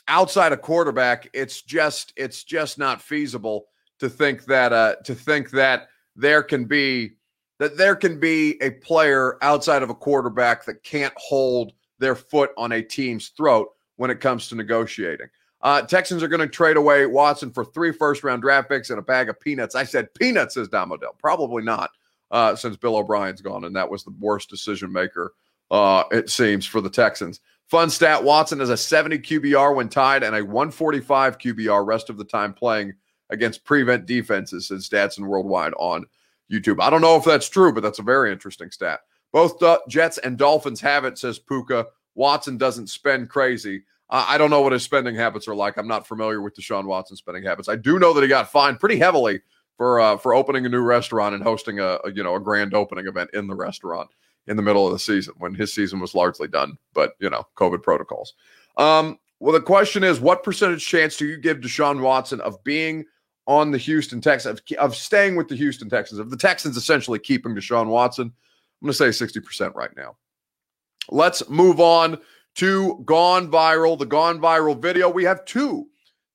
outside 0.09 0.53
a 0.53 0.57
quarterback, 0.57 1.29
it's 1.33 1.62
just 1.62 2.12
it's 2.16 2.42
just 2.44 2.79
not 2.79 3.01
feasible 3.01 3.66
to 3.99 4.09
think 4.09 4.44
that 4.47 4.73
uh 4.73 4.97
to 5.05 5.14
think 5.14 5.51
that 5.51 5.88
there 6.16 6.42
can 6.42 6.64
be 6.64 7.12
that 7.59 7.77
there 7.77 7.97
can 7.97 8.18
be 8.18 8.61
a 8.62 8.71
player 8.71 9.37
outside 9.42 9.83
of 9.83 9.90
a 9.90 9.94
quarterback 9.94 10.64
that 10.64 10.83
can't 10.83 11.14
hold 11.16 11.73
their 11.99 12.14
foot 12.14 12.51
on 12.57 12.73
a 12.73 12.83
team's 12.83 13.29
throat 13.31 13.68
when 13.97 14.11
it 14.11 14.21
comes 14.21 14.49
to 14.49 14.55
negotiating. 14.55 15.27
Uh, 15.61 15.83
Texans 15.83 16.23
are 16.23 16.29
going 16.29 16.40
to 16.40 16.47
trade 16.47 16.77
away 16.77 17.05
Watson 17.07 17.51
for 17.51 17.64
three 17.64 17.92
first 17.92 18.23
round 18.23 18.42
draft 18.42 18.68
picks 18.68 18.90
and 18.90 18.99
a 18.99 19.03
bag 19.03 19.29
of 19.29 19.40
peanuts. 19.40 19.75
I 19.75 19.85
said 19.85 20.12
peanuts, 20.14 20.55
says 20.55 20.68
Don 20.68 20.90
Modell. 20.90 21.18
Probably 21.18 21.64
not, 21.64 21.90
uh, 22.31 22.55
since 22.55 22.77
Bill 22.77 22.97
O'Brien's 22.97 23.40
gone, 23.40 23.64
and 23.64 23.75
that 23.75 23.90
was 23.90 24.05
the 24.05 24.14
worst 24.21 24.49
decision 24.49 24.92
maker, 24.92 25.35
uh, 25.73 26.05
it 26.12 26.31
seems, 26.31 26.64
for 26.64 26.81
the 26.81 26.90
Texans. 26.90 27.40
Fun 27.68 27.90
stat 27.90 28.24
Watson 28.24 28.61
has 28.61 28.70
a 28.70 28.76
70 28.76 29.18
QBR 29.18 29.76
when 29.76 29.90
tied 29.90 30.22
and 30.22 30.35
a 30.35 30.42
145 30.42 31.38
QBR 31.38 31.87
rest 31.87 32.09
of 32.09 32.16
the 32.16 32.24
time 32.24 32.54
playing 32.54 32.94
against 33.28 33.64
prevent 33.64 34.07
defenses, 34.07 34.68
says 34.68 34.88
Stats 34.88 35.18
and 35.18 35.28
Worldwide 35.28 35.74
on 35.74 36.07
YouTube. 36.50 36.81
I 36.81 36.88
don't 36.88 37.02
know 37.02 37.16
if 37.16 37.24
that's 37.24 37.48
true, 37.48 37.72
but 37.74 37.83
that's 37.83 37.98
a 37.98 38.02
very 38.02 38.33
interesting 38.33 38.70
stat. 38.70 39.00
Both 39.33 39.62
Jets 39.87 40.16
and 40.16 40.38
Dolphins 40.38 40.81
have 40.81 41.04
it, 41.04 41.18
says 41.18 41.38
Puka. 41.38 41.87
Watson 42.14 42.57
doesn't 42.57 42.88
spend 42.88 43.28
crazy. 43.28 43.83
I 44.11 44.38
don't 44.38 44.48
know 44.48 44.62
what 44.62 44.72
his 44.72 44.83
spending 44.83 45.14
habits 45.14 45.46
are 45.46 45.54
like. 45.54 45.76
I'm 45.76 45.87
not 45.87 46.07
familiar 46.07 46.40
with 46.40 46.57
Deshaun 46.57 46.87
Watson's 46.87 47.18
spending 47.18 47.44
habits. 47.44 47.68
I 47.68 47.76
do 47.76 47.98
know 47.98 48.14
that 48.14 48.22
he 48.22 48.28
got 48.28 48.50
fined 48.50 48.81
pretty 48.81 48.96
heavily 48.96 49.42
for 49.76 50.00
uh, 50.00 50.16
for 50.16 50.33
opening 50.33 50.64
a 50.64 50.70
new 50.70 50.81
restaurant 50.81 51.35
and 51.35 51.44
hosting 51.44 51.78
a, 51.78 51.98
a, 52.04 52.12
you 52.12 52.22
know 52.22 52.35
a 52.35 52.40
grand 52.40 52.72
opening 52.72 53.07
event 53.07 53.28
in 53.35 53.46
the 53.46 53.54
restaurant 53.54 54.09
in 54.46 54.57
the 54.57 54.62
middle 54.62 54.87
of 54.87 54.92
the 54.92 54.98
season 54.98 55.35
when 55.38 55.55
his 55.55 55.72
season 55.74 56.01
was 56.01 56.14
largely 56.14 56.48
done. 56.48 56.79
But 56.94 57.14
you 57.18 57.31
know, 57.31 57.46
COVID 57.57 57.83
protocols. 57.83 58.35
Um, 58.77 59.18
well, 59.40 59.53
the 59.53 59.61
question 59.61 60.03
is, 60.03 60.20
what 60.20 60.42
percentage 60.42 60.87
chance 60.87 61.16
do 61.16 61.27
you 61.27 61.37
give 61.37 61.59
Deshaun 61.59 62.01
Watson 62.01 62.40
of 62.40 62.62
being 62.64 63.05
on 63.46 63.70
the 63.70 63.79
Houston 63.79 64.20
Texans, 64.20 64.61
of, 64.61 64.79
of 64.79 64.96
staying 64.96 65.37
with 65.37 65.48
the 65.48 65.57
Houston 65.57 65.88
Texans, 65.88 66.18
of 66.18 66.31
the 66.31 66.37
Texans 66.37 66.77
essentially 66.77 67.18
keeping 67.18 67.55
Deshaun 67.55 67.87
Watson? 67.87 68.33
I'm 68.81 68.87
going 68.87 68.92
to 68.92 69.12
say 69.12 69.27
60% 69.27 69.74
right 69.74 69.90
now. 69.96 70.16
Let's 71.11 71.48
move 71.48 71.81
on 71.81 72.18
to 72.57 73.03
Gone 73.05 73.51
Viral, 73.51 73.98
the 73.98 74.07
Gone 74.07 74.40
Viral 74.40 74.81
video. 74.81 75.09
We 75.09 75.24
have 75.24 75.44
two 75.44 75.87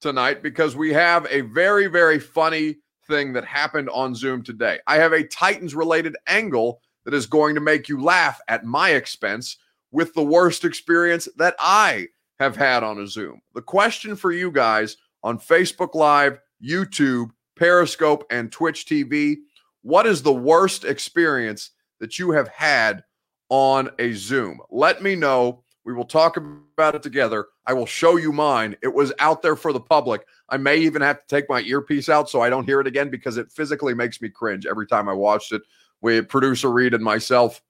tonight 0.01 0.41
because 0.41 0.75
we 0.75 0.91
have 0.93 1.27
a 1.29 1.41
very, 1.41 1.87
very 1.87 2.19
funny 2.19 2.77
thing 3.07 3.33
that 3.33 3.45
happened 3.45 3.89
on 3.89 4.15
Zoom 4.15 4.43
today. 4.43 4.79
I 4.87 4.95
have 4.95 5.13
a 5.13 5.27
Titans 5.27 5.75
related 5.75 6.15
angle 6.27 6.81
that 7.05 7.13
is 7.13 7.25
going 7.25 7.55
to 7.55 7.61
make 7.61 7.89
you 7.89 8.01
laugh 8.01 8.39
at 8.47 8.65
my 8.65 8.91
expense 8.91 9.57
with 9.91 10.13
the 10.13 10.23
worst 10.23 10.65
experience 10.65 11.27
that 11.37 11.55
I 11.59 12.07
have 12.39 12.55
had 12.55 12.83
on 12.83 12.99
a 12.99 13.07
Zoom. 13.07 13.41
The 13.53 13.61
question 13.61 14.15
for 14.15 14.31
you 14.31 14.51
guys 14.51 14.97
on 15.23 15.39
Facebook 15.39 15.95
Live, 15.95 16.39
YouTube, 16.63 17.29
Periscope, 17.55 18.25
and 18.31 18.51
Twitch 18.51 18.85
TV 18.85 19.37
what 19.83 20.07
is 20.07 20.23
the 20.23 20.33
worst 20.33 20.85
experience 20.85 21.71
that 21.99 22.17
you 22.17 22.31
have 22.31 22.47
had 22.47 23.03
on 23.49 23.89
a 23.99 24.13
Zoom? 24.13 24.59
Let 24.71 25.03
me 25.03 25.15
know 25.15 25.63
we 25.85 25.93
will 25.93 26.05
talk 26.05 26.37
about 26.37 26.95
it 26.95 27.03
together. 27.03 27.47
I 27.67 27.73
will 27.73 27.85
show 27.85 28.15
you 28.15 28.31
mine. 28.31 28.77
It 28.81 28.93
was 28.93 29.11
out 29.19 29.41
there 29.41 29.57
for 29.57 29.73
the 29.73 29.81
public. 29.81 30.25
I 30.47 30.55
may 30.55 30.77
even 30.77 31.01
have 31.01 31.19
to 31.19 31.27
take 31.27 31.49
my 31.49 31.61
earpiece 31.61 32.07
out 32.07 32.29
so 32.29 32.41
I 32.41 32.49
don't 32.49 32.63
hear 32.63 32.79
it 32.79 32.87
again 32.87 33.09
because 33.09 33.35
it 33.35 33.51
physically 33.51 33.93
makes 33.93 34.21
me 34.21 34.29
cringe 34.29 34.65
every 34.65 34.87
time 34.87 35.09
I 35.09 35.13
watched 35.13 35.51
it. 35.51 35.61
We 36.03 36.21
producer 36.21 36.69
Reed 36.69 36.93
and 36.93 37.03
myself 37.03 37.61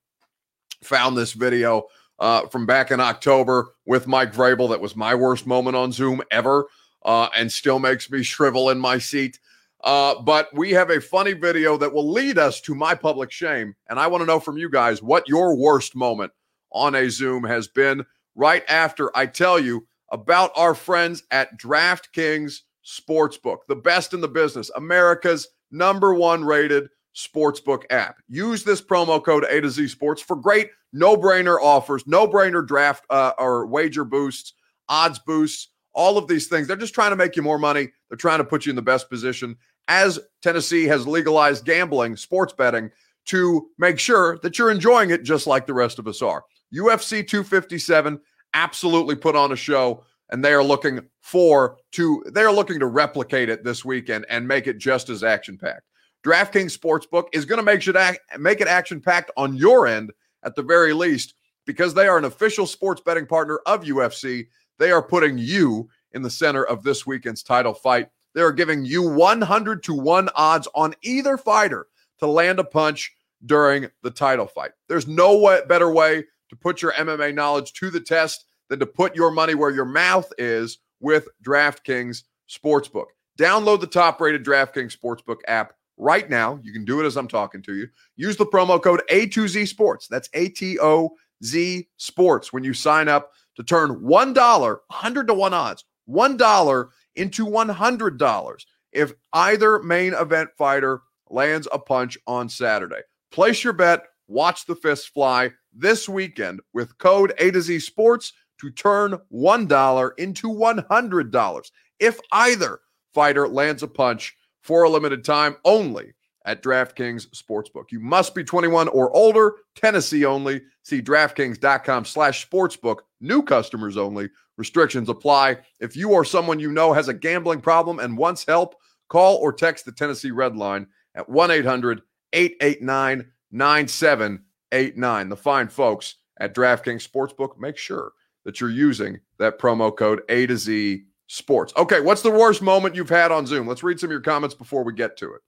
found 0.82 1.16
this 1.16 1.34
video 1.34 1.84
uh, 2.18 2.48
from 2.48 2.66
back 2.66 2.90
in 2.90 3.00
October 3.00 3.76
with 3.86 4.08
Mike 4.08 4.34
Vrabel. 4.34 4.70
That 4.70 4.82
was 4.82 4.96
my 4.96 5.14
worst 5.14 5.46
moment 5.46 5.76
on 5.76 5.92
Zoom 5.92 6.20
ever, 6.32 6.66
uh, 7.06 7.30
and 7.38 7.52
still 7.52 7.78
makes 7.78 8.10
me 8.10 8.24
shrivel 8.24 8.72
in 8.72 8.80
my 8.80 8.98
seat. 8.98 9.40
Uh, 9.84 10.20
but 10.20 10.50
we 10.56 10.72
have 10.72 10.90
a 10.90 11.00
funny 11.00 11.34
video 11.34 11.78
that 11.78 11.94
will 11.94 12.10
lead 12.10 12.40
us 12.40 12.60
to 12.62 12.74
my 12.74 12.96
public 12.96 13.32
shame, 13.32 13.76
and 13.88 14.00
I 14.00 14.08
want 14.08 14.24
to 14.24 14.26
know 14.26 14.40
from 14.40 14.58
you 14.58 14.70
guys 14.70 15.04
what 15.04 15.30
your 15.30 15.56
worst 15.56 15.96
moment 15.96 16.32
on 16.72 16.96
a 16.96 17.10
Zoom 17.10 17.44
has 17.44 17.68
been. 17.68 18.04
right 18.36 18.64
after 18.68 19.16
I 19.16 19.28
tell 19.28 19.60
you 19.60 19.86
about 20.12 20.52
our 20.56 20.74
friends 20.74 21.22
at 21.30 21.60
DraftKings 21.60 22.62
Sportsbook, 22.84 23.58
the 23.68 23.76
best 23.76 24.14
in 24.14 24.22
the 24.22 24.28
business, 24.28 24.72
America's 24.76 25.50
number 25.70 26.16
one 26.16 26.44
rated 26.44 26.90
sportsbook 27.16 27.84
app. 27.90 28.18
Use 28.28 28.64
this 28.64 28.82
promo 28.82 29.24
code 29.24 29.46
A 29.46 29.62
to 29.62 29.70
Z 29.70 29.88
Sports 29.88 30.22
for 30.22 30.36
great 30.36 30.70
no 30.94 31.18
brainer 31.18 31.58
offers, 31.60 32.06
no 32.06 32.28
brainer 32.28 32.66
draft 32.66 33.06
uh, 33.10 33.32
or 33.40 33.66
wager 33.66 34.06
boosts, 34.06 34.54
odds 34.88 35.20
boosts, 35.20 35.70
all 35.94 36.18
of 36.18 36.28
these 36.28 36.48
things. 36.48 36.68
They're 36.68 36.78
just 36.78 36.94
trying 36.94 37.10
to 37.10 37.16
make 37.16 37.36
you 37.36 37.42
more 37.42 37.58
money. 37.58 37.90
They're 38.10 38.18
trying 38.18 38.38
to 38.38 38.44
put 38.44 38.66
you 38.66 38.70
in 38.70 38.76
the 38.76 38.82
best 38.82 39.10
position. 39.10 39.58
As 39.88 40.20
Tennessee 40.42 40.86
has 40.86 41.08
legalized 41.08 41.66
gambling, 41.66 42.16
sports 42.16 42.54
betting, 42.54 42.92
to 43.26 43.70
make 43.78 44.00
sure 44.00 44.38
that 44.44 44.58
you're 44.60 44.72
enjoying 44.72 45.10
it 45.10 45.24
just 45.24 45.48
like 45.48 45.66
the 45.66 45.74
rest 45.74 46.00
of 46.00 46.08
us 46.08 46.22
are. 46.22 46.44
UFC 46.74 47.28
257 47.28 48.20
absolutely 48.54 49.16
put 49.16 49.36
on 49.36 49.52
a 49.52 49.56
show 49.56 50.04
and 50.30 50.44
they 50.44 50.54
are 50.54 50.64
looking 50.64 51.00
for 51.22 51.78
to 51.92 52.24
they 52.32 52.42
are 52.42 52.52
looking 52.52 52.80
to 52.80 52.88
replicate 52.88 53.50
it 53.50 53.64
this 53.64 53.86
weekend 53.86 54.26
and 54.30 54.48
make 54.48 54.68
it 54.68 54.78
just 54.78 55.10
as 55.10 55.24
action 55.24 55.58
packed. 55.58 55.88
DraftKings 56.26 56.78
Sportsbook 56.78 57.26
is 57.34 57.46
going 57.46 57.58
to 57.58 57.64
make 57.64 57.86
it 57.86 58.20
make 58.40 58.62
it 58.62 58.68
action 58.68 59.02
packed 59.02 59.32
on 59.36 59.56
your 59.56 59.88
end 59.88 60.12
at 60.44 60.56
the 60.56 60.64
very 60.64 60.94
least 60.94 61.34
because 61.66 61.94
they 61.94 62.08
are 62.08 62.18
an 62.18 62.26
official 62.26 62.66
sports 62.66 63.02
betting 63.06 63.26
partner 63.26 63.60
of 63.66 63.84
UFC. 63.84 64.48
They 64.80 64.92
are 64.92 65.02
putting 65.02 65.38
you 65.38 65.90
in 66.14 66.22
the 66.22 66.30
center 66.30 66.64
of 66.64 66.84
this 66.84 67.06
weekend's 67.06 67.44
title 67.44 67.74
fight. 67.74 68.10
They 68.34 68.42
are 68.42 68.52
giving 68.52 68.86
you 68.86 69.08
100 69.08 69.84
to 69.84 69.94
1 69.94 70.30
odds 70.36 70.68
on 70.74 70.96
either 71.04 71.38
fighter 71.38 71.88
to 72.20 72.28
land 72.28 72.60
a 72.60 72.64
punch 72.64 73.14
during 73.46 73.88
the 74.02 74.12
title 74.12 74.48
fight. 74.48 74.72
There's 74.88 75.08
no 75.08 75.38
way, 75.38 75.62
better 75.68 75.92
way 75.92 76.24
to 76.50 76.56
put 76.56 76.82
your 76.82 76.94
MMA 76.94 77.34
knowledge 77.34 77.74
to 77.74 77.90
the 77.90 78.00
test 78.00 78.46
than 78.70 78.80
to 78.80 78.86
put 78.86 79.16
your 79.16 79.32
money 79.32 79.56
where 79.56 79.72
your 79.72 79.86
mouth 79.86 80.32
is 80.38 80.80
with 81.00 81.28
DraftKings 81.44 82.24
Sportsbook. 82.50 83.08
Download 83.38 83.80
the 83.80 83.88
top 83.88 84.22
rated 84.22 84.46
DraftKings 84.46 84.98
Sportsbook 84.98 85.40
app 85.48 85.74
right 85.98 86.30
now. 86.30 86.60
You 86.64 86.74
can 86.74 86.86
do 86.86 87.00
it 87.00 87.06
as 87.06 87.18
I'm 87.18 87.28
talking 87.28 87.62
to 87.64 87.76
you. 87.76 87.88
Use 88.16 88.38
the 88.38 88.46
promo 88.46 88.82
code 88.82 89.02
A2Z 89.12 89.68
Sports. 89.68 90.08
That's 90.08 90.30
A 90.34 90.50
T 90.50 90.80
O 90.80 91.12
Z 91.44 91.88
Sports 91.98 92.54
when 92.54 92.64
you 92.64 92.74
sign 92.74 93.08
up 93.08 93.32
to 93.56 93.64
turn 93.64 94.02
$1, 94.02 94.06
100 94.06 95.28
to 95.28 95.34
1 95.34 95.54
odds, 95.54 95.86
$1 96.10 96.90
into 97.16 97.46
$100 97.46 98.66
if 98.92 99.14
either 99.34 99.80
main 99.80 100.14
event 100.14 100.50
fighter 100.58 101.02
lands 101.30 101.68
a 101.72 101.80
punch 101.80 102.18
on 102.28 102.50
Saturday. 102.50 103.02
Place 103.32 103.64
your 103.64 103.74
bet, 103.74 104.04
watch 104.28 104.66
the 104.66 104.76
fists 104.76 105.08
fly 105.08 105.52
this 105.74 106.08
weekend 106.08 106.62
with 106.74 106.98
code 106.98 107.34
A 107.40 107.52
to 107.52 107.62
Z 107.62 107.80
Sports 107.80 108.34
to 108.60 108.70
turn 108.72 109.18
$1 109.34 110.12
into 110.18 110.48
$100 110.48 111.72
if 112.00 112.20
either 112.32 112.80
fighter 113.14 113.48
lands 113.48 113.84
a 113.84 113.88
punch 113.88 114.36
for 114.64 114.84
a 114.84 114.90
limited 114.90 115.24
time 115.24 115.58
only 115.66 116.14
at 116.46 116.64
DraftKings 116.64 117.28
Sportsbook. 117.30 117.92
You 117.92 118.00
must 118.00 118.36
be 118.36 118.44
21 118.44 118.88
or 118.90 119.16
older, 119.16 119.56
Tennessee 119.76 120.26
only. 120.26 120.62
See 120.84 121.02
DraftKings.com 121.02 122.06
slash 122.06 122.50
sportsbook. 122.50 123.00
New 123.22 123.44
customers 123.44 123.98
only. 123.98 124.30
Restrictions 124.58 125.10
apply. 125.10 125.60
If 125.80 125.96
you 125.96 126.12
or 126.12 126.26
someone 126.26 126.60
you 126.60 126.72
know 126.72 126.94
has 126.94 127.08
a 127.08 127.14
gambling 127.14 127.62
problem 127.62 128.00
and 128.00 128.18
wants 128.18 128.46
help, 128.46 128.76
call 129.10 129.38
or 129.38 129.54
text 129.54 129.86
the 129.86 129.92
Tennessee 129.92 130.32
Red 130.32 130.56
Line 130.56 130.88
at 131.16 131.30
1 131.30 131.52
800 131.52 132.02
889 132.34 133.32
9789. 133.52 135.30
The 135.30 135.38
fine 135.38 135.68
folks 135.68 136.16
at 136.40 136.56
DraftKings 136.56 137.08
Sportsbook 137.08 137.58
make 137.58 137.78
sure 137.78 138.12
that 138.44 138.60
you're 138.60 138.70
using 138.70 139.20
that 139.40 139.60
promo 139.60 139.96
code 139.96 140.22
A 140.30 140.46
to 140.48 140.58
Z 140.58 141.06
Sports. 141.28 141.74
Okay, 141.78 142.02
what's 142.02 142.22
the 142.22 142.32
worst 142.32 142.62
moment 142.62 142.96
you've 142.96 143.10
had 143.10 143.32
on 143.32 143.46
Zoom? 143.46 143.68
Let's 143.68 143.84
read 143.84 144.00
some 144.00 144.08
of 144.08 144.12
your 144.12 144.22
comments 144.22 144.56
before 144.56 144.84
we 144.84 144.94
get 144.94 145.18
to 145.18 145.34
it. 145.34 145.42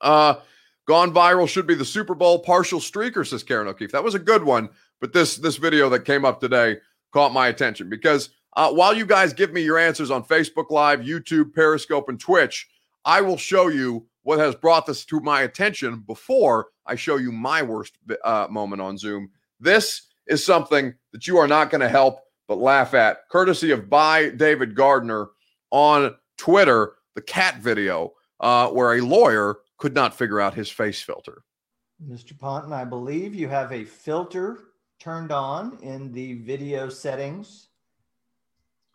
Uh, 0.00 0.34
gone 0.86 1.12
viral 1.12 1.48
should 1.48 1.66
be 1.66 1.74
the 1.74 1.84
Super 1.84 2.14
Bowl 2.14 2.38
partial 2.38 2.80
streaker, 2.80 3.26
says 3.26 3.42
Karen 3.42 3.68
O'Keefe. 3.68 3.92
That 3.92 4.04
was 4.04 4.14
a 4.14 4.18
good 4.18 4.42
one, 4.42 4.68
but 5.00 5.12
this 5.12 5.36
this 5.36 5.56
video 5.56 5.88
that 5.90 6.04
came 6.04 6.24
up 6.24 6.40
today 6.40 6.78
caught 7.12 7.32
my 7.32 7.48
attention 7.48 7.88
because 7.88 8.30
uh, 8.56 8.72
while 8.72 8.94
you 8.94 9.06
guys 9.06 9.32
give 9.32 9.52
me 9.52 9.62
your 9.62 9.78
answers 9.78 10.10
on 10.10 10.24
Facebook 10.24 10.70
Live, 10.70 11.00
YouTube, 11.00 11.54
Periscope, 11.54 12.08
and 12.08 12.18
Twitch, 12.18 12.66
I 13.04 13.20
will 13.20 13.36
show 13.36 13.68
you 13.68 14.06
what 14.22 14.38
has 14.38 14.54
brought 14.54 14.86
this 14.86 15.04
to 15.06 15.20
my 15.20 15.42
attention 15.42 16.02
before 16.06 16.68
I 16.84 16.96
show 16.96 17.16
you 17.16 17.30
my 17.30 17.62
worst 17.62 17.96
uh, 18.24 18.46
moment 18.50 18.82
on 18.82 18.98
Zoom. 18.98 19.30
This 19.60 20.08
is 20.26 20.44
something 20.44 20.94
that 21.12 21.26
you 21.26 21.38
are 21.38 21.46
not 21.48 21.70
going 21.70 21.80
to 21.80 21.88
help 21.88 22.20
but 22.48 22.58
laugh 22.58 22.94
at, 22.94 23.28
courtesy 23.28 23.70
of 23.70 23.88
by 23.88 24.30
David 24.30 24.74
Gardner 24.74 25.28
on 25.70 26.16
Twitter, 26.38 26.94
the 27.14 27.20
cat 27.20 27.58
video 27.58 28.14
uh, 28.40 28.68
where 28.68 28.94
a 28.94 29.00
lawyer 29.00 29.58
could 29.76 29.94
not 29.94 30.16
figure 30.16 30.40
out 30.40 30.54
his 30.54 30.70
face 30.70 31.00
filter. 31.00 31.42
Mr. 32.04 32.36
Ponton, 32.36 32.72
I 32.72 32.84
believe 32.84 33.34
you 33.34 33.48
have 33.48 33.72
a 33.72 33.84
filter 33.84 34.70
turned 34.98 35.30
on 35.30 35.78
in 35.82 36.10
the 36.12 36.34
video 36.34 36.88
settings. 36.88 37.68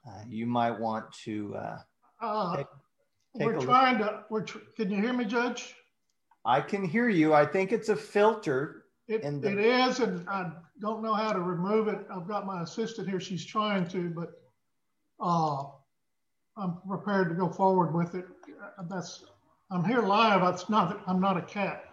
Uh, 0.05 0.23
you 0.27 0.45
might 0.45 0.77
want 0.77 1.11
to. 1.23 1.55
Uh, 1.55 1.77
uh 2.21 2.57
take, 2.57 2.65
take 3.37 3.47
we're 3.47 3.59
trying 3.59 3.97
to. 3.99 4.23
We're 4.29 4.43
tr- 4.43 4.59
can 4.75 4.89
you 4.89 5.01
hear 5.01 5.13
me, 5.13 5.25
Judge? 5.25 5.75
I 6.45 6.59
can 6.59 6.83
hear 6.83 7.07
you. 7.07 7.33
I 7.33 7.45
think 7.45 7.71
it's 7.71 7.89
a 7.89 7.95
filter 7.95 8.82
it, 9.07 9.21
the, 9.41 9.51
it 9.51 9.59
is, 9.59 9.99
and 9.99 10.27
I 10.29 10.51
don't 10.79 11.03
know 11.03 11.13
how 11.13 11.33
to 11.33 11.41
remove 11.41 11.87
it. 11.87 11.99
I've 12.13 12.27
got 12.27 12.45
my 12.45 12.61
assistant 12.63 13.09
here. 13.09 13.19
She's 13.19 13.45
trying 13.45 13.87
to, 13.89 14.09
but 14.09 14.31
uh, 15.19 15.65
I'm 16.57 16.77
prepared 16.87 17.29
to 17.29 17.35
go 17.35 17.49
forward 17.49 17.93
with 17.93 18.15
it. 18.15 18.25
That's 18.89 19.25
I'm 19.71 19.83
here 19.83 20.01
live. 20.01 20.41
It's 20.53 20.69
not. 20.69 21.01
I'm 21.07 21.19
not 21.19 21.37
a 21.37 21.41
cat. 21.41 21.85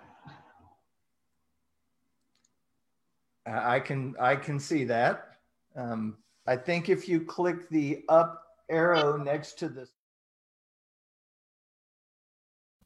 I 3.46 3.80
can 3.80 4.14
I 4.20 4.36
can 4.36 4.60
see 4.60 4.84
that. 4.84 5.38
Um, 5.74 6.16
I 6.46 6.56
think 6.56 6.88
if 6.88 7.08
you 7.08 7.20
click 7.20 7.68
the 7.70 8.04
up 8.08 8.42
arrow 8.68 9.16
next 9.16 9.58
to 9.60 9.68
the 9.68 9.88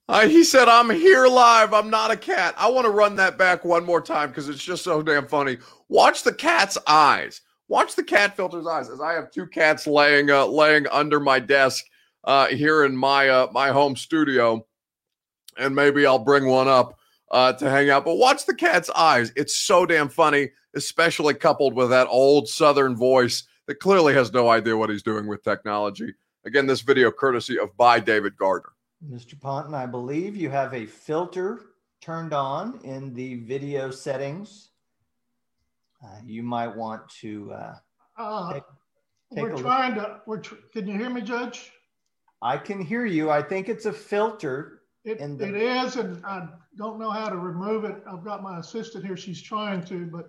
uh, 0.08 0.28
he 0.28 0.44
said, 0.44 0.68
I'm 0.68 0.90
here 0.90 1.26
live. 1.26 1.72
I'm 1.72 1.88
not 1.88 2.10
a 2.10 2.16
cat. 2.16 2.54
I 2.58 2.68
want 2.68 2.84
to 2.84 2.90
run 2.90 3.16
that 3.16 3.38
back 3.38 3.64
one 3.64 3.84
more 3.84 4.02
time 4.02 4.28
because 4.28 4.48
it's 4.48 4.62
just 4.62 4.84
so 4.84 5.02
damn 5.02 5.26
funny. 5.26 5.58
Watch 5.88 6.22
the 6.22 6.34
cat's 6.34 6.76
eyes. 6.86 7.40
Watch 7.68 7.94
the 7.94 8.04
cat 8.04 8.36
filter's 8.36 8.66
eyes 8.66 8.90
as 8.90 9.00
I 9.00 9.14
have 9.14 9.30
two 9.30 9.46
cats 9.46 9.86
laying 9.86 10.30
uh, 10.30 10.46
laying 10.46 10.86
under 10.88 11.18
my 11.18 11.40
desk 11.40 11.86
uh, 12.24 12.48
here 12.48 12.84
in 12.84 12.94
my 12.94 13.28
uh, 13.28 13.48
my 13.52 13.70
home 13.70 13.96
studio, 13.96 14.66
and 15.56 15.74
maybe 15.74 16.04
I'll 16.04 16.18
bring 16.18 16.46
one 16.46 16.68
up 16.68 16.98
uh, 17.30 17.54
to 17.54 17.70
hang 17.70 17.88
out. 17.88 18.04
But 18.04 18.16
watch 18.16 18.44
the 18.44 18.54
cat's 18.54 18.90
eyes. 18.90 19.32
It's 19.36 19.56
so 19.56 19.86
damn 19.86 20.10
funny, 20.10 20.50
especially 20.76 21.32
coupled 21.32 21.74
with 21.74 21.88
that 21.88 22.08
old 22.10 22.46
Southern 22.48 22.94
voice 22.94 23.44
that 23.66 23.80
clearly 23.80 24.12
has 24.12 24.30
no 24.34 24.50
idea 24.50 24.76
what 24.76 24.90
he's 24.90 25.02
doing 25.02 25.26
with 25.26 25.42
technology. 25.42 26.12
Again, 26.44 26.66
this 26.66 26.82
video 26.82 27.10
courtesy 27.10 27.58
of 27.58 27.74
by 27.78 27.98
David 27.98 28.36
Gardner. 28.36 28.73
Mr. 29.10 29.38
Ponton, 29.38 29.74
I 29.74 29.86
believe 29.86 30.36
you 30.36 30.50
have 30.50 30.72
a 30.74 30.86
filter 30.86 31.60
turned 32.00 32.32
on 32.32 32.80
in 32.84 33.14
the 33.14 33.36
video 33.36 33.90
settings. 33.90 34.70
Uh, 36.02 36.18
you 36.24 36.42
might 36.42 36.74
want 36.74 37.08
to. 37.20 37.52
Uh, 37.52 37.74
uh, 38.18 38.52
take, 38.54 38.62
take 39.34 39.42
we're 39.42 39.56
trying 39.56 39.94
look. 39.94 40.06
to. 40.06 40.20
We're 40.26 40.40
tr- 40.40 40.54
can 40.72 40.86
you 40.86 40.96
hear 40.98 41.10
me, 41.10 41.22
Judge? 41.22 41.70
I 42.42 42.58
can 42.58 42.80
hear 42.80 43.04
you. 43.06 43.30
I 43.30 43.42
think 43.42 43.68
it's 43.68 43.86
a 43.86 43.92
filter. 43.92 44.82
It, 45.04 45.18
the- 45.18 45.48
it 45.48 45.56
is, 45.56 45.96
and 45.96 46.24
I 46.24 46.48
don't 46.76 46.98
know 46.98 47.10
how 47.10 47.28
to 47.28 47.36
remove 47.36 47.84
it. 47.84 47.96
I've 48.10 48.24
got 48.24 48.42
my 48.42 48.58
assistant 48.58 49.04
here. 49.04 49.16
She's 49.16 49.40
trying 49.40 49.84
to, 49.84 50.06
but 50.06 50.28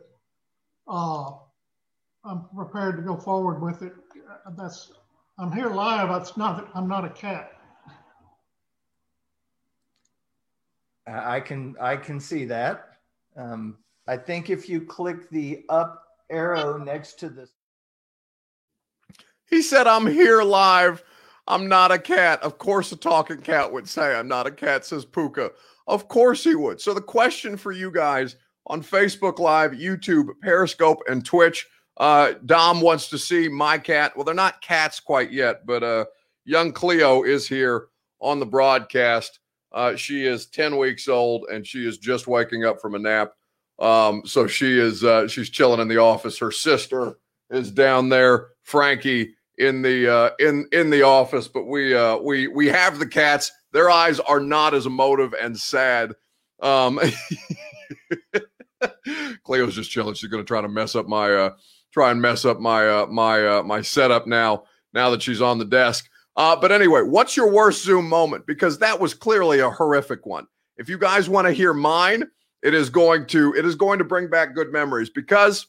uh, 0.87 1.31
I'm 2.23 2.45
prepared 2.55 2.97
to 2.97 3.03
go 3.03 3.15
forward 3.17 3.61
with 3.61 3.81
it. 3.81 3.93
That's. 4.57 4.91
I'm 5.37 5.51
here 5.51 5.69
live. 5.69 6.09
It's 6.21 6.37
not. 6.37 6.69
I'm 6.73 6.87
not 6.87 7.03
a 7.03 7.09
cat. 7.09 7.51
I 11.07 11.39
can 11.39 11.75
I 11.79 11.95
can 11.97 12.19
see 12.19 12.45
that. 12.45 12.97
Um, 13.37 13.77
I 14.07 14.17
think 14.17 14.49
if 14.49 14.69
you 14.69 14.81
click 14.81 15.29
the 15.29 15.65
up 15.69 16.03
arrow 16.29 16.77
next 16.77 17.19
to 17.19 17.29
this. 17.29 17.51
He 19.47 19.61
said, 19.61 19.87
I'm 19.87 20.07
here 20.07 20.41
live. 20.41 21.03
I'm 21.47 21.67
not 21.67 21.91
a 21.91 21.99
cat. 21.99 22.41
Of 22.41 22.57
course, 22.57 22.91
a 22.91 22.95
talking 22.95 23.41
cat 23.41 23.71
would 23.71 23.87
say, 23.87 24.15
I'm 24.15 24.27
not 24.27 24.47
a 24.47 24.51
cat, 24.51 24.85
says 24.85 25.05
Puka. 25.05 25.51
Of 25.87 26.07
course 26.07 26.43
he 26.43 26.55
would. 26.55 26.81
So, 26.81 26.95
the 26.95 27.01
question 27.01 27.55
for 27.55 27.71
you 27.71 27.91
guys 27.91 28.37
on 28.65 28.81
Facebook 28.81 29.37
Live, 29.37 29.71
YouTube, 29.71 30.29
Periscope, 30.41 31.03
and 31.07 31.23
Twitch 31.23 31.67
uh, 31.97 32.33
Dom 32.45 32.81
wants 32.81 33.09
to 33.09 33.17
see 33.17 33.47
my 33.47 33.77
cat. 33.77 34.15
Well, 34.15 34.25
they're 34.25 34.33
not 34.33 34.61
cats 34.61 34.99
quite 34.99 35.31
yet, 35.31 35.65
but 35.65 35.83
uh, 35.83 36.05
young 36.43 36.71
Cleo 36.71 37.23
is 37.23 37.47
here 37.47 37.87
on 38.19 38.39
the 38.39 38.45
broadcast. 38.45 39.39
Uh, 39.75 39.95
she 39.95 40.25
is 40.25 40.47
10 40.47 40.77
weeks 40.77 41.09
old 41.09 41.45
and 41.51 41.67
she 41.67 41.85
is 41.85 41.97
just 41.97 42.27
waking 42.27 42.63
up 42.63 42.81
from 42.81 42.95
a 42.95 42.99
nap. 42.99 43.33
Um, 43.77 44.21
so 44.25 44.47
she 44.47 44.79
is 44.79 45.03
uh, 45.03 45.27
she's 45.27 45.49
chilling 45.49 45.81
in 45.81 45.89
the 45.89 45.97
office. 45.97 46.39
Her 46.39 46.51
sister 46.51 47.17
is 47.49 47.71
down 47.71 48.07
there. 48.07 48.47
Frankie 48.63 49.35
in 49.57 49.81
the 49.81 50.11
uh, 50.11 50.29
in 50.39 50.67
in 50.71 50.89
the 50.89 51.03
office, 51.03 51.47
but 51.47 51.65
we 51.65 51.93
uh, 51.93 52.17
we 52.17 52.47
we 52.47 52.67
have 52.67 52.99
the 52.99 53.07
cats. 53.07 53.51
Their 53.73 53.89
eyes 53.89 54.19
are 54.21 54.39
not 54.39 54.73
as 54.73 54.85
emotive 54.85 55.33
and 55.33 55.57
sad. 55.57 56.13
Um, 56.61 56.99
Cleo's 59.43 59.75
just 59.75 59.91
chilling. 59.91 60.13
She's 60.13 60.29
going 60.29 60.43
to 60.43 60.47
try 60.47 60.61
to 60.61 60.69
mess 60.69 60.95
up 60.95 61.07
my 61.07 61.31
uh, 61.31 61.49
try 61.91 62.11
and 62.11 62.21
mess 62.21 62.45
up 62.45 62.59
my 62.59 62.87
uh, 62.87 63.05
my 63.07 63.45
uh, 63.45 63.63
my 63.63 63.81
setup 63.81 64.25
now. 64.25 64.63
Now 64.93 65.09
that 65.09 65.21
she's 65.21 65.41
on 65.41 65.57
the 65.57 65.65
desk. 65.65 66.09
Uh, 66.35 66.55
but 66.55 66.71
anyway, 66.71 67.01
what's 67.01 67.37
your 67.37 67.49
worst 67.49 67.83
Zoom 67.83 68.09
moment? 68.09 68.45
Because 68.45 68.79
that 68.79 68.99
was 68.99 69.13
clearly 69.13 69.59
a 69.59 69.69
horrific 69.69 70.25
one. 70.25 70.47
If 70.77 70.89
you 70.89 70.97
guys 70.97 71.29
want 71.29 71.47
to 71.47 71.53
hear 71.53 71.73
mine, 71.73 72.25
it 72.61 72.73
is 72.73 72.89
going 72.89 73.27
to 73.27 73.53
it 73.53 73.65
is 73.65 73.75
going 73.75 73.99
to 73.99 74.05
bring 74.05 74.29
back 74.29 74.55
good 74.55 74.71
memories 74.71 75.09
because 75.09 75.67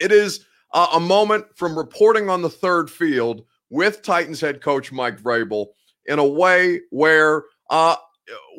it 0.00 0.12
is 0.12 0.46
uh, 0.72 0.88
a 0.94 1.00
moment 1.00 1.46
from 1.54 1.76
reporting 1.76 2.30
on 2.30 2.42
the 2.42 2.48
third 2.48 2.90
field 2.90 3.44
with 3.70 4.02
Titans 4.02 4.40
head 4.40 4.62
coach 4.62 4.92
Mike 4.92 5.20
Vrabel 5.20 5.66
in 6.06 6.18
a 6.18 6.26
way 6.26 6.80
where 6.90 7.44
uh, 7.70 7.96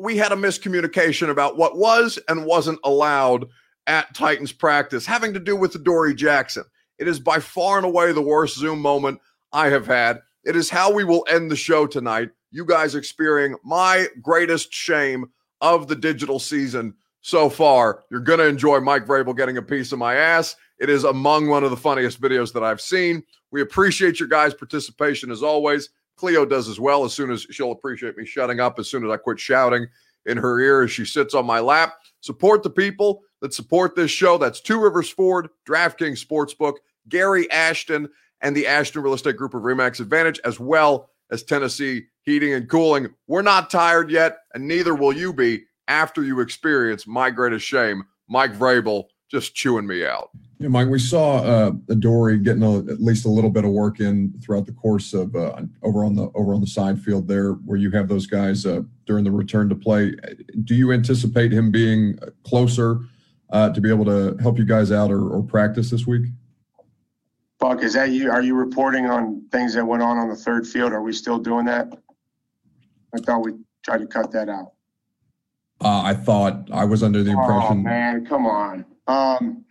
we 0.00 0.16
had 0.16 0.32
a 0.32 0.36
miscommunication 0.36 1.30
about 1.30 1.56
what 1.56 1.76
was 1.76 2.18
and 2.28 2.44
wasn't 2.44 2.78
allowed 2.84 3.46
at 3.86 4.14
Titans 4.14 4.52
practice, 4.52 5.06
having 5.06 5.32
to 5.32 5.40
do 5.40 5.56
with 5.56 5.72
the 5.72 5.78
Dory 5.78 6.14
Jackson. 6.14 6.64
It 6.98 7.08
is 7.08 7.18
by 7.18 7.40
far 7.40 7.78
and 7.78 7.86
away 7.86 8.12
the 8.12 8.20
worst 8.20 8.58
Zoom 8.58 8.80
moment 8.80 9.20
I 9.52 9.68
have 9.68 9.86
had. 9.86 10.20
It 10.44 10.56
is 10.56 10.70
how 10.70 10.92
we 10.92 11.04
will 11.04 11.26
end 11.28 11.50
the 11.50 11.56
show 11.56 11.86
tonight. 11.86 12.30
You 12.50 12.64
guys 12.64 12.94
experiencing 12.94 13.58
my 13.64 14.06
greatest 14.22 14.72
shame 14.72 15.26
of 15.60 15.88
the 15.88 15.96
digital 15.96 16.38
season 16.38 16.94
so 17.20 17.50
far. 17.50 18.04
You're 18.10 18.20
going 18.20 18.38
to 18.38 18.46
enjoy 18.46 18.80
Mike 18.80 19.06
Vrabel 19.06 19.36
getting 19.36 19.56
a 19.56 19.62
piece 19.62 19.92
of 19.92 19.98
my 19.98 20.14
ass. 20.14 20.56
It 20.78 20.88
is 20.88 21.04
among 21.04 21.48
one 21.48 21.64
of 21.64 21.70
the 21.70 21.76
funniest 21.76 22.20
videos 22.20 22.52
that 22.52 22.62
I've 22.62 22.80
seen. 22.80 23.22
We 23.50 23.60
appreciate 23.60 24.20
your 24.20 24.28
guys' 24.28 24.54
participation 24.54 25.30
as 25.30 25.42
always. 25.42 25.90
Cleo 26.16 26.44
does 26.46 26.68
as 26.68 26.80
well. 26.80 27.04
As 27.04 27.12
soon 27.12 27.30
as 27.30 27.42
she'll 27.50 27.72
appreciate 27.72 28.16
me 28.16 28.24
shutting 28.24 28.60
up, 28.60 28.78
as 28.78 28.88
soon 28.88 29.04
as 29.04 29.10
I 29.10 29.16
quit 29.16 29.38
shouting 29.38 29.86
in 30.26 30.36
her 30.36 30.60
ear 30.60 30.82
as 30.82 30.90
she 30.90 31.04
sits 31.04 31.34
on 31.34 31.46
my 31.46 31.60
lap. 31.60 31.94
Support 32.20 32.62
the 32.62 32.70
people 32.70 33.22
that 33.40 33.54
support 33.54 33.94
this 33.94 34.10
show. 34.10 34.38
That's 34.38 34.60
Two 34.60 34.80
Rivers 34.80 35.08
Ford, 35.08 35.48
DraftKings 35.66 36.24
Sportsbook, 36.24 36.74
Gary 37.08 37.50
Ashton, 37.50 38.08
and 38.40 38.56
the 38.56 38.66
Ashton 38.66 39.02
Real 39.02 39.14
Estate 39.14 39.36
Group 39.36 39.54
of 39.54 39.62
Remax 39.62 40.00
Advantage, 40.00 40.40
as 40.44 40.60
well 40.60 41.10
as 41.30 41.42
Tennessee 41.42 42.06
Heating 42.22 42.54
and 42.54 42.68
Cooling. 42.68 43.08
We're 43.26 43.42
not 43.42 43.70
tired 43.70 44.10
yet, 44.10 44.38
and 44.54 44.66
neither 44.66 44.94
will 44.94 45.12
you 45.12 45.32
be 45.32 45.64
after 45.88 46.22
you 46.22 46.40
experience 46.40 47.06
my 47.06 47.30
greatest 47.30 47.66
shame, 47.66 48.04
Mike 48.28 48.52
Vrabel 48.52 49.04
just 49.30 49.54
chewing 49.54 49.86
me 49.86 50.06
out. 50.06 50.30
Yeah, 50.58 50.68
Mike, 50.68 50.88
we 50.88 50.98
saw 50.98 51.38
uh, 51.38 51.70
Dory 51.98 52.38
getting 52.38 52.62
a, 52.62 52.78
at 52.78 53.00
least 53.00 53.26
a 53.26 53.28
little 53.28 53.50
bit 53.50 53.64
of 53.64 53.70
work 53.70 54.00
in 54.00 54.34
throughout 54.42 54.66
the 54.66 54.72
course 54.72 55.14
of 55.14 55.34
uh, 55.36 55.62
over 55.82 56.04
on 56.04 56.14
the 56.14 56.30
over 56.34 56.54
on 56.54 56.60
the 56.60 56.66
side 56.66 57.00
field 57.00 57.28
there, 57.28 57.52
where 57.52 57.78
you 57.78 57.90
have 57.90 58.08
those 58.08 58.26
guys 58.26 58.66
uh, 58.66 58.82
during 59.06 59.24
the 59.24 59.30
return 59.30 59.68
to 59.68 59.74
play. 59.74 60.14
Do 60.64 60.74
you 60.74 60.92
anticipate 60.92 61.52
him 61.52 61.70
being 61.70 62.18
closer 62.42 63.00
uh, 63.50 63.70
to 63.70 63.80
be 63.80 63.88
able 63.88 64.04
to 64.06 64.36
help 64.42 64.58
you 64.58 64.64
guys 64.64 64.90
out 64.90 65.10
or, 65.10 65.28
or 65.28 65.42
practice 65.42 65.90
this 65.90 66.06
week? 66.06 66.24
Buck, 67.58 67.82
is 67.82 67.94
that 67.94 68.10
you? 68.10 68.30
Are 68.30 68.42
you 68.42 68.54
reporting 68.54 69.06
on 69.06 69.42
things 69.50 69.74
that 69.74 69.84
went 69.84 70.02
on 70.02 70.16
on 70.16 70.28
the 70.28 70.36
third 70.36 70.66
field? 70.66 70.92
Are 70.92 71.02
we 71.02 71.12
still 71.12 71.38
doing 71.38 71.64
that? 71.66 71.92
I 73.14 73.18
thought 73.18 73.44
we 73.44 73.54
tried 73.82 73.98
to 73.98 74.06
cut 74.06 74.30
that 74.32 74.48
out. 74.48 74.72
Uh, 75.80 76.02
I 76.02 76.14
thought 76.14 76.68
I 76.72 76.84
was 76.84 77.02
under 77.02 77.22
the 77.22 77.32
impression. 77.32 77.66
Oh 77.70 77.74
man, 77.74 78.26
come 78.26 78.46
on. 78.46 78.84
Um, 79.08 79.64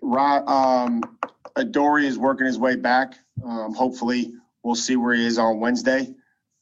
Rob, 0.00 0.48
um, 0.48 1.02
Adoree 1.56 2.06
is 2.06 2.18
working 2.18 2.46
his 2.46 2.58
way 2.58 2.76
back. 2.76 3.14
Um, 3.44 3.74
hopefully, 3.74 4.32
we'll 4.62 4.74
see 4.76 4.96
where 4.96 5.14
he 5.14 5.26
is 5.26 5.38
on 5.38 5.58
Wednesday. 5.58 6.14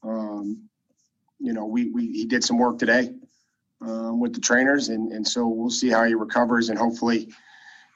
Um, 0.03 0.69
you 1.39 1.53
know, 1.53 1.65
we, 1.65 1.91
we 1.91 2.07
he 2.07 2.25
did 2.25 2.43
some 2.43 2.57
work 2.57 2.79
today 2.79 3.11
um, 3.81 4.19
with 4.19 4.33
the 4.33 4.41
trainers, 4.41 4.89
and 4.89 5.11
and 5.11 5.27
so 5.27 5.47
we'll 5.47 5.69
see 5.69 5.89
how 5.89 6.03
he 6.03 6.15
recovers, 6.15 6.69
and 6.69 6.79
hopefully, 6.79 7.31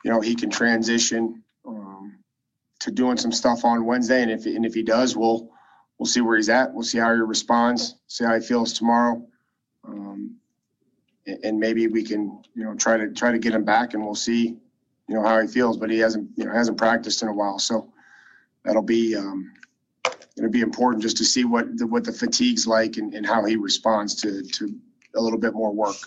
you 0.04 0.12
know, 0.12 0.22
he 0.22 0.36
can 0.36 0.52
transition 0.52 1.44
to 2.80 2.92
doing 2.92 3.18
some 3.18 3.32
stuff 3.32 3.66
on 3.66 3.86
Wednesday. 3.86 4.22
And 4.22 4.32
if 4.32 4.46
and 4.46 4.66
if 4.66 4.74
he 4.74 4.84
does, 4.84 5.16
we'll 5.16 5.50
we'll 5.98 6.08
see 6.08 6.22
where 6.22 6.38
he's 6.38 6.50
at. 6.50 6.74
We'll 6.74 6.84
see 6.84 6.98
how 6.98 7.14
he 7.14 7.20
responds. 7.20 7.96
See 8.08 8.26
how 8.26 8.36
he 8.36 8.42
feels 8.42 8.74
tomorrow. 8.74 9.26
Um, 9.88 10.36
and 11.44 11.60
maybe 11.60 11.88
we 11.88 12.04
can, 12.04 12.42
you 12.56 12.64
know, 12.64 12.74
try 12.76 12.98
to 12.98 13.12
try 13.12 13.32
to 13.32 13.40
get 13.40 13.54
him 13.54 13.64
back, 13.64 13.94
and 13.94 14.04
we'll 14.04 14.16
see, 14.16 14.58
you 15.08 15.16
know, 15.16 15.24
how 15.24 15.40
he 15.40 15.48
feels. 15.48 15.78
But 15.78 15.90
he 15.90 16.00
hasn't, 16.00 16.30
you 16.36 16.46
know, 16.46 16.54
hasn't 16.54 16.78
practiced 16.78 17.22
in 17.22 17.28
a 17.28 17.34
while, 17.34 17.60
so 17.60 17.92
that'll 18.64 18.82
be 18.82 19.16
um, 19.16 19.54
it'll 20.38 20.50
be 20.50 20.62
important 20.62 21.04
just 21.04 21.18
to 21.18 21.26
see 21.26 21.44
what 21.46 21.78
the, 21.78 21.86
what 21.86 22.04
the 22.04 22.12
fatigue's 22.12 22.66
like 22.66 22.98
and, 22.98 23.14
and 23.14 23.26
how 23.26 23.44
he 23.46 23.56
responds 23.56 24.16
to 24.16 24.42
to 24.42 24.74
a 25.16 25.22
little 25.22 25.40
bit 25.40 25.54
more 25.54 25.72
work. 25.72 25.98